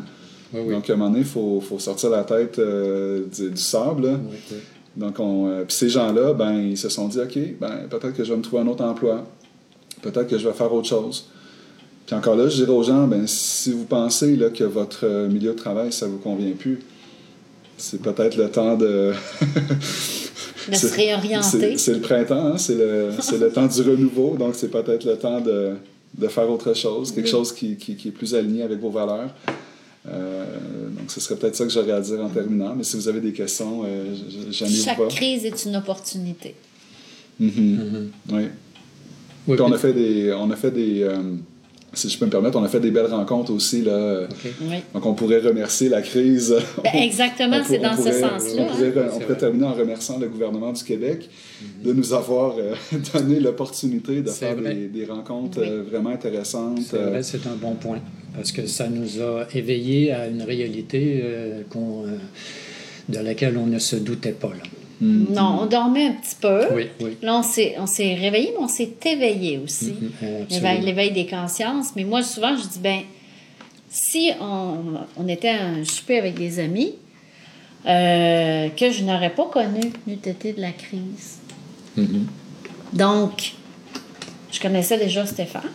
Oui, 0.53 0.61
oui. 0.65 0.73
Donc, 0.73 0.89
à 0.89 0.93
un 0.93 0.95
moment 0.97 1.11
donné, 1.11 1.21
il 1.21 1.25
faut, 1.25 1.61
faut, 1.61 1.79
sortir 1.79 2.09
la 2.09 2.25
tête 2.25 2.59
du, 2.59 3.51
du, 3.51 3.61
sable. 3.61 4.07
Là. 4.07 4.13
Oui, 4.13 4.37
oui. 4.51 4.57
Donc, 4.97 5.19
on, 5.19 5.47
euh, 5.47 5.63
puis 5.63 5.77
ces 5.77 5.89
gens-là, 5.89 6.33
ben, 6.33 6.53
ils 6.53 6.77
se 6.77 6.89
sont 6.89 7.07
dit, 7.07 7.19
OK, 7.19 7.37
ben, 7.61 7.87
peut-être 7.89 8.13
que 8.13 8.23
je 8.23 8.31
vais 8.31 8.37
me 8.37 8.41
trouver 8.41 8.63
un 8.63 8.67
autre 8.67 8.83
emploi. 8.83 9.23
Peut-être 10.01 10.27
que 10.27 10.37
je 10.39 10.47
vais 10.47 10.53
faire 10.53 10.73
autre 10.73 10.87
chose. 10.87 11.29
Puis 12.07 12.15
encore 12.15 12.35
là, 12.35 12.47
je 12.47 12.55
dirais 12.55 12.71
aux 12.71 12.83
gens, 12.83 13.05
ben, 13.05 13.27
si 13.27 13.71
vous 13.71 13.85
pensez 13.85 14.35
là, 14.35 14.49
que 14.49 14.63
votre 14.63 15.05
euh, 15.05 15.27
milieu 15.27 15.51
de 15.51 15.57
travail, 15.57 15.93
ça 15.93 16.07
ne 16.07 16.13
vous 16.13 16.17
convient 16.17 16.53
plus, 16.53 16.79
c'est 17.77 18.01
peut-être 18.01 18.37
le 18.37 18.49
temps 18.49 18.75
de... 18.75 19.13
de 20.71 20.75
se 20.75 20.95
réorienter. 20.95 21.77
C'est 21.77 21.93
le 21.93 22.01
printemps, 22.01 22.53
hein? 22.53 22.57
c'est 22.57 22.75
le, 22.75 23.09
le 23.39 23.49
temps 23.51 23.67
du 23.67 23.81
renouveau, 23.81 24.35
donc 24.37 24.55
c'est 24.55 24.69
peut-être 24.69 25.05
le 25.05 25.17
temps 25.17 25.41
de, 25.41 25.73
de, 26.17 26.27
faire 26.27 26.49
autre 26.49 26.73
chose, 26.73 27.11
quelque 27.11 27.25
oui. 27.25 27.31
chose 27.31 27.53
qui, 27.53 27.77
qui, 27.77 27.95
qui, 27.95 28.07
est 28.07 28.11
plus 28.11 28.33
aligné 28.33 28.63
avec 28.63 28.79
vos 28.79 28.89
valeurs. 28.89 29.29
Euh, 30.09 30.45
donc, 30.97 31.11
ce 31.11 31.19
serait 31.19 31.35
peut-être 31.35 31.55
ça 31.55 31.65
que 31.65 31.69
j'aurais 31.71 31.91
à 31.91 32.01
dire 32.01 32.19
en 32.23 32.29
terminant. 32.29 32.73
Mais 32.75 32.83
si 32.83 32.95
vous 32.95 33.07
avez 33.07 33.19
des 33.21 33.33
questions, 33.33 33.83
euh, 33.85 34.15
j'en 34.51 34.65
ai 34.65 34.69
Chaque 34.69 34.97
pas. 34.97 35.07
crise 35.07 35.45
est 35.45 35.65
une 35.65 35.75
opportunité. 35.75 36.55
Mm 37.39 37.47
-hmm. 37.47 37.61
Mm 37.61 37.79
-hmm. 37.79 38.35
Oui. 38.35 38.43
oui 39.47 39.55
puis 39.55 39.61
on 39.61 39.71
a 39.73 39.77
fait 39.77 39.93
des, 39.93 40.33
on 40.33 40.49
a 40.51 40.55
fait 40.55 40.71
des 40.71 41.03
euh, 41.03 41.17
si 41.97 42.09
je 42.09 42.17
peux 42.17 42.25
me 42.25 42.31
permettre, 42.31 42.57
on 42.57 42.63
a 42.63 42.67
fait 42.69 42.79
des 42.79 42.91
belles 42.91 43.07
rencontres 43.07 43.51
aussi. 43.51 43.81
Là. 43.81 44.23
Okay. 44.29 44.53
Oui. 44.61 44.77
Donc, 44.93 45.05
on 45.05 45.13
pourrait 45.13 45.39
remercier 45.39 45.89
la 45.89 46.01
crise. 46.01 46.55
Ben, 46.83 46.91
exactement, 47.01 47.57
c'est 47.65 47.79
dans 47.79 47.95
pourrait, 47.95 48.13
ce 48.13 48.19
sens-là. 48.19 48.63
On 48.63 48.75
pourrait, 48.75 48.93
hein? 48.97 49.11
on 49.13 49.19
pourrait 49.19 49.37
terminer 49.37 49.65
en 49.65 49.73
remerciant 49.73 50.17
le 50.19 50.27
gouvernement 50.27 50.71
du 50.71 50.83
Québec 50.83 51.19
mm 51.27 51.65
-hmm. 51.65 51.87
de 51.87 51.93
nous 51.93 52.13
avoir 52.13 52.55
euh, 52.57 52.75
donné 53.13 53.39
l'opportunité 53.39 54.21
de 54.21 54.29
faire 54.29 54.55
des, 54.55 54.87
des, 54.87 55.05
rencontres 55.05 55.59
oui. 55.61 55.69
euh, 55.69 55.83
vraiment 55.91 56.11
intéressantes. 56.11 56.79
C'est 56.89 56.97
vrai, 56.97 57.23
c'est 57.23 57.45
un 57.47 57.57
bon 57.65 57.75
point 57.75 58.01
parce 58.35 58.51
que 58.51 58.67
ça 58.67 58.87
nous 58.87 59.11
a 59.21 59.47
éveillés 59.53 60.11
à 60.11 60.27
une 60.27 60.43
réalité 60.43 61.21
euh, 61.23 61.63
de 63.09 63.19
laquelle 63.19 63.57
on 63.57 63.65
ne 63.65 63.79
se 63.79 63.95
doutait 63.95 64.37
pas. 64.43 64.53
Là. 64.59 64.63
Mm 64.99 65.25
-hmm. 65.25 65.33
Non, 65.33 65.59
on 65.61 65.65
dormait 65.65 66.07
un 66.07 66.13
petit 66.13 66.35
peu. 66.41 66.61
Oui, 66.73 66.87
oui. 67.01 67.17
Là, 67.21 67.41
on 67.83 67.87
s'est 67.87 68.13
réveillé, 68.25 68.49
mais 68.55 68.63
on 68.63 68.67
s'est 68.67 68.95
éveillé 69.05 69.59
aussi. 69.63 69.93
Mm 69.93 70.11
-hmm. 70.49 70.81
L'éveil 70.87 71.11
des 71.11 71.27
consciences. 71.27 71.87
Mais 71.95 72.03
moi, 72.03 72.21
souvent, 72.23 72.53
je 72.57 72.67
dis, 72.73 72.79
ben, 72.79 73.01
si 73.89 74.31
on, 74.41 74.75
on 75.21 75.27
était 75.27 75.53
à 75.59 75.65
un 75.65 75.83
souper 75.83 76.17
avec 76.23 76.35
des 76.35 76.59
amis 76.59 76.93
euh, 77.85 78.69
que 78.69 78.91
je 78.91 79.03
n'aurais 79.03 79.33
pas 79.39 79.45
connu 79.45 79.91
n'eût 80.07 80.13
été 80.25 80.53
de 80.53 80.61
la 80.61 80.71
crise. 80.71 81.37
Mm 81.95 82.03
-hmm. 82.03 82.97
Donc, 83.03 83.53
je 84.51 84.59
connaissais 84.59 84.97
déjà 84.97 85.25
Stéphane, 85.25 85.71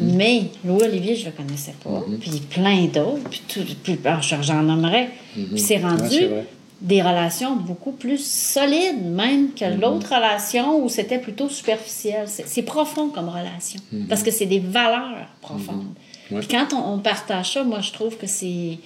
mais 0.00 0.42
Louis-Olivier, 0.64 1.14
je 1.16 1.26
ne 1.26 1.30
le 1.30 1.36
connaissais 1.36 1.74
pas. 1.82 2.04
Puis 2.20 2.40
plein 2.50 2.84
d'autres, 2.86 3.28
puis, 3.30 3.42
tout, 3.48 3.64
puis 3.82 3.98
j'en 4.42 4.62
nommerais. 4.62 5.08
Puis 5.34 5.58
c'est 5.58 5.78
rendu 5.78 6.20
ouais, 6.26 6.46
des 6.80 7.02
relations 7.02 7.56
beaucoup 7.56 7.92
plus 7.92 8.24
solides, 8.24 9.04
même 9.04 9.52
que 9.52 9.64
l'autre 9.64 10.14
relation 10.14 10.82
où 10.82 10.88
c'était 10.88 11.18
plutôt 11.18 11.48
superficiel. 11.48 12.26
C'est 12.28 12.62
profond 12.62 13.08
comme 13.08 13.28
relation, 13.28 13.80
parce 14.08 14.22
que 14.22 14.30
c'est 14.30 14.46
des 14.46 14.60
valeurs 14.60 15.26
profondes. 15.40 15.86
Ouais. 16.30 16.40
Puis 16.40 16.48
quand 16.48 16.72
on, 16.74 16.94
on, 16.94 16.98
partage 16.98 17.54
ça, 17.54 17.64
moi, 17.64 17.80
je 17.80 17.90
trouve 17.90 18.16
que 18.16 18.26
c'est 18.26 18.78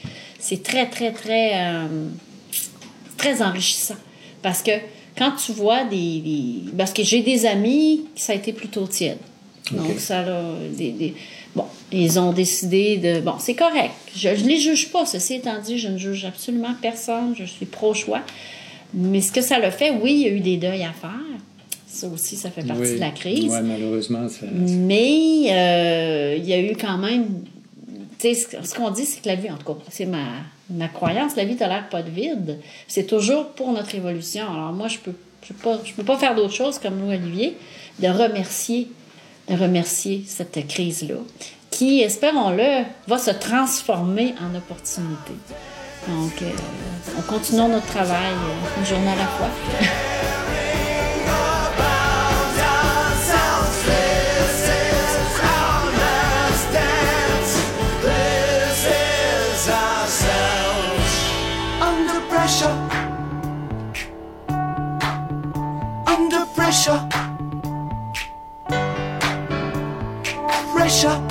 très, 0.62 0.88
très, 0.88 1.10
très, 1.10 1.52
euh, 1.54 2.06
très 3.16 3.42
enrichissant. 3.42 3.96
Parce 4.42 4.62
que 4.62 4.72
quand 5.16 5.32
tu 5.32 5.52
vois 5.52 5.84
des. 5.84 6.20
des 6.20 6.54
parce 6.76 6.92
que 6.92 7.02
j'ai 7.02 7.22
des 7.22 7.46
amis 7.46 8.04
ça 8.14 8.32
a 8.32 8.36
été 8.36 8.52
plutôt 8.52 8.86
tiède. 8.86 9.18
Okay. 9.66 9.76
Donc, 9.76 9.98
ça, 9.98 10.22
là, 10.22 10.54
des, 10.70 10.92
des, 10.92 11.14
bon, 11.54 11.64
ils 11.90 12.18
ont 12.18 12.32
décidé 12.32 12.96
de. 12.96 13.20
Bon, 13.20 13.34
c'est 13.38 13.54
correct. 13.54 13.92
Je 14.14 14.28
ne 14.28 14.48
les 14.48 14.58
juge 14.58 14.90
pas. 14.90 15.06
Ceci 15.06 15.34
étant 15.34 15.60
dit, 15.60 15.78
je 15.78 15.88
ne 15.88 15.98
juge 15.98 16.24
absolument 16.24 16.74
personne. 16.80 17.34
Je 17.38 17.44
suis 17.44 17.66
pro-choix. 17.66 18.20
Mais 18.94 19.20
ce 19.20 19.32
que 19.32 19.40
ça 19.40 19.58
le 19.58 19.70
fait, 19.70 19.90
oui, 19.90 20.12
il 20.12 20.20
y 20.20 20.26
a 20.26 20.28
eu 20.30 20.40
des 20.40 20.56
deuils 20.56 20.84
à 20.84 20.92
faire. 20.92 21.10
Ça 21.86 22.08
aussi, 22.08 22.36
ça 22.36 22.50
fait 22.50 22.62
partie 22.66 22.82
oui. 22.82 22.94
de 22.94 23.00
la 23.00 23.10
crise. 23.10 23.52
Oui, 23.52 23.60
malheureusement. 23.62 24.28
Ça... 24.28 24.46
Mais 24.50 25.46
euh, 25.50 26.36
il 26.38 26.44
y 26.44 26.52
a 26.52 26.60
eu 26.60 26.74
quand 26.76 26.98
même. 26.98 27.26
Tu 28.18 28.34
sais, 28.34 28.48
ce 28.62 28.74
qu'on 28.74 28.90
dit, 28.90 29.04
c'est 29.04 29.20
que 29.20 29.28
la 29.28 29.34
vie, 29.34 29.50
en 29.50 29.56
tout 29.56 29.64
cas, 29.64 29.78
c'est 29.90 30.06
ma, 30.06 30.26
ma 30.70 30.88
croyance, 30.88 31.36
la 31.36 31.44
vie 31.44 31.56
tolère 31.56 31.88
pas 31.88 32.02
de 32.02 32.10
vide. 32.10 32.58
C'est 32.88 33.06
toujours 33.06 33.48
pour 33.48 33.72
notre 33.72 33.94
évolution. 33.94 34.44
Alors 34.50 34.72
moi, 34.72 34.88
je 34.88 34.98
peux, 34.98 35.12
je 35.42 35.52
peux 35.52 35.62
pas, 35.62 35.80
je 35.84 35.92
peux 35.92 36.04
pas 36.04 36.16
faire 36.16 36.34
d'autre 36.34 36.54
chose, 36.54 36.78
comme 36.78 36.98
nous, 36.98 37.12
Olivier, 37.12 37.56
de 37.98 38.08
remercier, 38.08 38.88
remercier 39.48 40.24
cette 40.26 40.66
crise-là, 40.66 41.16
qui, 41.70 42.00
espérons-le, 42.02 42.84
va 43.06 43.18
se 43.18 43.30
transformer 43.30 44.34
en 44.40 44.54
opportunité. 44.54 45.32
Donc, 46.08 46.42
euh, 46.42 46.50
on 47.18 47.22
continue 47.22 47.68
notre 47.68 47.86
travail 47.86 48.32
euh, 48.32 48.80
une 48.80 48.86
journée 48.86 49.10
à 49.10 49.16
la 49.16 49.26
fois. 49.26 49.48
Under 66.06 66.46
pressure. 66.54 67.31
Pressure. 70.82 71.22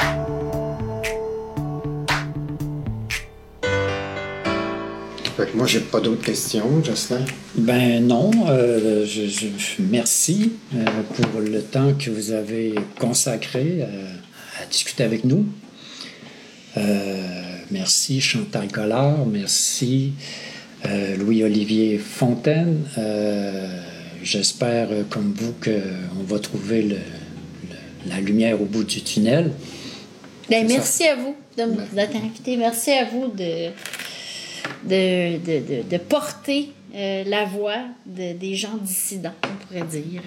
Fait 5.38 5.48
que 5.52 5.58
moi, 5.58 5.66
j'ai 5.68 5.80
pas 5.80 6.00
d'autres 6.00 6.24
questions, 6.24 6.84
Jocelyn? 6.84 7.26
Ben 7.56 8.06
non, 8.06 8.32
euh, 8.50 9.06
je, 9.06 9.24
je- 9.28 9.82
merci 9.82 10.54
euh, 10.76 10.86
pour 11.16 11.42
le 11.42 11.62
temps 11.62 11.94
que 11.94 12.10
vous 12.10 12.32
avez 12.32 12.76
consacré 13.00 13.82
à, 13.82 14.62
à 14.62 14.66
discuter 14.70 15.04
avec 15.04 15.24
nous. 15.24 15.46
Euh, 16.78 17.42
merci 17.72 18.22
Chantal 18.22 18.68
Collard, 18.72 19.26
merci 19.26 20.14
euh, 20.86 21.16
Louis-Olivier 21.18 21.98
Fontaine. 21.98 22.84
Euh, 22.98 23.80
J'espère, 24.24 24.90
euh, 24.92 25.02
comme 25.10 25.34
vous, 25.36 25.52
qu'on 25.54 26.24
va 26.32 26.38
trouver 26.38 26.84
le- 26.84 26.96
la 28.08 28.20
lumière 28.20 28.62
au 28.62 28.66
bout 28.66 28.84
du 28.84 29.02
tunnel. 29.02 29.52
Ben, 30.50 30.68
merci 30.68 31.06
à 31.08 31.16
vous 31.16 31.36
de 31.58 31.62
m- 31.64 31.86
d'être 31.94 32.16
invité. 32.16 32.58
Merci 32.58 32.92
à 32.92 33.06
vous 33.06 33.28
de, 33.28 33.70
de, 34.88 35.38
de, 35.38 35.60
de, 35.84 35.90
de 35.90 35.98
porter 35.98 36.70
euh, 36.96 37.24
la 37.26 37.46
voix 37.46 37.78
de- 38.06 38.34
des 38.38 38.56
gens 38.56 38.78
dissidents, 38.82 39.34
on 39.46 39.66
pourrait 39.68 39.88
dire. 39.88 40.22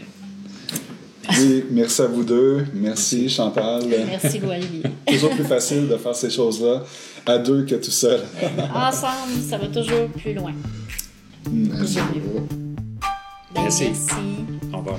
Oui, 1.38 1.64
merci 1.70 2.02
à 2.02 2.06
vous 2.06 2.22
deux. 2.22 2.66
Merci, 2.74 3.28
Chantal. 3.30 3.82
Merci, 3.88 4.38
Louis-Olivier. 4.38 4.82
Toujours 5.06 5.30
plus 5.30 5.44
facile 5.44 5.88
de 5.88 5.96
faire 5.96 6.14
ces 6.14 6.30
choses-là 6.30 6.84
à 7.26 7.38
deux 7.38 7.64
que 7.64 7.74
tout 7.76 7.90
seul. 7.90 8.20
Ensemble, 8.74 9.42
ça 9.48 9.56
va 9.56 9.66
toujours 9.68 10.08
plus 10.10 10.34
loin. 10.34 10.52
Merci. 11.50 11.96
Ben, 13.54 13.62
Merci. 13.62 13.84
merci. 13.84 14.14
Au 14.72 14.76
revoir. 14.78 14.98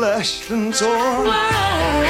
Slashed 0.00 0.48
and 0.50 0.72
torn. 0.72 2.09